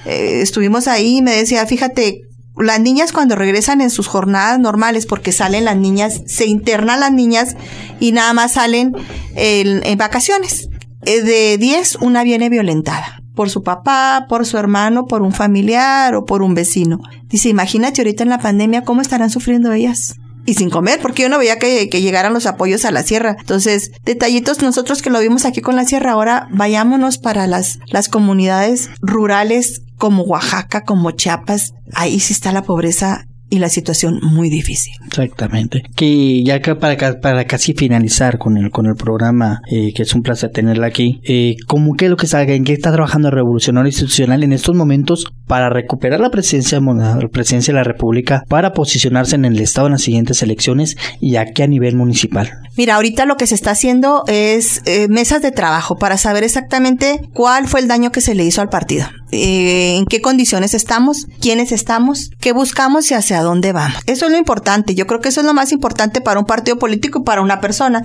eh, 0.05 0.39
estuvimos 0.41 0.89
ahí 0.89 1.17
y 1.17 1.21
me 1.21 1.31
decía, 1.33 1.65
fíjate, 1.65 2.23
las 2.59 2.79
niñas 2.79 3.11
cuando 3.11 3.35
regresan 3.35 3.81
en 3.81 3.89
sus 3.89 4.07
jornadas 4.07 4.59
normales, 4.59 5.05
porque 5.05 5.31
salen 5.31 5.65
las 5.65 5.77
niñas, 5.77 6.21
se 6.25 6.45
internan 6.45 6.99
las 6.99 7.11
niñas 7.11 7.55
y 7.99 8.11
nada 8.11 8.33
más 8.33 8.53
salen 8.53 8.93
en, 9.35 9.97
vacaciones. 9.97 10.69
Eh, 11.05 11.21
De 11.21 11.57
10, 11.57 11.97
una 12.01 12.23
viene 12.23 12.49
violentada 12.49 13.19
por 13.39 13.49
su 13.49 13.63
papá, 13.63 14.25
por 14.27 14.45
su 14.45 14.57
hermano, 14.57 15.05
por 15.05 15.21
un 15.21 15.31
familiar 15.31 16.13
o 16.13 16.25
por 16.25 16.41
un 16.41 16.55
vecino. 16.55 16.99
Dice, 17.29 17.47
imagínate 17.47 18.01
ahorita 18.01 18.23
en 18.23 18.29
la 18.29 18.39
pandemia 18.39 18.83
cómo 18.83 18.99
estarán 19.01 19.29
sufriendo 19.29 19.71
ellas. 19.71 20.15
Y 20.45 20.55
sin 20.55 20.69
comer, 20.69 20.99
porque 21.01 21.23
yo 21.23 21.29
no 21.29 21.37
veía 21.37 21.57
que, 21.57 21.87
que 21.89 22.01
llegaran 22.01 22.33
los 22.33 22.47
apoyos 22.47 22.83
a 22.83 22.91
la 22.91 23.03
sierra. 23.03 23.37
Entonces, 23.39 23.91
detallitos, 24.03 24.61
nosotros 24.61 25.01
que 25.01 25.09
lo 25.09 25.21
vimos 25.21 25.45
aquí 25.45 25.61
con 25.61 25.77
la 25.77 25.85
sierra, 25.85 26.11
ahora 26.11 26.49
vayámonos 26.51 27.17
para 27.17 27.47
las, 27.47 27.79
las 27.87 28.09
comunidades 28.09 28.89
rurales 28.99 29.83
como 29.99 30.23
Oaxaca, 30.23 30.83
como 30.83 31.11
Chiapas. 31.11 31.75
Ahí 31.93 32.19
sí 32.19 32.33
está 32.33 32.51
la 32.51 32.63
pobreza 32.63 33.27
y 33.49 33.59
la 33.59 33.69
situación 33.69 34.19
muy 34.21 34.49
difícil. 34.49 34.93
Exactamente. 35.05 35.83
Que 35.95 36.43
ya 36.43 36.61
que 36.61 36.75
para, 36.75 37.19
para 37.19 37.45
casi 37.45 37.73
finalizar 37.73 38.37
con 38.37 38.57
el 38.57 38.71
con 38.71 38.85
el 38.85 38.95
programa, 38.95 39.61
eh, 39.71 39.93
que 39.93 40.03
es 40.03 40.13
un 40.13 40.21
placer 40.21 40.51
tenerla 40.51 40.87
aquí, 40.87 41.19
eh, 41.23 41.55
¿cómo 41.67 41.95
qué 41.95 42.05
es 42.05 42.11
lo 42.11 42.17
que 42.17 42.25
está, 42.25 42.43
en 42.43 42.63
qué 42.63 42.73
está 42.73 42.91
trabajando 42.91 43.29
el 43.29 43.33
Revolucionario 43.33 43.87
Institucional 43.87 44.43
en 44.43 44.53
estos 44.53 44.75
momentos 44.75 45.25
para 45.47 45.69
recuperar 45.69 46.19
la 46.19 46.29
presidencia, 46.29 46.79
la 46.79 47.19
presidencia 47.31 47.73
de 47.73 47.79
la 47.79 47.83
República, 47.83 48.43
para 48.47 48.73
posicionarse 48.73 49.35
en 49.35 49.45
el 49.45 49.59
Estado 49.59 49.87
en 49.87 49.93
las 49.93 50.01
siguientes 50.01 50.41
elecciones 50.43 50.97
y 51.19 51.35
aquí 51.37 51.63
a 51.63 51.67
nivel 51.67 51.95
municipal? 51.95 52.51
Mira, 52.77 52.95
ahorita 52.95 53.25
lo 53.25 53.35
que 53.35 53.47
se 53.47 53.55
está 53.55 53.71
haciendo 53.71 54.23
es 54.27 54.81
eh, 54.85 55.07
mesas 55.09 55.41
de 55.41 55.51
trabajo 55.51 55.97
para 55.97 56.17
saber 56.17 56.43
exactamente 56.43 57.21
cuál 57.33 57.67
fue 57.67 57.79
el 57.81 57.87
daño 57.87 58.11
que 58.11 58.21
se 58.21 58.35
le 58.35 58.45
hizo 58.45 58.61
al 58.61 58.69
partido, 58.69 59.07
eh, 59.31 59.95
en 59.97 60.05
qué 60.05 60.21
condiciones 60.21 60.73
estamos, 60.73 61.27
quiénes 61.41 61.71
estamos, 61.71 62.31
qué 62.39 62.51
buscamos 62.51 63.09
y 63.11 63.15
hacia 63.15 63.38
dónde 63.43 63.71
vamos. 63.71 64.01
Eso 64.05 64.25
es 64.25 64.31
lo 64.31 64.37
importante. 64.37 64.95
Yo 64.95 65.07
creo 65.07 65.19
que 65.21 65.29
eso 65.29 65.41
es 65.41 65.45
lo 65.45 65.53
más 65.53 65.71
importante 65.71 66.21
para 66.21 66.39
un 66.39 66.45
partido 66.45 66.77
político 66.79 67.19
y 67.19 67.23
para 67.23 67.41
una 67.41 67.59
persona. 67.61 68.03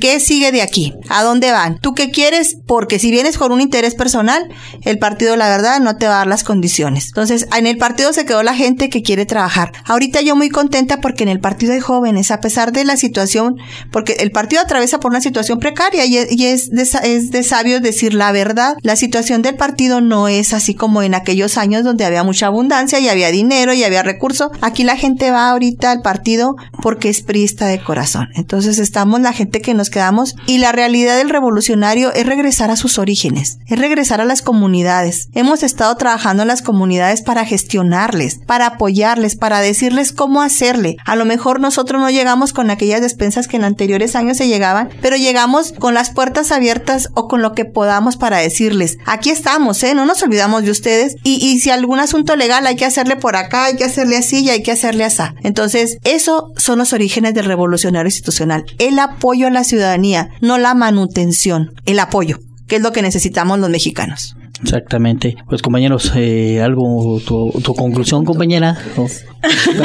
¿Qué 0.00 0.20
sigue 0.20 0.52
de 0.52 0.62
aquí? 0.62 0.94
¿A 1.08 1.22
dónde 1.22 1.50
van? 1.52 1.78
¿Tú 1.80 1.94
qué 1.94 2.10
quieres? 2.10 2.56
Porque 2.66 2.98
si 2.98 3.10
vienes 3.10 3.38
con 3.38 3.52
un 3.52 3.60
interés 3.60 3.94
personal, 3.94 4.48
el 4.82 4.98
partido, 4.98 5.36
la 5.36 5.48
verdad, 5.48 5.80
no 5.80 5.96
te 5.96 6.06
va 6.06 6.14
a 6.14 6.18
dar 6.18 6.26
las 6.26 6.44
condiciones. 6.44 7.06
Entonces, 7.08 7.46
en 7.56 7.66
el 7.66 7.76
partido 7.76 8.12
se 8.12 8.24
quedó 8.24 8.42
la 8.42 8.54
gente 8.54 8.88
que 8.88 9.02
quiere 9.02 9.26
trabajar. 9.26 9.72
Ahorita 9.86 10.20
yo 10.20 10.36
muy 10.36 10.48
contenta 10.50 11.00
porque 11.00 11.22
en 11.22 11.28
el 11.28 11.40
partido 11.40 11.72
hay 11.72 11.80
jóvenes, 11.80 12.30
a 12.30 12.40
pesar 12.40 12.72
de 12.72 12.84
la 12.84 12.96
situación, 12.96 13.56
porque 13.90 14.14
el 14.20 14.30
partido 14.30 14.62
atraviesa 14.62 15.00
por 15.00 15.10
una 15.10 15.20
situación 15.20 15.58
precaria 15.58 16.04
y, 16.06 16.16
es- 16.18 16.32
y 16.32 16.46
es, 16.46 16.70
de, 16.70 16.82
es 16.82 17.30
de 17.30 17.42
sabios 17.42 17.82
decir 17.82 18.14
la 18.14 18.32
verdad. 18.32 18.74
La 18.82 18.96
situación 18.96 19.42
del 19.42 19.56
partido 19.56 20.00
no 20.00 20.28
es 20.28 20.52
así 20.52 20.74
como 20.74 21.02
en 21.02 21.14
aquellos 21.14 21.58
años 21.58 21.84
donde 21.84 22.04
había 22.04 22.22
mucha 22.24 22.46
abundancia 22.46 22.98
y 23.00 23.08
había 23.08 23.30
dinero 23.30 23.72
y 23.72 23.84
había 23.84 24.02
recursos. 24.02 24.48
Aquí 24.70 24.84
la 24.84 24.96
gente 24.96 25.32
va 25.32 25.48
ahorita 25.48 25.90
al 25.90 26.00
partido 26.00 26.54
porque 26.80 27.08
es 27.08 27.22
priista 27.22 27.66
de 27.66 27.82
corazón. 27.82 28.28
Entonces 28.36 28.78
estamos 28.78 29.20
la 29.20 29.32
gente 29.32 29.60
que 29.60 29.74
nos 29.74 29.90
quedamos 29.90 30.36
y 30.46 30.58
la 30.58 30.70
realidad 30.70 31.16
del 31.16 31.28
revolucionario 31.28 32.12
es 32.12 32.24
regresar 32.24 32.70
a 32.70 32.76
sus 32.76 32.96
orígenes, 32.96 33.58
es 33.66 33.80
regresar 33.80 34.20
a 34.20 34.24
las 34.24 34.42
comunidades. 34.42 35.28
Hemos 35.34 35.64
estado 35.64 35.96
trabajando 35.96 36.42
en 36.42 36.48
las 36.48 36.62
comunidades 36.62 37.20
para 37.22 37.44
gestionarles, 37.44 38.38
para 38.46 38.66
apoyarles, 38.66 39.34
para 39.34 39.58
decirles 39.58 40.12
cómo 40.12 40.40
hacerle. 40.40 40.98
A 41.04 41.16
lo 41.16 41.24
mejor 41.24 41.58
nosotros 41.58 42.00
no 42.00 42.08
llegamos 42.08 42.52
con 42.52 42.70
aquellas 42.70 43.00
despensas 43.00 43.48
que 43.48 43.56
en 43.56 43.64
anteriores 43.64 44.14
años 44.14 44.36
se 44.36 44.46
llegaban, 44.46 44.88
pero 45.02 45.16
llegamos 45.16 45.72
con 45.72 45.94
las 45.94 46.10
puertas 46.10 46.52
abiertas 46.52 47.08
o 47.14 47.26
con 47.26 47.42
lo 47.42 47.54
que 47.54 47.64
podamos 47.64 48.16
para 48.16 48.38
decirles, 48.38 48.98
aquí 49.04 49.30
estamos, 49.30 49.82
¿eh? 49.82 49.96
No 49.96 50.06
nos 50.06 50.22
olvidamos 50.22 50.62
de 50.62 50.70
ustedes 50.70 51.16
y, 51.24 51.44
y 51.44 51.58
si 51.58 51.70
algún 51.70 51.98
asunto 51.98 52.36
legal 52.36 52.68
hay 52.68 52.76
que 52.76 52.84
hacerle 52.84 53.16
por 53.16 53.34
acá, 53.34 53.64
hay 53.64 53.74
que 53.74 53.84
hacerle 53.84 54.18
así 54.18 54.44
y 54.44 54.50
hay 54.50 54.59
que 54.62 54.72
hacerle 54.72 55.04
así. 55.04 55.22
Entonces, 55.42 55.98
eso 56.04 56.52
son 56.56 56.78
los 56.78 56.92
orígenes 56.92 57.34
del 57.34 57.44
revolucionario 57.44 58.08
institucional. 58.08 58.64
El 58.78 58.98
apoyo 58.98 59.46
a 59.46 59.50
la 59.50 59.64
ciudadanía, 59.64 60.30
no 60.40 60.58
la 60.58 60.74
manutención, 60.74 61.72
el 61.86 61.98
apoyo, 61.98 62.38
que 62.68 62.76
es 62.76 62.82
lo 62.82 62.92
que 62.92 63.02
necesitamos 63.02 63.58
los 63.58 63.70
mexicanos. 63.70 64.36
Exactamente. 64.62 65.36
Pues 65.48 65.62
compañeros, 65.62 66.12
eh, 66.16 66.60
algo, 66.60 67.20
tu, 67.26 67.50
tu 67.62 67.74
conclusión, 67.74 68.24
compañera. 68.24 68.76
No, 68.96 69.06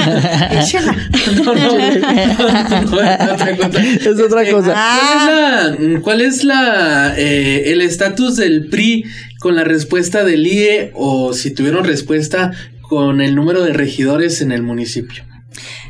no. 1.53 1.77
Es 4.11 4.19
otra 4.19 4.51
cosa. 4.51 4.73
Ah. 4.75 5.71
¿Cuál 5.77 5.79
es 5.79 5.85
la, 5.85 6.01
cuál 6.01 6.21
es 6.21 6.43
la 6.43 7.13
eh, 7.17 7.71
el 7.71 7.81
estatus 7.81 8.35
del 8.35 8.67
PRI 8.67 9.05
con 9.39 9.55
la 9.55 9.63
respuesta 9.63 10.23
del 10.23 10.45
IE 10.45 10.91
o 10.93 11.33
si 11.33 11.51
tuvieron 11.51 11.85
respuesta 11.85 12.51
con 12.89 13.21
el 13.21 13.36
número 13.36 13.63
de 13.63 13.74
regidores 13.74 14.41
en 14.41 14.52
el 14.52 14.63
municipio? 14.63 15.24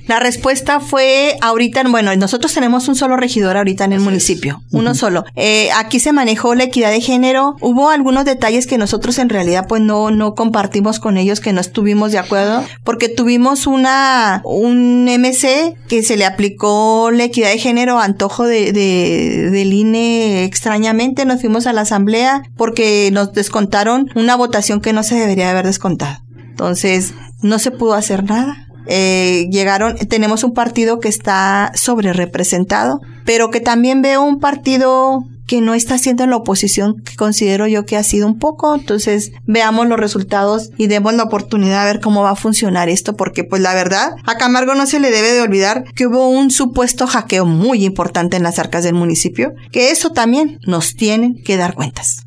La 0.07 0.19
respuesta 0.19 0.79
fue 0.79 1.35
ahorita, 1.41 1.81
bueno, 1.89 2.15
nosotros 2.15 2.53
tenemos 2.53 2.87
un 2.87 2.95
solo 2.95 3.17
regidor 3.17 3.57
ahorita 3.57 3.85
en 3.85 3.93
el 3.93 3.99
municipio, 3.99 4.61
uno 4.71 4.93
solo. 4.93 5.25
Eh, 5.35 5.69
aquí 5.75 5.99
se 5.99 6.13
manejó 6.13 6.53
la 6.53 6.65
equidad 6.65 6.91
de 6.91 7.01
género. 7.01 7.55
Hubo 7.61 7.89
algunos 7.89 8.25
detalles 8.25 8.67
que 8.67 8.77
nosotros 8.77 9.17
en 9.17 9.29
realidad 9.29 9.65
pues 9.67 9.81
no, 9.81 10.11
no 10.11 10.35
compartimos 10.35 10.99
con 10.99 11.17
ellos, 11.17 11.39
que 11.39 11.51
no 11.51 11.61
estuvimos 11.61 12.11
de 12.11 12.19
acuerdo, 12.19 12.63
porque 12.83 13.09
tuvimos 13.09 13.65
una, 13.65 14.41
un 14.45 15.05
MC 15.05 15.73
que 15.89 16.03
se 16.03 16.17
le 16.17 16.25
aplicó 16.25 17.09
la 17.11 17.23
equidad 17.23 17.49
de 17.49 17.57
género 17.57 17.97
a 17.97 18.03
antojo 18.03 18.43
de, 18.45 18.71
de- 18.71 19.49
del 19.49 19.73
INE 19.73 20.43
extrañamente. 20.43 21.25
Nos 21.25 21.41
fuimos 21.41 21.65
a 21.65 21.73
la 21.73 21.81
asamblea 21.81 22.43
porque 22.55 23.09
nos 23.11 23.33
descontaron 23.33 24.11
una 24.13 24.35
votación 24.35 24.79
que 24.81 24.93
no 24.93 25.01
se 25.01 25.15
debería 25.15 25.49
haber 25.49 25.65
descontado. 25.65 26.19
Entonces, 26.55 27.13
no 27.41 27.59
se 27.59 27.69
pudo 27.69 27.95
hacer 27.95 28.23
nada. 28.23 28.65
Eh, 28.87 29.49
llegaron, 29.51 29.97
tenemos 29.97 30.45
un 30.45 30.53
partido 30.53 31.01
que 31.01 31.09
está 31.09 31.73
sobre 31.75 32.13
representado, 32.13 33.01
pero 33.25 33.51
que 33.51 33.59
también 33.59 34.01
veo 34.01 34.23
un 34.23 34.39
partido 34.39 35.25
que 35.47 35.59
no 35.59 35.73
está 35.73 35.95
haciendo 35.95 36.25
la 36.27 36.37
oposición 36.37 37.01
que 37.01 37.17
considero 37.17 37.67
yo 37.67 37.85
que 37.85 37.97
ha 37.97 38.03
sido 38.03 38.25
un 38.25 38.39
poco. 38.39 38.73
Entonces, 38.73 39.33
veamos 39.45 39.87
los 39.87 39.99
resultados 39.99 40.69
y 40.77 40.87
demos 40.87 41.13
la 41.13 41.23
oportunidad 41.23 41.85
de 41.85 41.93
ver 41.93 42.01
cómo 42.01 42.23
va 42.23 42.31
a 42.31 42.35
funcionar 42.37 42.87
esto, 42.87 43.17
porque 43.17 43.43
pues 43.43 43.61
la 43.61 43.73
verdad, 43.73 44.15
a 44.25 44.37
Camargo 44.37 44.75
no 44.75 44.85
se 44.85 45.01
le 45.01 45.11
debe 45.11 45.33
de 45.33 45.41
olvidar 45.41 45.83
que 45.93 46.07
hubo 46.07 46.29
un 46.29 46.51
supuesto 46.51 47.05
hackeo 47.05 47.45
muy 47.45 47.83
importante 47.83 48.37
en 48.37 48.43
las 48.43 48.59
arcas 48.59 48.85
del 48.85 48.95
municipio, 48.95 49.53
que 49.73 49.91
eso 49.91 50.11
también 50.11 50.57
nos 50.65 50.95
tienen 50.95 51.35
que 51.43 51.57
dar 51.57 51.73
cuentas. 51.73 52.25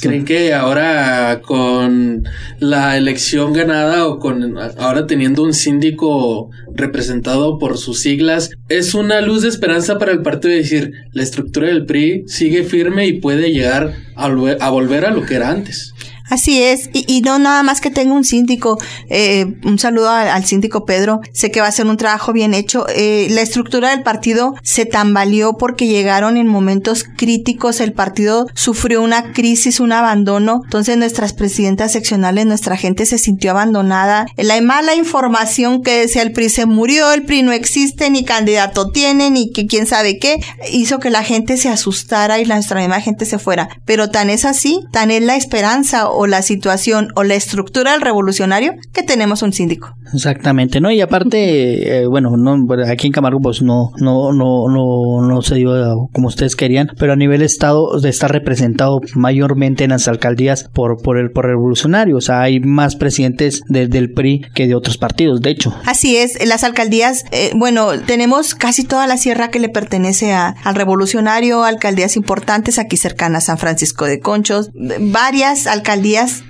¿Creen 0.00 0.24
que 0.24 0.54
ahora 0.54 1.42
con 1.42 2.24
la 2.58 2.96
elección 2.96 3.52
ganada 3.52 4.06
o 4.06 4.18
con 4.18 4.56
ahora 4.78 5.06
teniendo 5.06 5.42
un 5.42 5.52
síndico 5.52 6.50
representado 6.74 7.58
por 7.58 7.76
sus 7.76 8.00
siglas, 8.00 8.50
es 8.68 8.94
una 8.94 9.20
luz 9.20 9.42
de 9.42 9.48
esperanza 9.48 9.98
para 9.98 10.12
el 10.12 10.22
partido 10.22 10.52
de 10.52 10.58
decir 10.58 10.92
la 11.12 11.22
estructura 11.22 11.68
del 11.68 11.84
PRI 11.84 12.24
sigue 12.26 12.64
firme 12.64 13.06
y 13.06 13.20
puede 13.20 13.52
llegar 13.52 13.94
a, 14.16 14.26
a 14.26 14.70
volver 14.70 15.04
a 15.04 15.10
lo 15.10 15.26
que 15.26 15.34
era 15.34 15.50
antes? 15.50 15.94
Así 16.30 16.62
es, 16.62 16.90
y, 16.92 17.20
no 17.22 17.38
nada 17.40 17.64
más 17.64 17.80
que 17.80 17.90
tenga 17.90 18.14
un 18.14 18.24
síndico. 18.24 18.78
Eh, 19.08 19.56
un 19.64 19.78
saludo 19.80 20.10
al, 20.10 20.44
síndico 20.44 20.84
Pedro. 20.84 21.20
Sé 21.32 21.50
que 21.50 21.60
va 21.60 21.66
a 21.66 21.72
ser 21.72 21.86
un 21.86 21.96
trabajo 21.96 22.32
bien 22.32 22.54
hecho. 22.54 22.86
Eh, 22.88 23.26
la 23.30 23.42
estructura 23.42 23.90
del 23.90 24.04
partido 24.04 24.54
se 24.62 24.86
tambaleó 24.86 25.58
porque 25.58 25.88
llegaron 25.88 26.36
en 26.36 26.46
momentos 26.46 27.04
críticos. 27.04 27.80
El 27.80 27.92
partido 27.92 28.46
sufrió 28.54 29.02
una 29.02 29.32
crisis, 29.32 29.80
un 29.80 29.92
abandono. 29.92 30.60
Entonces 30.64 30.96
nuestras 30.96 31.32
presidentas 31.32 31.92
seccionales, 31.92 32.46
nuestra 32.46 32.76
gente 32.76 33.06
se 33.06 33.18
sintió 33.18 33.50
abandonada. 33.50 34.26
La 34.36 34.60
mala 34.60 34.94
información 34.94 35.82
que 35.82 35.98
decía 35.98 36.22
el 36.22 36.32
PRI 36.32 36.48
se 36.48 36.66
murió, 36.66 37.12
el 37.12 37.24
PRI 37.24 37.42
no 37.42 37.52
existe, 37.52 38.08
ni 38.08 38.24
candidato 38.24 38.92
tiene, 38.92 39.30
ni 39.30 39.50
que 39.50 39.66
quién 39.66 39.86
sabe 39.86 40.18
qué, 40.18 40.40
hizo 40.70 41.00
que 41.00 41.10
la 41.10 41.24
gente 41.24 41.56
se 41.56 41.68
asustara 41.68 42.38
y 42.38 42.44
nuestra 42.44 42.80
misma 42.80 43.00
gente 43.00 43.24
se 43.24 43.38
fuera. 43.38 43.68
Pero 43.84 44.10
tan 44.10 44.30
es 44.30 44.44
así, 44.44 44.80
tan 44.92 45.10
es 45.10 45.22
la 45.22 45.34
esperanza 45.34 46.08
o 46.20 46.26
la 46.26 46.42
situación 46.42 47.08
o 47.16 47.24
la 47.24 47.34
estructura 47.34 47.92
del 47.92 48.02
revolucionario 48.02 48.74
que 48.92 49.02
tenemos 49.02 49.42
un 49.42 49.54
síndico. 49.54 49.96
Exactamente, 50.12 50.78
¿no? 50.78 50.90
Y 50.90 51.00
aparte, 51.00 52.02
eh, 52.02 52.06
bueno, 52.06 52.36
no, 52.36 52.58
aquí 52.86 53.06
en 53.06 53.12
Camargo 53.14 53.40
pues 53.40 53.62
no, 53.62 53.92
no, 53.96 54.30
no, 54.34 54.68
no, 54.68 55.26
no 55.26 55.40
se 55.40 55.54
dio 55.54 56.08
como 56.12 56.28
ustedes 56.28 56.56
querían, 56.56 56.90
pero 56.98 57.14
a 57.14 57.16
nivel 57.16 57.40
estado 57.40 57.96
está 58.04 58.28
representado 58.28 59.00
mayormente 59.14 59.84
en 59.84 59.90
las 59.90 60.08
alcaldías 60.08 60.68
por, 60.74 61.00
por 61.00 61.16
el 61.16 61.30
por 61.30 61.46
revolucionario, 61.46 62.18
o 62.18 62.20
sea, 62.20 62.42
hay 62.42 62.60
más 62.60 62.96
presidentes 62.96 63.62
del 63.68 64.12
PRI 64.12 64.42
que 64.54 64.66
de 64.66 64.74
otros 64.74 64.98
partidos, 64.98 65.40
de 65.40 65.50
hecho. 65.50 65.74
Así 65.86 66.18
es, 66.18 66.46
las 66.46 66.64
alcaldías, 66.64 67.24
eh, 67.32 67.52
bueno, 67.56 67.98
tenemos 67.98 68.54
casi 68.54 68.84
toda 68.84 69.06
la 69.06 69.16
sierra 69.16 69.48
que 69.48 69.58
le 69.58 69.70
pertenece 69.70 70.34
a, 70.34 70.54
al 70.64 70.74
revolucionario, 70.74 71.64
alcaldías 71.64 72.16
importantes 72.16 72.78
aquí 72.78 72.98
cercanas 72.98 73.44
a 73.44 73.46
San 73.46 73.58
Francisco 73.58 74.04
de 74.04 74.20
Conchos, 74.20 74.70
varias 74.74 75.66
alcaldías 75.66 76.09
días 76.10 76.42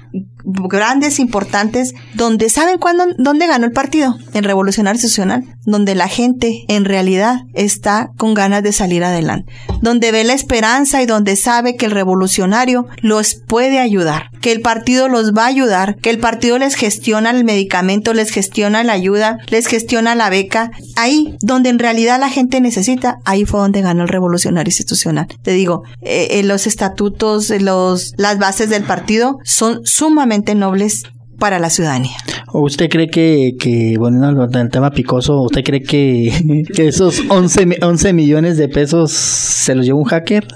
grandes, 0.45 1.19
importantes, 1.19 1.95
donde 2.15 2.49
saben 2.49 2.79
cuándo, 2.79 3.05
dónde 3.19 3.47
ganó 3.47 3.67
el 3.67 3.73
partido, 3.73 4.17
en 4.35 4.45
Revolucionario 4.45 4.97
Institucional, 4.97 5.45
donde 5.65 5.95
la 5.95 6.09
gente 6.09 6.65
en 6.69 6.85
realidad 6.85 7.41
está 7.55 8.11
con 8.17 8.35
ganas 8.35 8.63
de 8.63 8.73
salir 8.73 9.05
adelante, 9.05 9.53
donde 9.83 10.13
ve 10.13 10.25
la 10.25 10.33
esperanza 10.33 11.03
y 11.03 11.07
donde 11.07 11.37
sabe 11.37 11.77
que 11.77 11.87
el 11.87 11.93
revolucionario 11.93 12.87
los 13.03 13.37
puede 13.47 13.79
ayudar, 13.79 14.31
que 14.41 14.53
el 14.53 14.61
partido 14.61 15.09
los 15.09 15.33
va 15.33 15.45
a 15.45 15.49
ayudar, 15.49 15.97
que 15.97 16.11
el 16.11 16.19
partido 16.19 16.59
les 16.59 16.75
gestiona 16.75 17.31
el 17.31 17.45
medicamento, 17.45 18.15
les 18.15 18.31
gestiona 18.31 18.85
la 18.85 18.93
ayuda, 18.93 19.39
les 19.49 19.67
gestiona 19.67 20.15
la 20.15 20.31
beca, 20.31 20.71
ahí 20.97 21.37
donde 21.41 21.69
en 21.69 21.79
realidad 21.79 22.19
la 22.19 22.31
gente 22.31 22.61
necesita, 22.61 23.19
ahí 23.25 23.45
fue 23.45 23.61
donde 23.61 23.83
ganó 23.83 24.03
el 24.03 24.09
revolucionario 24.09 24.69
institucional. 24.69 25.27
Te 25.43 25.53
digo, 25.53 25.83
eh, 26.03 26.29
eh, 26.31 26.43
los 26.43 26.67
estatutos, 26.67 27.51
los, 27.51 28.13
las 28.17 28.39
bases 28.39 28.71
del 28.71 28.85
partido 28.85 29.39
son 29.45 29.81
sumamente 29.85 30.30
nobles 30.55 31.05
para 31.39 31.59
la 31.59 31.71
ciudadanía. 31.71 32.17
¿Usted 32.53 32.89
cree 32.89 33.09
que, 33.09 33.53
que 33.59 33.97
bueno, 33.99 34.45
el 34.45 34.71
tema 34.71 34.91
picoso, 34.91 35.43
¿usted 35.43 35.63
cree 35.65 35.83
que, 35.83 36.65
que 36.75 36.89
esos 36.89 37.23
11, 37.29 37.79
11 37.83 38.13
millones 38.13 38.57
de 38.57 38.69
pesos 38.69 39.13
se 39.13 39.75
los 39.75 39.85
llevó 39.85 39.99
un 39.99 40.05
hacker? 40.05 40.47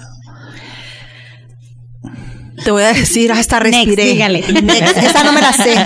Te 2.63 2.71
voy 2.71 2.83
a 2.83 2.93
decir, 2.93 3.31
hasta 3.33 3.59
respiré. 3.59 4.05
dígale. 4.05 4.39
esa 4.39 5.25
no 5.25 5.33
me 5.33 5.41
la 5.41 5.53
sé. 5.53 5.75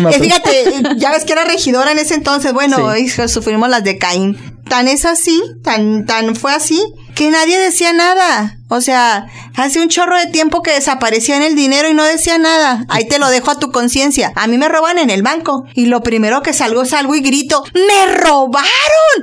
No, 0.00 0.12
fíjate, 0.12 0.64
ya 0.96 1.10
ves 1.10 1.24
que 1.24 1.32
era 1.32 1.44
regidora 1.44 1.92
en 1.92 1.98
ese 1.98 2.14
entonces. 2.14 2.52
Bueno, 2.52 2.78
sufrimos 3.26 3.68
las 3.68 3.84
de 3.84 3.98
Caín. 3.98 4.36
Tan 4.68 4.88
es 4.88 5.04
así, 5.04 5.40
tan, 5.62 6.06
tan 6.06 6.34
fue 6.36 6.52
así, 6.52 6.80
que 7.18 7.30
nadie 7.30 7.58
decía 7.58 7.92
nada. 7.92 8.58
O 8.68 8.80
sea, 8.80 9.26
hace 9.56 9.80
un 9.80 9.88
chorro 9.88 10.16
de 10.16 10.26
tiempo 10.26 10.62
que 10.62 10.74
desaparecía 10.74 11.36
en 11.36 11.42
el 11.42 11.56
dinero 11.56 11.88
y 11.88 11.94
no 11.94 12.04
decía 12.04 12.38
nada. 12.38 12.84
Ahí 12.88 13.08
te 13.08 13.18
lo 13.18 13.28
dejo 13.28 13.50
a 13.50 13.58
tu 13.58 13.72
conciencia. 13.72 14.30
A 14.36 14.46
mí 14.46 14.56
me 14.56 14.68
roban 14.68 14.98
en 14.98 15.10
el 15.10 15.24
banco. 15.24 15.64
Y 15.74 15.86
lo 15.86 16.00
primero 16.02 16.42
que 16.42 16.52
salgo, 16.52 16.84
salgo 16.84 17.16
y 17.16 17.20
grito, 17.20 17.64
¡me 17.74 18.14
robaron! 18.14 18.68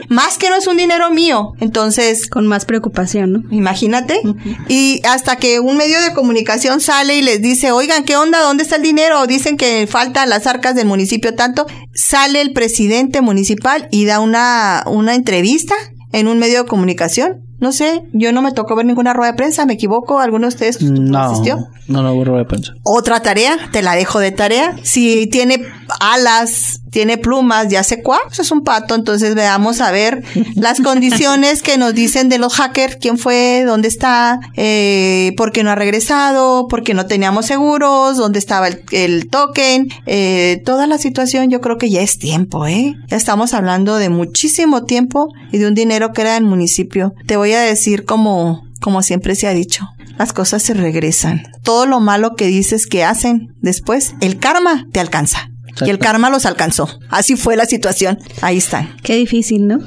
Más 0.10 0.38
que 0.38 0.50
no 0.50 0.58
es 0.58 0.68
un 0.68 0.76
dinero 0.76 1.10
mío. 1.10 1.54
Entonces... 1.62 2.28
Con 2.28 2.48
más 2.48 2.66
preocupación, 2.66 3.32
¿no? 3.32 3.43
Imagínate. 3.50 4.20
Y 4.68 5.02
hasta 5.08 5.38
que 5.38 5.62
un 5.62 5.78
medio 5.78 6.02
de 6.02 6.14
comunicación 6.14 6.82
sale 6.82 7.16
y 7.16 7.22
les 7.22 7.41
dice, 7.41 7.72
oigan, 7.72 8.04
¿qué 8.04 8.18
onda? 8.18 8.41
¿Dónde 8.41 8.64
está 8.64 8.76
el 8.76 8.82
dinero? 8.82 9.26
Dicen 9.26 9.56
que 9.56 9.88
faltan 9.88 10.30
las 10.30 10.48
arcas 10.48 10.76
del 10.76 10.88
municipio 10.88 11.34
tanto. 11.34 11.66
Sale 11.93 12.41
el 12.41 12.52
presidente 12.52 13.22
municipal 13.22 13.88
y 13.89 14.04
da 14.04 14.20
una, 14.20 14.84
una 14.86 15.16
entrevista 15.16 15.76
en 16.12 16.28
un 16.28 16.39
medio 16.39 16.64
de 16.64 16.68
comunicación 16.68 17.45
no 17.60 17.72
sé, 17.72 18.03
yo 18.12 18.32
no 18.32 18.41
me 18.41 18.51
tocó 18.51 18.76
ver 18.76 18.86
ninguna 18.86 19.14
rueda 19.14 19.32
de 19.32 19.38
prensa, 19.38 19.66
¿me 19.66 19.74
equivoco? 19.74 20.20
¿Alguno 20.20 20.47
de 20.47 20.49
ustedes 20.49 20.82
no, 20.82 21.18
asistió? 21.20 21.68
No, 21.88 22.01
no 22.01 22.14
hubo 22.14 22.26
rueda 22.26 22.39
de 22.39 22.45
prensa. 22.45 22.74
Otra 22.84 23.22
tarea, 23.22 23.58
te 23.72 23.82
la 23.82 23.95
dejo 23.95 24.20
de 24.20 24.32
tarea. 24.32 24.76
Si 24.84 25.28
tiene 25.28 25.66
alas, 25.99 26.82
tiene 26.95 27.18
plumas, 27.18 27.68
ya 27.70 27.84
sé 27.84 28.01
cuál, 28.01 28.22
pues 28.26 28.39
es 28.39 28.51
un 28.51 28.64
pato, 28.64 28.95
entonces 28.95 29.36
veamos 29.36 29.82
a 29.82 29.91
ver 29.91 30.24
las 30.56 30.80
condiciones 30.80 31.62
que 31.62 31.78
nos 31.78 31.93
dicen 31.93 32.30
de 32.30 32.38
los 32.38 32.56
hackers, 32.56 32.97
quién 33.01 33.18
fue, 33.18 33.64
dónde 33.66 33.88
está, 33.88 34.39
eh, 34.56 35.34
por 35.36 35.51
qué 35.51 35.64
no 35.64 35.72
ha 35.72 35.76
regresado, 35.76 36.68
por 36.68 36.84
qué 36.84 36.93
no 36.93 37.06
teníamos 37.06 37.47
seguros, 37.47 38.18
dónde 38.18 38.39
estaba 38.39 38.70
el, 38.91 39.30
token, 39.30 39.89
eh, 40.06 40.62
toda 40.66 40.88
la 40.88 40.97
situación 40.97 41.49
yo 41.49 41.60
creo 41.60 41.78
que 41.78 41.89
ya 41.89 42.01
es 42.01 42.18
tiempo, 42.18 42.66
¿eh? 42.66 42.95
Ya 43.08 43.18
estamos 43.18 43.53
hablando 43.53 43.97
de 43.97 44.10
muchísimo 44.10 44.86
tiempo 44.86 45.28
y 45.51 45.58
de 45.58 45.68
un 45.68 45.76
dinero 45.76 46.14
que 46.14 46.22
era 46.22 46.36
del 46.36 46.45
municipio. 46.45 47.14
Te 47.26 47.38
voy 47.38 47.45
a 47.54 47.62
decir 47.62 48.06
como, 48.06 48.64
como 48.82 49.02
siempre 49.02 49.36
se 49.36 49.48
ha 49.48 49.54
dicho, 49.54 49.88
las 50.18 50.34
cosas 50.34 50.64
se 50.64 50.74
regresan. 50.74 51.43
Todo 51.64 51.86
lo 51.86 52.00
malo 52.00 52.36
que 52.36 52.48
dices 52.48 52.88
que 52.88 53.04
hacen 53.04 53.54
después, 53.62 54.16
el 54.22 54.38
karma 54.39 54.88
te 54.91 55.00
alcanza. 55.00 55.50
Y 55.86 55.89
el 55.89 56.00
karma 56.00 56.30
los 56.30 56.46
alcanzó. 56.46 56.88
Así 57.10 57.36
fue 57.36 57.58
la 57.58 57.66
situación. 57.66 58.18
Ahí 58.41 58.58
están. 58.58 58.96
Qué 59.04 59.16
difícil, 59.16 59.68
¿no? 59.68 59.80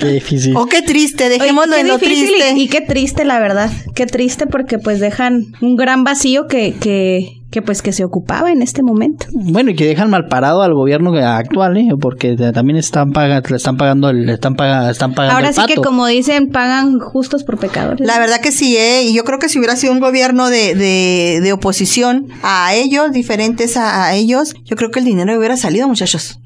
Qué 0.00 0.08
difícil. 0.08 0.56
O 0.56 0.62
oh, 0.62 0.66
qué 0.66 0.82
triste, 0.82 1.28
dejémoslo 1.28 1.76
en 1.76 1.86
lo 1.86 1.98
triste. 1.98 2.52
Y, 2.56 2.62
y, 2.62 2.68
qué 2.68 2.80
triste, 2.80 3.24
la 3.24 3.38
verdad. 3.38 3.70
Qué 3.94 4.06
triste 4.06 4.46
porque 4.46 4.78
pues 4.78 4.98
dejan 4.98 5.52
un 5.60 5.76
gran 5.76 6.02
vacío 6.02 6.48
que, 6.48 6.74
que, 6.74 7.41
que 7.52 7.60
pues 7.60 7.82
que 7.82 7.92
se 7.92 8.02
ocupaba 8.02 8.50
en 8.50 8.62
este 8.62 8.82
momento. 8.82 9.26
Bueno, 9.32 9.70
y 9.70 9.76
que 9.76 9.84
dejan 9.86 10.08
mal 10.08 10.26
parado 10.26 10.62
al 10.62 10.72
gobierno 10.72 11.14
actual, 11.14 11.76
¿eh? 11.76 11.90
porque 12.00 12.34
también 12.34 12.78
están 12.78 13.12
pagando, 13.12 13.50
le 13.50 13.56
están 13.56 13.76
pagando, 13.76 14.12
le 14.12 14.32
están 14.32 14.56
pagando, 14.56 14.90
están 14.90 15.12
pagando. 15.12 15.36
Ahora 15.36 15.52
sí 15.52 15.60
que 15.68 15.76
como 15.76 16.06
dicen, 16.06 16.48
pagan 16.48 16.98
justos 16.98 17.44
por 17.44 17.58
pecadores. 17.58 18.06
La 18.06 18.18
verdad 18.18 18.40
que 18.40 18.52
sí, 18.52 18.76
¿eh? 18.78 19.02
y 19.02 19.14
yo 19.14 19.24
creo 19.24 19.38
que 19.38 19.50
si 19.50 19.58
hubiera 19.58 19.76
sido 19.76 19.92
un 19.92 20.00
gobierno 20.00 20.48
de, 20.48 20.74
de, 20.74 21.40
de 21.42 21.52
oposición 21.52 22.28
a 22.42 22.74
ellos, 22.74 23.12
diferentes 23.12 23.76
a 23.76 24.14
ellos, 24.14 24.54
yo 24.64 24.74
creo 24.76 24.90
que 24.90 25.00
el 25.00 25.04
dinero 25.04 25.36
hubiera 25.36 25.58
salido, 25.58 25.86
muchachos 25.86 26.41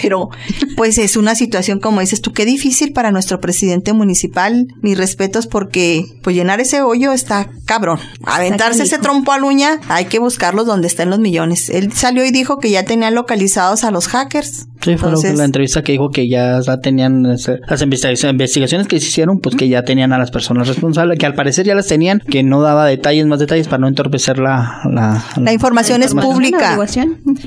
pero 0.00 0.30
pues 0.76 0.98
es 0.98 1.16
una 1.16 1.34
situación 1.34 1.80
como 1.80 2.00
dices 2.00 2.20
tú, 2.20 2.32
qué 2.32 2.44
difícil 2.44 2.92
para 2.92 3.10
nuestro 3.10 3.40
presidente 3.40 3.92
municipal. 3.92 4.66
Mis 4.82 4.96
respetos 4.96 5.46
porque 5.46 6.04
pues 6.22 6.36
llenar 6.36 6.60
ese 6.60 6.82
hoyo 6.82 7.12
está 7.12 7.50
cabrón. 7.64 7.98
Aventarse 8.24 8.82
ese 8.82 8.98
trompo 8.98 9.32
a 9.32 9.38
uña, 9.42 9.80
hay 9.88 10.06
que 10.06 10.18
buscarlos 10.18 10.66
donde 10.66 10.88
estén 10.88 11.10
los 11.10 11.18
millones. 11.18 11.70
Él 11.70 11.92
salió 11.92 12.24
y 12.24 12.30
dijo 12.30 12.58
que 12.58 12.70
ya 12.70 12.84
tenían 12.84 13.14
localizados 13.14 13.84
a 13.84 13.90
los 13.90 14.08
hackers. 14.08 14.66
Sí, 14.82 14.96
fue 14.96 15.12
la 15.34 15.44
entrevista 15.44 15.82
que 15.82 15.92
dijo 15.92 16.10
que 16.10 16.28
ya 16.28 16.60
tenían 16.80 17.24
las 17.24 17.82
investigaciones 17.82 18.86
que 18.86 19.00
se 19.00 19.08
hicieron, 19.08 19.40
pues 19.40 19.56
que 19.56 19.68
ya 19.68 19.82
tenían 19.82 20.12
a 20.12 20.18
las 20.18 20.30
personas 20.30 20.68
responsables, 20.68 21.18
que 21.18 21.26
al 21.26 21.34
parecer 21.34 21.66
ya 21.66 21.74
las 21.74 21.88
tenían, 21.88 22.20
que 22.20 22.44
no 22.44 22.62
daba 22.62 22.86
detalles, 22.86 23.26
más 23.26 23.40
detalles 23.40 23.66
para 23.66 23.78
no 23.78 23.88
entorpecer 23.88 24.38
la... 24.38 24.80
La, 25.36 25.52
información 25.52 26.02
es 26.02 26.14
pública. 26.14 26.78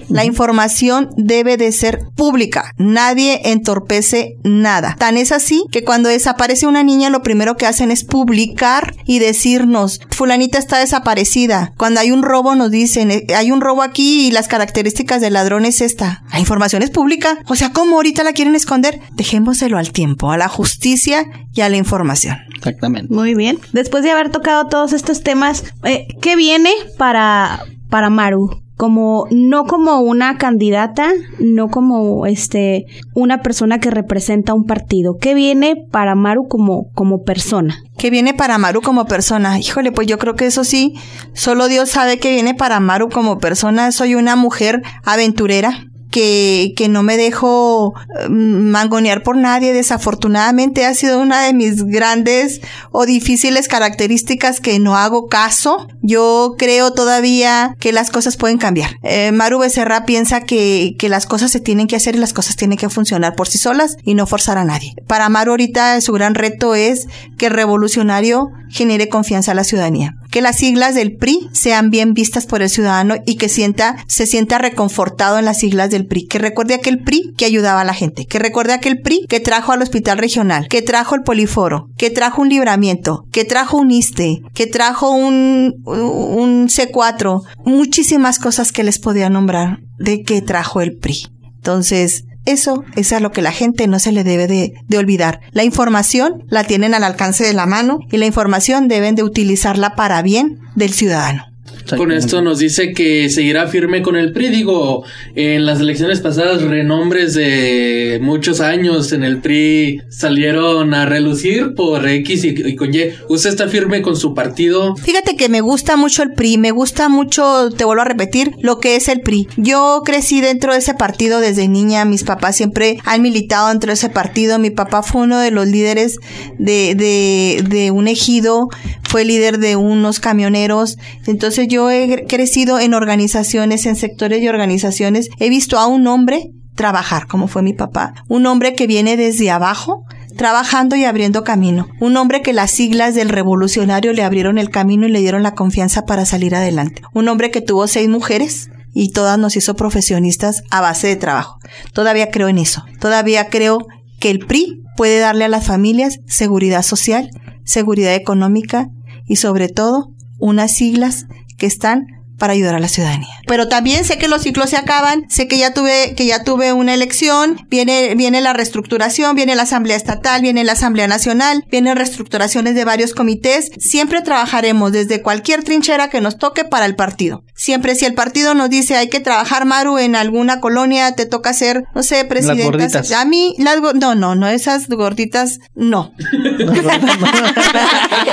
La 0.09 0.25
información 0.25 1.09
debe 1.15 1.55
de 1.55 1.71
ser 1.71 2.01
pública. 2.15 2.40
Nadie 2.77 3.41
entorpece 3.51 4.37
nada. 4.43 4.95
Tan 4.97 5.17
es 5.17 5.31
así 5.31 5.65
que 5.71 5.83
cuando 5.83 6.09
desaparece 6.09 6.67
una 6.67 6.83
niña, 6.83 7.09
lo 7.09 7.23
primero 7.23 7.57
que 7.57 7.67
hacen 7.67 7.91
es 7.91 8.05
publicar 8.05 8.95
y 9.05 9.19
decirnos, 9.19 9.99
fulanita 10.11 10.57
está 10.57 10.79
desaparecida. 10.79 11.73
Cuando 11.77 11.99
hay 11.99 12.11
un 12.11 12.23
robo 12.23 12.55
nos 12.55 12.71
dicen, 12.71 13.11
eh, 13.11 13.25
hay 13.35 13.51
un 13.51 13.59
robo 13.59 13.81
aquí 13.81 14.27
y 14.27 14.31
las 14.31 14.47
características 14.47 15.19
del 15.19 15.33
ladrón 15.33 15.65
es 15.65 15.81
esta. 15.81 16.23
La 16.31 16.39
información 16.39 16.81
es 16.83 16.89
pública 16.89 17.01
pública. 17.01 17.39
O 17.47 17.55
sea, 17.55 17.73
¿cómo 17.73 17.95
ahorita 17.95 18.23
la 18.23 18.33
quieren 18.33 18.53
esconder? 18.53 18.99
Dejémoselo 19.13 19.79
al 19.79 19.91
tiempo, 19.91 20.31
a 20.31 20.37
la 20.37 20.47
justicia 20.47 21.25
y 21.51 21.61
a 21.61 21.69
la 21.69 21.77
información. 21.77 22.37
Exactamente. 22.55 23.11
Muy 23.11 23.33
bien. 23.33 23.57
Después 23.73 24.03
de 24.03 24.11
haber 24.11 24.29
tocado 24.29 24.67
todos 24.67 24.93
estos 24.93 25.23
temas, 25.23 25.63
eh, 25.83 26.05
¿qué 26.21 26.35
viene 26.35 26.69
para, 26.99 27.65
para 27.89 28.11
Maru? 28.11 28.60
Como 28.81 29.27
no 29.29 29.65
como 29.65 29.99
una 29.99 30.39
candidata, 30.39 31.11
no 31.37 31.67
como 31.67 32.25
este 32.25 32.87
una 33.13 33.43
persona 33.43 33.77
que 33.77 33.91
representa 33.91 34.55
un 34.55 34.65
partido. 34.65 35.17
¿Qué 35.21 35.35
viene 35.35 35.75
para 35.91 36.15
Maru 36.15 36.47
como 36.47 36.89
como 36.95 37.21
persona? 37.21 37.77
¿Qué 37.99 38.09
viene 38.09 38.33
para 38.33 38.57
Maru 38.57 38.81
como 38.81 39.05
persona? 39.05 39.59
Híjole, 39.59 39.91
pues 39.91 40.07
yo 40.07 40.17
creo 40.17 40.33
que 40.33 40.47
eso 40.47 40.63
sí, 40.63 40.95
solo 41.33 41.67
Dios 41.67 41.91
sabe 41.91 42.17
qué 42.17 42.31
viene 42.31 42.55
para 42.55 42.79
Maru 42.79 43.09
como 43.09 43.37
persona. 43.37 43.91
Soy 43.91 44.15
una 44.15 44.35
mujer 44.35 44.81
aventurera, 45.05 45.85
que, 46.11 46.73
que 46.75 46.89
no 46.89 47.01
me 47.01 47.17
dejo 47.17 47.93
mm, 48.29 48.69
mangonear 48.69 49.23
por 49.23 49.37
nadie. 49.37 49.73
Desafortunadamente 49.73 50.85
ha 50.85 50.93
sido 50.93 51.19
una 51.19 51.43
de 51.43 51.53
mis 51.53 51.83
grandes 51.85 52.61
o 52.91 53.05
difíciles 53.05 53.67
características 53.67 54.59
que 54.59 54.77
no 54.79 54.95
hago 54.95 55.27
caso. 55.27 55.87
Yo 56.01 56.55
creo 56.57 56.91
todavía 56.91 57.75
que 57.79 57.93
las 57.93 58.11
cosas 58.11 58.37
pueden 58.37 58.57
cambiar. 58.57 58.97
Eh, 59.03 59.31
Maru 59.31 59.59
Becerra 59.59 60.05
piensa 60.05 60.41
que, 60.41 60.95
que 60.99 61.09
las 61.09 61.25
cosas 61.25 61.51
se 61.51 61.59
tienen 61.59 61.87
que 61.87 61.95
hacer 61.95 62.15
y 62.15 62.19
las 62.19 62.33
cosas 62.33 62.55
tienen 62.55 62.77
que 62.77 62.89
funcionar 62.89 63.35
por 63.35 63.47
sí 63.47 63.57
solas 63.57 63.97
y 64.03 64.13
no 64.13 64.27
forzar 64.27 64.57
a 64.57 64.65
nadie. 64.65 64.93
Para 65.07 65.29
Maru 65.29 65.51
ahorita 65.51 65.99
su 66.01 66.11
gran 66.11 66.35
reto 66.35 66.75
es 66.75 67.07
que 67.37 67.47
el 67.47 67.53
revolucionario 67.53 68.51
genere 68.69 69.09
confianza 69.09 69.51
a 69.51 69.55
la 69.55 69.63
ciudadanía. 69.63 70.15
Que 70.31 70.41
las 70.41 70.57
siglas 70.57 70.95
del 70.95 71.17
PRI 71.17 71.49
sean 71.51 71.89
bien 71.89 72.13
vistas 72.13 72.47
por 72.47 72.61
el 72.61 72.69
ciudadano 72.69 73.15
y 73.25 73.35
que 73.35 73.49
sienta, 73.49 73.97
se 74.07 74.25
sienta 74.25 74.57
reconfortado 74.57 75.37
en 75.37 75.45
las 75.45 75.59
siglas 75.59 75.91
del 75.91 76.07
PRI. 76.07 76.27
Que 76.27 76.39
recuerde 76.39 76.73
aquel 76.73 77.03
PRI 77.03 77.33
que 77.37 77.45
ayudaba 77.45 77.81
a 77.81 77.85
la 77.85 77.93
gente. 77.93 78.25
Que 78.25 78.39
recuerde 78.39 78.73
aquel 78.73 79.01
PRI 79.01 79.25
que 79.27 79.39
trajo 79.39 79.73
al 79.73 79.81
hospital 79.81 80.17
regional. 80.17 80.67
Que 80.69 80.81
trajo 80.81 81.15
el 81.15 81.21
poliforo. 81.21 81.89
Que 81.97 82.09
trajo 82.09 82.41
un 82.41 82.49
libramiento. 82.49 83.25
Que 83.31 83.45
trajo 83.45 83.77
un 83.77 83.91
ISTE. 83.91 84.41
Que 84.53 84.67
trajo 84.67 85.11
un, 85.11 85.75
un 85.85 86.67
C4. 86.69 87.43
Muchísimas 87.65 88.39
cosas 88.39 88.71
que 88.71 88.83
les 88.83 88.99
podía 88.99 89.29
nombrar 89.29 89.79
de 89.99 90.23
que 90.23 90.41
trajo 90.41 90.81
el 90.81 90.97
PRI. 90.97 91.27
Entonces, 91.57 92.23
eso 92.45 92.83
es 92.95 93.13
a 93.13 93.19
lo 93.19 93.31
que 93.31 93.41
la 93.41 93.51
gente 93.51 93.87
no 93.87 93.99
se 93.99 94.11
le 94.11 94.23
debe 94.23 94.47
de, 94.47 94.73
de, 94.87 94.97
olvidar. 94.97 95.41
La 95.51 95.63
información 95.63 96.43
la 96.47 96.63
tienen 96.63 96.93
al 96.93 97.03
alcance 97.03 97.43
de 97.43 97.53
la 97.53 97.65
mano 97.65 97.99
y 98.11 98.17
la 98.17 98.25
información 98.25 98.87
deben 98.87 99.15
de 99.15 99.23
utilizarla 99.23 99.95
para 99.95 100.21
bien 100.21 100.59
del 100.75 100.93
ciudadano. 100.93 101.50
Con 101.97 102.11
esto 102.11 102.41
nos 102.41 102.59
dice 102.59 102.93
que 102.93 103.29
seguirá 103.29 103.67
firme 103.67 104.01
con 104.01 104.15
el 104.15 104.31
PRI. 104.31 104.49
Digo, 104.49 105.03
en 105.35 105.65
las 105.65 105.79
elecciones 105.79 106.19
pasadas, 106.19 106.61
renombres 106.61 107.33
de 107.33 108.19
muchos 108.21 108.59
años 108.61 109.11
en 109.11 109.23
el 109.23 109.39
PRI 109.39 110.01
salieron 110.09 110.93
a 110.93 111.05
relucir 111.05 111.73
por 111.75 112.07
X 112.07 112.43
y, 112.43 112.75
con 112.75 112.93
Y. 112.93 113.11
¿Usted 113.29 113.49
está 113.49 113.67
firme 113.67 114.01
con 114.01 114.15
su 114.15 114.33
partido? 114.33 114.95
Fíjate 114.95 115.35
que 115.35 115.49
me 115.49 115.61
gusta 115.61 115.95
mucho 115.97 116.23
el 116.23 116.33
PRI, 116.33 116.57
me 116.57 116.71
gusta 116.71 117.09
mucho, 117.09 117.69
te 117.69 117.85
vuelvo 117.85 118.01
a 118.01 118.05
repetir, 118.05 118.51
lo 118.61 118.79
que 118.79 118.95
es 118.95 119.07
el 119.07 119.21
PRI. 119.21 119.47
Yo 119.57 120.01
crecí 120.05 120.41
dentro 120.41 120.73
de 120.73 120.79
ese 120.79 120.93
partido 120.93 121.39
desde 121.39 121.67
niña, 121.67 122.05
mis 122.05 122.23
papás 122.23 122.57
siempre 122.57 122.97
han 123.05 123.21
militado 123.21 123.69
dentro 123.69 123.87
de 123.87 123.93
ese 123.93 124.09
partido. 124.09 124.59
Mi 124.59 124.69
papá 124.69 125.03
fue 125.03 125.21
uno 125.21 125.39
de 125.39 125.51
los 125.51 125.67
líderes 125.67 126.17
de, 126.57 126.95
de, 126.95 127.63
de 127.67 127.91
un 127.91 128.07
ejido, 128.07 128.69
fue 129.11 129.25
líder 129.25 129.57
de 129.57 129.75
unos 129.75 130.21
camioneros. 130.21 130.97
Entonces 131.27 131.67
yo 131.67 131.91
he 131.91 132.25
crecido 132.29 132.79
en 132.79 132.93
organizaciones, 132.93 133.85
en 133.85 133.97
sectores 133.97 134.41
y 134.41 134.47
organizaciones. 134.47 135.27
He 135.37 135.49
visto 135.49 135.77
a 135.77 135.85
un 135.85 136.07
hombre 136.07 136.51
trabajar, 136.75 137.27
como 137.27 137.49
fue 137.49 137.61
mi 137.61 137.73
papá. 137.73 138.13
Un 138.29 138.45
hombre 138.45 138.73
que 138.73 138.87
viene 138.87 139.17
desde 139.17 139.51
abajo, 139.51 140.05
trabajando 140.37 140.95
y 140.95 141.03
abriendo 141.03 141.43
camino. 141.43 141.87
Un 141.99 142.15
hombre 142.15 142.41
que 142.41 142.53
las 142.53 142.71
siglas 142.71 143.13
del 143.13 143.27
revolucionario 143.27 144.13
le 144.13 144.23
abrieron 144.23 144.57
el 144.57 144.69
camino 144.69 145.05
y 145.07 145.11
le 145.11 145.19
dieron 145.19 145.43
la 145.43 145.55
confianza 145.55 146.05
para 146.05 146.23
salir 146.23 146.55
adelante. 146.55 147.01
Un 147.13 147.27
hombre 147.27 147.51
que 147.51 147.59
tuvo 147.59 147.87
seis 147.87 148.07
mujeres 148.07 148.69
y 148.93 149.11
todas 149.11 149.37
nos 149.37 149.57
hizo 149.57 149.75
profesionistas 149.75 150.63
a 150.69 150.79
base 150.79 151.07
de 151.07 151.17
trabajo. 151.17 151.59
Todavía 151.91 152.31
creo 152.31 152.47
en 152.47 152.59
eso. 152.59 152.85
Todavía 153.01 153.49
creo 153.49 153.87
que 154.21 154.29
el 154.29 154.39
PRI 154.39 154.83
puede 154.95 155.19
darle 155.19 155.43
a 155.43 155.49
las 155.49 155.65
familias 155.65 156.19
seguridad 156.27 156.81
social, 156.81 157.29
seguridad 157.65 158.15
económica 158.15 158.87
y 159.27 159.37
sobre 159.37 159.69
todo 159.69 160.11
unas 160.39 160.73
siglas 160.73 161.27
que 161.57 161.65
están 161.65 162.20
para 162.41 162.53
ayudar 162.53 162.73
a 162.73 162.79
la 162.79 162.87
ciudadanía. 162.87 163.29
Pero 163.45 163.67
también 163.67 164.03
sé 164.03 164.17
que 164.17 164.27
los 164.27 164.41
ciclos 164.41 164.71
se 164.71 164.77
acaban, 164.77 165.25
sé 165.29 165.47
que 165.47 165.59
ya 165.59 165.75
tuve, 165.75 166.15
que 166.15 166.25
ya 166.25 166.43
tuve 166.43 166.73
una 166.73 166.95
elección, 166.95 167.67
viene, 167.69 168.15
viene 168.15 168.41
la 168.41 168.51
reestructuración, 168.51 169.35
viene 169.35 169.53
la 169.53 169.61
Asamblea 169.61 169.95
Estatal, 169.95 170.41
viene 170.41 170.63
la 170.63 170.71
Asamblea 170.71 171.07
Nacional, 171.07 171.63
vienen 171.69 171.95
reestructuraciones 171.95 172.73
de 172.73 172.83
varios 172.83 173.13
comités. 173.13 173.69
Siempre 173.77 174.23
trabajaremos 174.23 174.91
desde 174.91 175.21
cualquier 175.21 175.63
trinchera 175.63 176.09
que 176.09 176.19
nos 176.19 176.39
toque 176.39 176.65
para 176.65 176.87
el 176.87 176.95
partido. 176.95 177.43
Siempre 177.53 177.93
si 177.93 178.05
el 178.05 178.15
partido 178.15 178.55
nos 178.55 178.71
dice 178.71 178.95
hay 178.95 179.07
que 179.07 179.19
trabajar, 179.19 179.65
Maru, 179.65 179.99
en 179.99 180.15
alguna 180.15 180.59
colonia, 180.61 181.13
te 181.13 181.27
toca 181.27 181.53
ser, 181.53 181.83
no 181.93 182.01
sé, 182.01 182.25
presidenta. 182.25 183.03
A 183.19 183.25
mí, 183.25 183.53
las 183.59 183.79
no, 183.93 184.15
no, 184.15 184.33
no, 184.33 184.47
esas 184.47 184.89
gorditas, 184.89 185.59
no. 185.75 186.11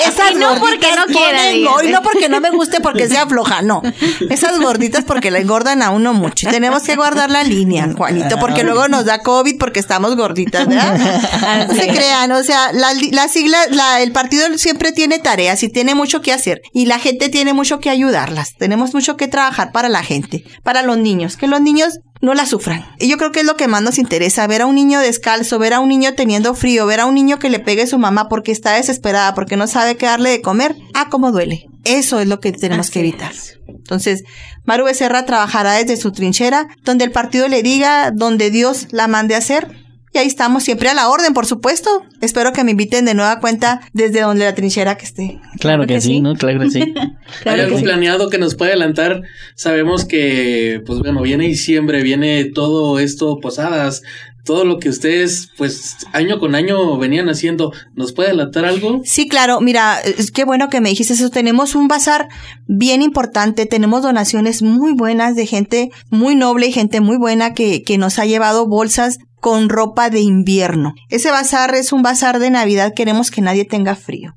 esas 0.06 0.34
no 0.36 0.58
porque 0.58 0.86
no 0.96 1.04
quiera. 1.04 1.52
No, 1.62 1.82
y 1.82 1.92
no 1.92 2.00
porque 2.00 2.30
no 2.30 2.40
me 2.40 2.48
guste 2.48 2.80
porque 2.80 3.06
sea 3.06 3.26
floja, 3.26 3.60
no. 3.60 3.82
Esas 4.30 4.58
gorditas 4.60 5.04
porque 5.04 5.30
la 5.30 5.38
engordan 5.38 5.82
a 5.82 5.90
uno 5.90 6.12
mucho. 6.12 6.48
tenemos 6.50 6.82
que 6.82 6.96
guardar 6.96 7.30
la 7.30 7.44
línea, 7.44 7.88
Juanito, 7.96 8.38
porque 8.38 8.64
luego 8.64 8.88
nos 8.88 9.04
da 9.04 9.22
COVID 9.22 9.58
porque 9.58 9.80
estamos 9.80 10.16
gorditas, 10.16 10.66
¿verdad? 10.66 10.98
No 11.68 11.74
se 11.74 11.88
crean, 11.88 12.32
o 12.32 12.42
sea, 12.42 12.72
la, 12.72 12.88
la 13.10 13.28
sigla, 13.28 13.58
la, 13.70 14.00
el 14.02 14.12
partido 14.12 14.46
siempre 14.56 14.92
tiene 14.92 15.18
tareas 15.18 15.62
y 15.62 15.68
tiene 15.68 15.94
mucho 15.94 16.20
que 16.20 16.32
hacer. 16.32 16.62
Y 16.72 16.86
la 16.86 16.98
gente 16.98 17.28
tiene 17.28 17.52
mucho 17.52 17.80
que 17.80 17.90
ayudarlas. 17.90 18.54
Tenemos 18.56 18.94
mucho 18.94 19.16
que 19.16 19.28
trabajar 19.28 19.72
para 19.72 19.88
la 19.88 20.02
gente, 20.02 20.44
para 20.62 20.82
los 20.82 20.98
niños. 20.98 21.36
Que 21.36 21.46
los 21.46 21.60
niños 21.60 22.00
no 22.20 22.34
la 22.34 22.46
sufran. 22.46 22.84
Y 22.98 23.08
yo 23.08 23.16
creo 23.16 23.32
que 23.32 23.40
es 23.40 23.46
lo 23.46 23.56
que 23.56 23.68
más 23.68 23.82
nos 23.82 23.98
interesa, 23.98 24.46
ver 24.46 24.62
a 24.62 24.66
un 24.66 24.74
niño 24.74 25.00
descalzo, 25.00 25.58
ver 25.58 25.74
a 25.74 25.80
un 25.80 25.88
niño 25.88 26.14
teniendo 26.14 26.54
frío, 26.54 26.86
ver 26.86 27.00
a 27.00 27.06
un 27.06 27.14
niño 27.14 27.38
que 27.38 27.50
le 27.50 27.58
pegue 27.58 27.82
a 27.82 27.86
su 27.86 27.98
mamá 27.98 28.28
porque 28.28 28.52
está 28.52 28.74
desesperada, 28.74 29.34
porque 29.34 29.56
no 29.56 29.66
sabe 29.66 29.96
qué 29.96 30.06
darle 30.06 30.30
de 30.30 30.42
comer. 30.42 30.76
Ah, 30.94 31.08
cómo 31.10 31.32
duele. 31.32 31.66
Eso 31.84 32.20
es 32.20 32.28
lo 32.28 32.40
que 32.40 32.52
tenemos 32.52 32.90
que 32.90 33.00
evitar. 33.00 33.32
Entonces, 33.66 34.24
Maru 34.64 34.84
Becerra 34.84 35.24
trabajará 35.24 35.74
desde 35.74 35.96
su 35.96 36.12
trinchera, 36.12 36.68
donde 36.84 37.04
el 37.04 37.12
partido 37.12 37.48
le 37.48 37.62
diga, 37.62 38.10
donde 38.10 38.50
Dios 38.50 38.88
la 38.90 39.08
mande 39.08 39.34
a 39.34 39.38
hacer, 39.38 39.87
ahí 40.18 40.26
estamos 40.26 40.62
siempre 40.62 40.88
a 40.88 40.94
la 40.94 41.08
orden, 41.08 41.34
por 41.34 41.46
supuesto. 41.46 42.04
Espero 42.20 42.52
que 42.52 42.64
me 42.64 42.72
inviten 42.72 43.04
de 43.04 43.14
nueva 43.14 43.40
cuenta 43.40 43.80
desde 43.92 44.20
donde 44.20 44.44
la 44.44 44.54
trinchera 44.54 44.96
que 44.96 45.04
esté. 45.04 45.40
Claro, 45.60 45.86
que, 45.86 46.00
sí, 46.00 46.20
¿no? 46.20 46.34
Claro 46.34 46.60
que 46.60 46.70
sí. 46.70 46.94
¿Hay 47.44 47.60
algo 47.60 47.80
planeado 47.80 48.28
que 48.28 48.38
nos 48.38 48.54
puede 48.54 48.72
adelantar? 48.72 49.22
Sabemos 49.54 50.04
que, 50.04 50.82
pues 50.86 50.98
bueno, 51.00 51.22
viene 51.22 51.46
diciembre, 51.46 52.02
viene 52.02 52.44
todo 52.44 52.98
esto, 52.98 53.38
posadas, 53.40 54.02
todo 54.48 54.64
lo 54.64 54.78
que 54.78 54.88
ustedes, 54.88 55.50
pues, 55.58 55.98
año 56.14 56.38
con 56.38 56.54
año 56.54 56.96
venían 56.96 57.28
haciendo. 57.28 57.70
¿Nos 57.94 58.14
puede 58.14 58.30
adelantar 58.30 58.64
algo? 58.64 59.02
Sí, 59.04 59.28
claro. 59.28 59.60
Mira, 59.60 59.98
qué 60.32 60.44
bueno 60.46 60.70
que 60.70 60.80
me 60.80 60.88
dijiste 60.88 61.12
eso. 61.12 61.28
Tenemos 61.28 61.74
un 61.74 61.86
bazar 61.86 62.28
bien 62.66 63.02
importante. 63.02 63.66
Tenemos 63.66 64.00
donaciones 64.00 64.62
muy 64.62 64.94
buenas 64.94 65.36
de 65.36 65.44
gente 65.44 65.90
muy 66.08 66.34
noble 66.34 66.66
y 66.66 66.72
gente 66.72 67.02
muy 67.02 67.18
buena 67.18 67.52
que, 67.52 67.82
que 67.82 67.98
nos 67.98 68.18
ha 68.18 68.24
llevado 68.24 68.66
bolsas 68.66 69.18
con 69.38 69.68
ropa 69.68 70.08
de 70.08 70.20
invierno. 70.20 70.94
Ese 71.10 71.30
bazar 71.30 71.74
es 71.74 71.92
un 71.92 72.00
bazar 72.00 72.38
de 72.38 72.48
Navidad. 72.48 72.94
Queremos 72.96 73.30
que 73.30 73.42
nadie 73.42 73.66
tenga 73.66 73.96
frío. 73.96 74.32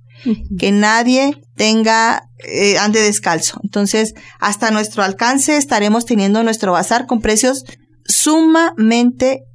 Que 0.59 0.73
nadie 0.73 1.41
tenga, 1.55 2.23
eh, 2.43 2.77
ande 2.79 2.99
descalzo. 2.99 3.61
Entonces, 3.63 4.13
hasta 4.41 4.71
nuestro 4.71 5.03
alcance 5.03 5.55
estaremos 5.55 6.05
teniendo 6.05 6.43
nuestro 6.43 6.73
bazar 6.73 7.05
con 7.07 7.21
precios 7.21 7.63
sumamente 8.05 9.45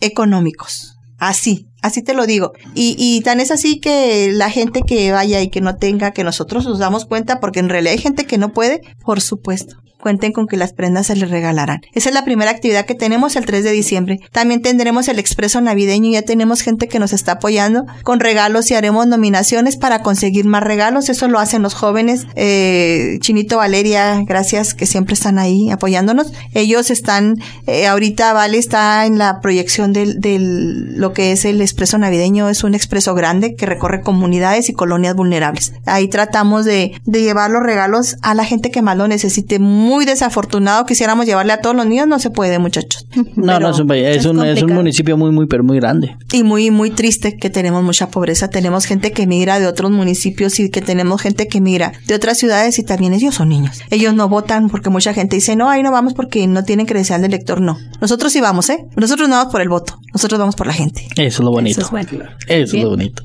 económicos. 0.00 0.96
Así, 1.18 1.68
así 1.82 2.02
te 2.02 2.14
lo 2.14 2.26
digo. 2.26 2.52
Y, 2.74 2.96
y 2.98 3.22
tan 3.22 3.40
es 3.40 3.50
así 3.50 3.80
que 3.80 4.30
la 4.32 4.50
gente 4.50 4.82
que 4.82 5.12
vaya 5.12 5.40
y 5.40 5.48
que 5.48 5.60
no 5.60 5.76
tenga, 5.76 6.10
que 6.10 6.24
nosotros 6.24 6.66
nos 6.66 6.78
damos 6.78 7.06
cuenta, 7.06 7.40
porque 7.40 7.60
en 7.60 7.68
realidad 7.68 7.92
hay 7.92 8.00
gente 8.00 8.26
que 8.26 8.38
no 8.38 8.52
puede, 8.52 8.82
por 9.04 9.20
supuesto 9.20 9.76
cuenten 10.06 10.30
con 10.30 10.46
que 10.46 10.56
las 10.56 10.72
prendas 10.72 11.08
se 11.08 11.16
les 11.16 11.28
regalarán. 11.28 11.80
Esa 11.92 12.10
es 12.10 12.14
la 12.14 12.24
primera 12.24 12.52
actividad 12.52 12.86
que 12.86 12.94
tenemos 12.94 13.34
el 13.34 13.44
3 13.44 13.64
de 13.64 13.72
diciembre. 13.72 14.20
También 14.30 14.62
tendremos 14.62 15.08
el 15.08 15.18
expreso 15.18 15.60
navideño, 15.60 16.12
ya 16.12 16.22
tenemos 16.22 16.60
gente 16.60 16.86
que 16.86 17.00
nos 17.00 17.12
está 17.12 17.32
apoyando 17.32 17.86
con 18.04 18.20
regalos 18.20 18.70
y 18.70 18.74
haremos 18.74 19.08
nominaciones 19.08 19.76
para 19.76 20.02
conseguir 20.02 20.44
más 20.44 20.62
regalos. 20.62 21.08
Eso 21.08 21.26
lo 21.26 21.40
hacen 21.40 21.62
los 21.62 21.74
jóvenes. 21.74 22.28
Eh, 22.36 23.18
Chinito 23.20 23.56
Valeria, 23.56 24.20
gracias 24.24 24.74
que 24.74 24.86
siempre 24.86 25.14
están 25.14 25.40
ahí 25.40 25.72
apoyándonos. 25.72 26.32
Ellos 26.54 26.92
están, 26.92 27.42
eh, 27.66 27.88
ahorita 27.88 28.32
Vale 28.32 28.58
está 28.58 29.06
en 29.06 29.18
la 29.18 29.40
proyección 29.40 29.92
del, 29.92 30.20
del, 30.20 31.00
lo 31.00 31.12
que 31.14 31.32
es 31.32 31.44
el 31.44 31.60
expreso 31.60 31.98
navideño. 31.98 32.48
Es 32.48 32.62
un 32.62 32.76
expreso 32.76 33.16
grande 33.16 33.56
que 33.56 33.66
recorre 33.66 34.02
comunidades 34.02 34.68
y 34.68 34.72
colonias 34.72 35.16
vulnerables. 35.16 35.72
Ahí 35.84 36.06
tratamos 36.06 36.64
de, 36.64 36.92
de 37.06 37.22
llevar 37.22 37.50
los 37.50 37.64
regalos 37.64 38.18
a 38.22 38.34
la 38.34 38.44
gente 38.44 38.70
que 38.70 38.82
más 38.82 38.96
lo 38.96 39.08
necesite. 39.08 39.58
Muy 39.58 39.95
muy 39.96 40.04
desafortunado. 40.04 40.84
Quisiéramos 40.84 41.26
llevarle 41.26 41.54
a 41.54 41.60
todos 41.60 41.74
los 41.74 41.86
niños, 41.86 42.06
no 42.06 42.18
se 42.18 42.30
puede, 42.30 42.58
muchachos. 42.58 43.06
No, 43.36 43.60
no, 43.60 43.70
es 43.70 43.78
un, 43.78 43.90
es, 43.92 44.24
un, 44.24 44.44
es 44.44 44.62
un, 44.62 44.72
municipio 44.72 45.16
muy, 45.16 45.30
muy, 45.30 45.46
pero 45.46 45.62
muy 45.62 45.78
grande. 45.78 46.16
Y 46.32 46.42
muy, 46.42 46.70
muy 46.70 46.90
triste 46.90 47.36
que 47.36 47.50
tenemos 47.50 47.82
mucha 47.82 48.08
pobreza. 48.08 48.48
Tenemos 48.48 48.86
gente 48.86 49.12
que 49.12 49.26
migra 49.26 49.60
de 49.60 49.66
otros 49.66 49.90
municipios 49.90 50.58
y 50.58 50.70
que 50.70 50.80
tenemos 50.80 51.20
gente 51.20 51.46
que 51.48 51.60
migra 51.60 51.92
de 52.06 52.14
otras 52.14 52.38
ciudades 52.38 52.78
y 52.78 52.82
también 52.82 53.12
ellos 53.12 53.34
son 53.34 53.50
niños. 53.50 53.82
Ellos 53.90 54.14
no 54.14 54.28
votan 54.28 54.68
porque 54.68 54.90
mucha 54.90 55.12
gente 55.12 55.36
dice, 55.36 55.54
no, 55.54 55.68
ahí 55.68 55.82
no 55.82 55.92
vamos 55.92 56.14
porque 56.14 56.46
no 56.46 56.64
tienen 56.64 56.86
credencial 56.86 57.20
de 57.20 57.28
elector. 57.28 57.60
No. 57.60 57.78
Nosotros 58.00 58.32
sí 58.32 58.40
vamos, 58.40 58.68
¿eh? 58.70 58.84
Nosotros 58.96 59.28
no 59.28 59.36
vamos 59.36 59.52
por 59.52 59.60
el 59.60 59.68
voto. 59.68 59.98
Nosotros 60.12 60.38
vamos 60.38 60.56
por 60.56 60.66
la 60.66 60.72
gente. 60.72 61.06
Eso 61.16 61.20
es 61.26 61.40
lo 61.40 61.50
bonito. 61.50 61.80
Eso 61.80 61.96
es, 61.96 62.06
Eso 62.48 62.76
es 62.76 62.82
lo 62.82 62.90
bonito. 62.90 63.22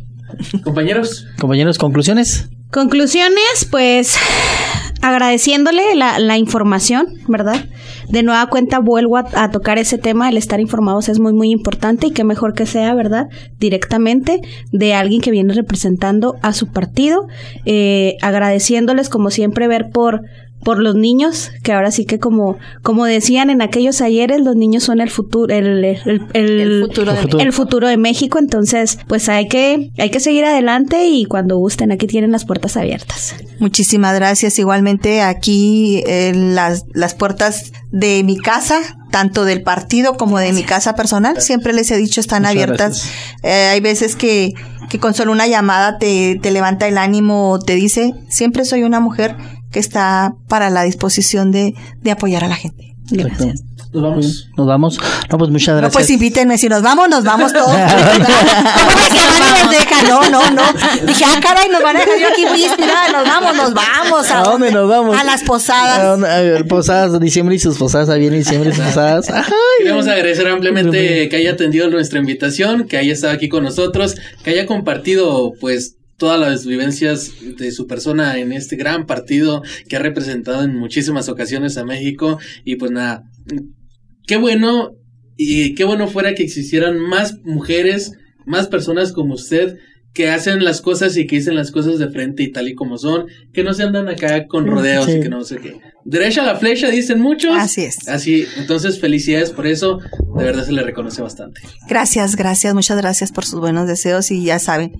Compañeros. 0.63 1.27
Compañeros, 1.39 1.77
conclusiones. 1.77 2.49
Conclusiones, 2.71 3.67
pues 3.69 4.17
agradeciéndole 5.01 5.95
la, 5.95 6.19
la, 6.19 6.37
información, 6.37 7.07
¿verdad? 7.27 7.65
De 8.07 8.23
nueva 8.23 8.45
cuenta 8.47 8.79
vuelvo 8.79 9.17
a, 9.17 9.51
tocar 9.51 9.77
ese 9.77 9.97
tema, 9.97 10.29
el 10.29 10.37
estar 10.37 10.59
informados 10.59 11.09
es 11.09 11.19
muy, 11.19 11.33
muy 11.33 11.51
importante 11.51 12.07
y 12.07 12.11
qué 12.11 12.23
mejor 12.23 12.53
que 12.53 12.65
sea, 12.65 12.93
¿verdad? 12.93 13.27
Directamente 13.57 14.41
de 14.71 14.93
alguien 14.93 15.21
que 15.21 15.31
viene 15.31 15.53
representando 15.53 16.35
a 16.41 16.53
su 16.53 16.67
partido, 16.67 17.27
eh, 17.65 18.15
agradeciéndoles 18.21 19.09
como 19.09 19.31
siempre 19.31 19.67
ver 19.67 19.89
por 19.91 20.21
por 20.63 20.79
los 20.79 20.95
niños, 20.95 21.51
que 21.63 21.73
ahora 21.73 21.91
sí 21.91 22.05
que 22.05 22.19
como, 22.19 22.57
como 22.81 23.05
decían 23.05 23.49
en 23.49 23.61
aquellos 23.61 24.01
ayeres, 24.01 24.41
los 24.41 24.55
niños 24.55 24.83
son 24.83 25.01
el 25.01 25.09
futuro, 25.09 25.53
el, 25.53 25.83
el, 25.83 26.27
el, 26.33 26.81
futuro, 26.83 27.13
de, 27.13 27.43
el 27.43 27.53
futuro 27.53 27.87
de 27.87 27.97
México, 27.97 28.39
entonces 28.39 28.99
pues 29.07 29.29
hay 29.29 29.47
que, 29.47 29.91
hay 29.97 30.09
que 30.09 30.19
seguir 30.19 30.45
adelante 30.45 31.07
y 31.07 31.25
cuando 31.25 31.57
gusten, 31.57 31.91
aquí 31.91 32.07
tienen 32.07 32.31
las 32.31 32.45
puertas 32.45 32.77
abiertas. 32.77 33.35
Muchísimas 33.59 34.15
gracias. 34.15 34.57
Igualmente 34.59 35.21
aquí 35.21 36.03
eh, 36.05 36.33
las, 36.35 36.85
las 36.93 37.15
puertas 37.15 37.71
de 37.91 38.23
mi 38.23 38.37
casa, 38.37 38.79
tanto 39.11 39.45
del 39.45 39.63
partido 39.63 40.15
como 40.15 40.39
de 40.39 40.53
mi 40.53 40.63
casa 40.63 40.95
personal, 40.95 41.41
siempre 41.41 41.73
les 41.73 41.91
he 41.91 41.97
dicho 41.97 42.21
están 42.21 42.45
abiertas. 42.45 43.09
Eh, 43.43 43.69
hay 43.71 43.79
veces 43.79 44.15
que, 44.15 44.53
que 44.89 44.99
con 44.99 45.13
solo 45.13 45.31
una 45.31 45.47
llamada 45.47 45.97
te, 45.97 46.39
te 46.41 46.51
levanta 46.51 46.87
el 46.87 46.97
ánimo, 46.97 47.59
te 47.59 47.75
dice, 47.75 48.13
siempre 48.29 48.65
soy 48.65 48.83
una 48.83 48.99
mujer 48.99 49.35
que 49.71 49.79
está 49.79 50.35
para 50.47 50.69
la 50.69 50.83
disposición 50.83 51.51
de, 51.51 51.73
de 52.01 52.11
apoyar 52.11 52.43
a 52.43 52.47
la 52.47 52.55
gente. 52.55 52.91
Gracias. 53.11 53.63
Nos 53.93 54.03
vamos. 54.03 54.49
Nos 54.57 54.67
vamos. 54.67 54.97
No, 55.29 55.37
pues 55.37 55.49
muchas 55.49 55.75
gracias. 55.75 55.93
No, 55.93 55.97
pues 55.97 56.09
invítenme. 56.09 56.57
Si 56.57 56.69
nos 56.69 56.81
vamos, 56.81 57.09
nos 57.09 57.25
vamos 57.25 57.51
todos. 57.51 57.67
no, 60.07 60.29
no, 60.29 60.51
no. 60.51 60.61
Dije, 61.05 61.25
ah, 61.25 61.39
caray, 61.41 61.67
nos 61.69 61.83
van 61.83 61.97
a 61.97 61.99
dejar 61.99 62.17
yo 62.19 62.29
aquí 62.29 62.45
muy 62.45 62.63
inspirada. 62.63 63.11
Nos 63.11 63.25
vamos, 63.25 63.55
nos 63.57 63.73
vamos. 63.73 64.31
¿A, 64.31 64.43
dónde 64.43 64.71
nos 64.71 64.87
vamos? 64.87 65.19
A 65.19 65.25
las 65.25 65.43
posadas. 65.43 66.23
A, 66.23 66.63
posadas, 66.63 67.19
diciembre 67.19 67.55
y 67.55 67.59
sus 67.59 67.77
posadas. 67.77 68.07
Ahí 68.07 68.21
viene 68.21 68.37
diciembre 68.37 68.69
y 68.69 68.73
sus 68.73 68.85
posadas. 68.85 69.27
Queremos 69.77 70.07
agradecer 70.07 70.47
ampliamente 70.47 71.27
que 71.27 71.35
haya 71.35 71.51
atendido 71.51 71.89
nuestra 71.89 72.19
invitación, 72.19 72.87
que 72.87 72.95
haya 72.95 73.11
estado 73.11 73.33
aquí 73.33 73.49
con 73.49 73.65
nosotros, 73.65 74.15
que 74.41 74.51
haya 74.51 74.65
compartido, 74.65 75.51
pues, 75.59 75.97
todas 76.21 76.39
las 76.39 76.67
vivencias 76.67 77.31
de 77.57 77.71
su 77.71 77.87
persona 77.87 78.37
en 78.37 78.53
este 78.53 78.75
gran 78.75 79.07
partido 79.07 79.63
que 79.89 79.95
ha 79.95 79.99
representado 79.99 80.61
en 80.61 80.77
muchísimas 80.77 81.29
ocasiones 81.29 81.79
a 81.79 81.83
México. 81.83 82.37
Y 82.63 82.75
pues 82.75 82.91
nada, 82.91 83.23
qué 84.27 84.37
bueno 84.37 84.91
y 85.35 85.73
qué 85.73 85.83
bueno 85.83 86.07
fuera 86.07 86.35
que 86.35 86.43
existieran 86.43 86.99
más 86.99 87.39
mujeres, 87.43 88.11
más 88.45 88.67
personas 88.67 89.13
como 89.13 89.33
usted 89.33 89.79
que 90.13 90.29
hacen 90.29 90.63
las 90.63 90.81
cosas 90.81 91.17
y 91.17 91.25
que 91.25 91.37
dicen 91.37 91.55
las 91.55 91.71
cosas 91.71 91.97
de 91.97 92.09
frente 92.09 92.43
y 92.43 92.51
tal 92.51 92.67
y 92.67 92.75
como 92.75 92.99
son, 92.99 93.25
que 93.51 93.63
no 93.63 93.73
se 93.73 93.81
andan 93.81 94.07
acá 94.07 94.45
con 94.45 94.67
rodeos 94.67 95.09
y 95.09 95.21
que 95.21 95.29
no 95.29 95.43
sé 95.43 95.57
qué. 95.57 95.79
Derecha 96.05 96.43
a 96.43 96.45
la 96.45 96.55
flecha, 96.57 96.89
dicen 96.91 97.19
muchos. 97.19 97.55
Así 97.55 97.81
es. 97.81 98.07
Así, 98.07 98.45
entonces 98.57 98.99
felicidades 98.99 99.49
por 99.49 99.65
eso, 99.65 99.97
de 100.37 100.43
verdad 100.43 100.65
se 100.65 100.73
le 100.73 100.83
reconoce 100.83 101.23
bastante. 101.23 101.61
Gracias, 101.87 102.35
gracias, 102.35 102.75
muchas 102.75 102.97
gracias 102.97 103.31
por 103.31 103.43
sus 103.45 103.59
buenos 103.59 103.87
deseos 103.87 104.29
y 104.29 104.43
ya 104.43 104.59
saben, 104.59 104.91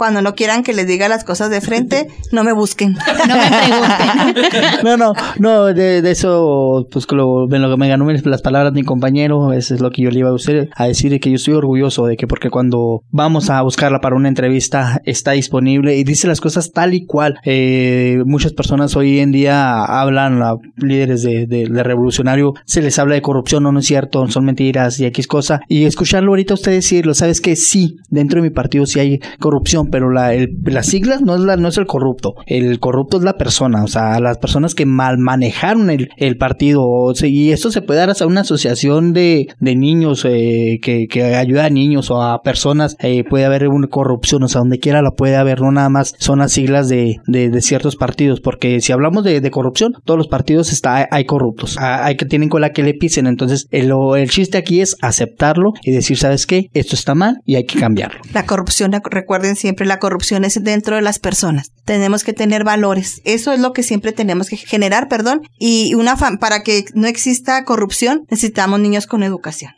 cuando 0.00 0.22
no 0.22 0.34
quieran 0.34 0.62
que 0.62 0.72
les 0.72 0.86
diga 0.86 1.10
las 1.10 1.24
cosas 1.24 1.50
de 1.50 1.60
frente, 1.60 2.08
no 2.32 2.42
me 2.42 2.54
busquen. 2.54 2.94
No 2.94 3.36
me 3.36 3.50
pregunten. 3.50 4.62
no, 4.82 4.96
no, 4.96 5.12
no, 5.38 5.66
de, 5.66 5.98
eso, 6.10 6.88
pues 6.90 7.06
lo, 7.12 7.46
lo 7.46 7.70
que 7.70 7.76
me 7.76 7.86
ganó 7.86 8.10
las 8.10 8.40
palabras 8.40 8.72
de 8.72 8.80
mi 8.80 8.86
compañero, 8.86 9.52
eso 9.52 9.74
es 9.74 9.82
lo 9.82 9.90
que 9.90 10.00
yo 10.00 10.10
le 10.10 10.20
iba 10.20 10.30
a, 10.30 10.32
usted, 10.32 10.70
a 10.74 10.86
decir, 10.86 11.20
que 11.20 11.28
yo 11.28 11.36
estoy 11.36 11.52
orgulloso 11.52 12.06
de 12.06 12.16
que 12.16 12.26
porque 12.26 12.48
cuando 12.48 13.02
vamos 13.10 13.50
a 13.50 13.60
buscarla 13.60 14.00
para 14.00 14.16
una 14.16 14.28
entrevista, 14.28 15.02
está 15.04 15.32
disponible 15.32 15.94
y 15.98 16.02
dice 16.02 16.26
las 16.26 16.40
cosas 16.40 16.72
tal 16.72 16.94
y 16.94 17.04
cual. 17.04 17.38
Eh, 17.44 18.22
muchas 18.24 18.54
personas 18.54 18.96
hoy 18.96 19.18
en 19.18 19.32
día 19.32 19.84
hablan, 19.84 20.42
a 20.42 20.54
líderes 20.78 21.22
de, 21.22 21.46
de, 21.46 21.82
revolucionario, 21.82 22.54
se 22.64 22.80
les 22.80 22.98
habla 22.98 23.16
de 23.16 23.22
corrupción, 23.22 23.64
no, 23.64 23.70
no 23.70 23.80
es 23.80 23.86
cierto, 23.86 24.26
son 24.28 24.46
mentiras 24.46 24.98
y 24.98 25.04
X 25.04 25.26
cosa. 25.26 25.60
Y 25.68 25.84
escucharlo 25.84 26.30
ahorita 26.30 26.54
usted 26.54 26.72
decirlo, 26.72 27.12
sabes 27.12 27.42
que 27.42 27.54
sí, 27.54 27.98
dentro 28.08 28.40
de 28.40 28.48
mi 28.48 28.54
partido 28.54 28.86
sí 28.86 28.98
hay 28.98 29.20
corrupción, 29.38 29.89
pero 29.90 30.10
la, 30.10 30.34
el, 30.34 30.56
las 30.64 30.86
siglas 30.86 31.22
no 31.22 31.34
es, 31.34 31.40
la, 31.40 31.56
no 31.56 31.68
es 31.68 31.78
el 31.78 31.86
corrupto. 31.86 32.34
El 32.46 32.78
corrupto 32.80 33.18
es 33.18 33.22
la 33.22 33.34
persona, 33.34 33.82
o 33.84 33.88
sea, 33.88 34.20
las 34.20 34.38
personas 34.38 34.74
que 34.74 34.86
mal 34.86 35.18
manejaron 35.18 35.90
el, 35.90 36.36
partido. 36.38 37.12
y 37.22 37.50
esto 37.50 37.70
se 37.70 37.82
puede 37.82 38.00
dar 38.00 38.10
hasta 38.10 38.26
una 38.26 38.42
asociación 38.42 39.12
de, 39.12 39.48
niños 39.60 40.24
eh, 40.24 40.78
que, 40.82 41.34
ayuda 41.34 41.66
a 41.66 41.70
niños 41.70 42.10
o 42.10 42.22
a 42.22 42.42
personas. 42.42 42.96
Eh, 43.00 43.24
puede 43.24 43.44
haber 43.44 43.68
una 43.68 43.88
corrupción, 43.88 44.42
o 44.42 44.48
sea, 44.48 44.60
donde 44.60 44.78
quiera 44.78 45.02
la 45.02 45.12
puede 45.12 45.36
haber, 45.36 45.60
no 45.60 45.72
nada 45.72 45.88
más 45.88 46.14
son 46.18 46.38
las 46.38 46.52
siglas 46.52 46.88
de, 46.88 47.20
ciertos 47.60 47.96
partidos, 47.96 48.40
porque 48.40 48.80
si 48.80 48.92
hablamos 48.92 49.24
de, 49.24 49.50
corrupción, 49.50 49.92
todos 50.04 50.16
los 50.16 50.28
partidos 50.28 50.72
está, 50.72 51.08
hay 51.10 51.24
corruptos, 51.24 51.76
ah, 51.78 52.04
hay 52.04 52.16
que 52.16 52.24
tienen 52.24 52.48
con 52.48 52.60
la 52.60 52.70
que 52.70 52.82
le 52.82 52.94
pisen. 52.94 53.26
Entonces, 53.26 53.66
el, 53.70 53.92
el 54.16 54.30
chiste 54.30 54.58
aquí 54.58 54.80
es 54.80 54.96
aceptarlo 55.02 55.72
y 55.82 55.90
decir, 55.90 56.16
¿sabes 56.16 56.46
qué? 56.46 56.70
Esto 56.72 56.94
está 56.94 57.14
mal 57.14 57.40
y 57.44 57.56
hay 57.56 57.64
que 57.64 57.78
cambiarlo. 57.78 58.20
La 58.32 58.46
corrupción, 58.46 58.92
recuerden 59.10 59.56
siempre 59.70 59.86
la 59.86 60.00
corrupción 60.00 60.44
es 60.44 60.62
dentro 60.62 60.96
de 60.96 61.02
las 61.02 61.20
personas. 61.20 61.70
Tenemos 61.84 62.24
que 62.24 62.32
tener 62.32 62.64
valores. 62.64 63.22
Eso 63.24 63.52
es 63.52 63.60
lo 63.60 63.72
que 63.72 63.84
siempre 63.84 64.10
tenemos 64.10 64.48
que 64.48 64.56
generar, 64.56 65.08
perdón. 65.08 65.42
Y 65.60 65.94
una 65.94 66.16
para 66.16 66.64
que 66.64 66.86
no 66.94 67.06
exista 67.06 67.64
corrupción, 67.64 68.26
necesitamos 68.28 68.80
niños 68.80 69.06
con 69.06 69.22
educación. 69.22 69.72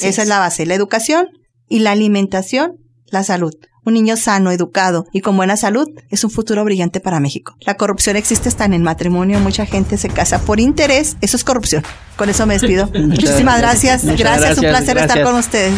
Esa 0.00 0.22
es. 0.22 0.28
la 0.28 0.40
base, 0.40 0.66
la 0.66 0.74
educación 0.74 1.28
y 1.68 1.78
la 1.78 1.92
alimentación, 1.92 2.72
la 3.06 3.22
salud. 3.22 3.54
Un 3.84 3.94
niño 3.94 4.16
sano, 4.16 4.50
educado 4.50 5.06
y 5.12 5.20
con 5.20 5.36
buena 5.36 5.56
salud 5.56 5.88
es 6.10 6.24
un 6.24 6.30
futuro 6.32 6.64
brillante 6.64 6.98
para 6.98 7.20
México. 7.20 7.54
La 7.60 7.76
corrupción 7.76 8.16
existe 8.16 8.48
hasta 8.48 8.64
en 8.64 8.72
el 8.72 8.82
matrimonio. 8.82 9.38
Mucha 9.38 9.64
gente 9.64 9.96
se 9.96 10.08
casa 10.08 10.40
por 10.40 10.58
interés. 10.58 11.16
Eso 11.20 11.36
es 11.36 11.44
corrupción. 11.44 11.84
Con 12.16 12.28
eso 12.28 12.46
me 12.46 12.54
despido. 12.54 12.86
Muchísimas 12.94 13.60
gracias. 13.60 14.04
gracias. 14.04 14.58
Un 14.58 14.64
placer 14.64 14.98
estar 14.98 15.22
con 15.22 15.36
ustedes. 15.36 15.72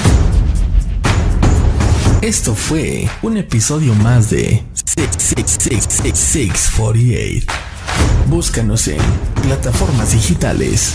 Esto 2.21 2.57
fue 2.57 3.09
un 3.23 3.37
episodio 3.37 3.95
más 3.95 4.29
de 4.29 4.65
648. 5.17 7.47
Búscanos 8.27 8.89
en 8.89 8.99
plataformas 9.45 10.13
digitales. 10.13 10.95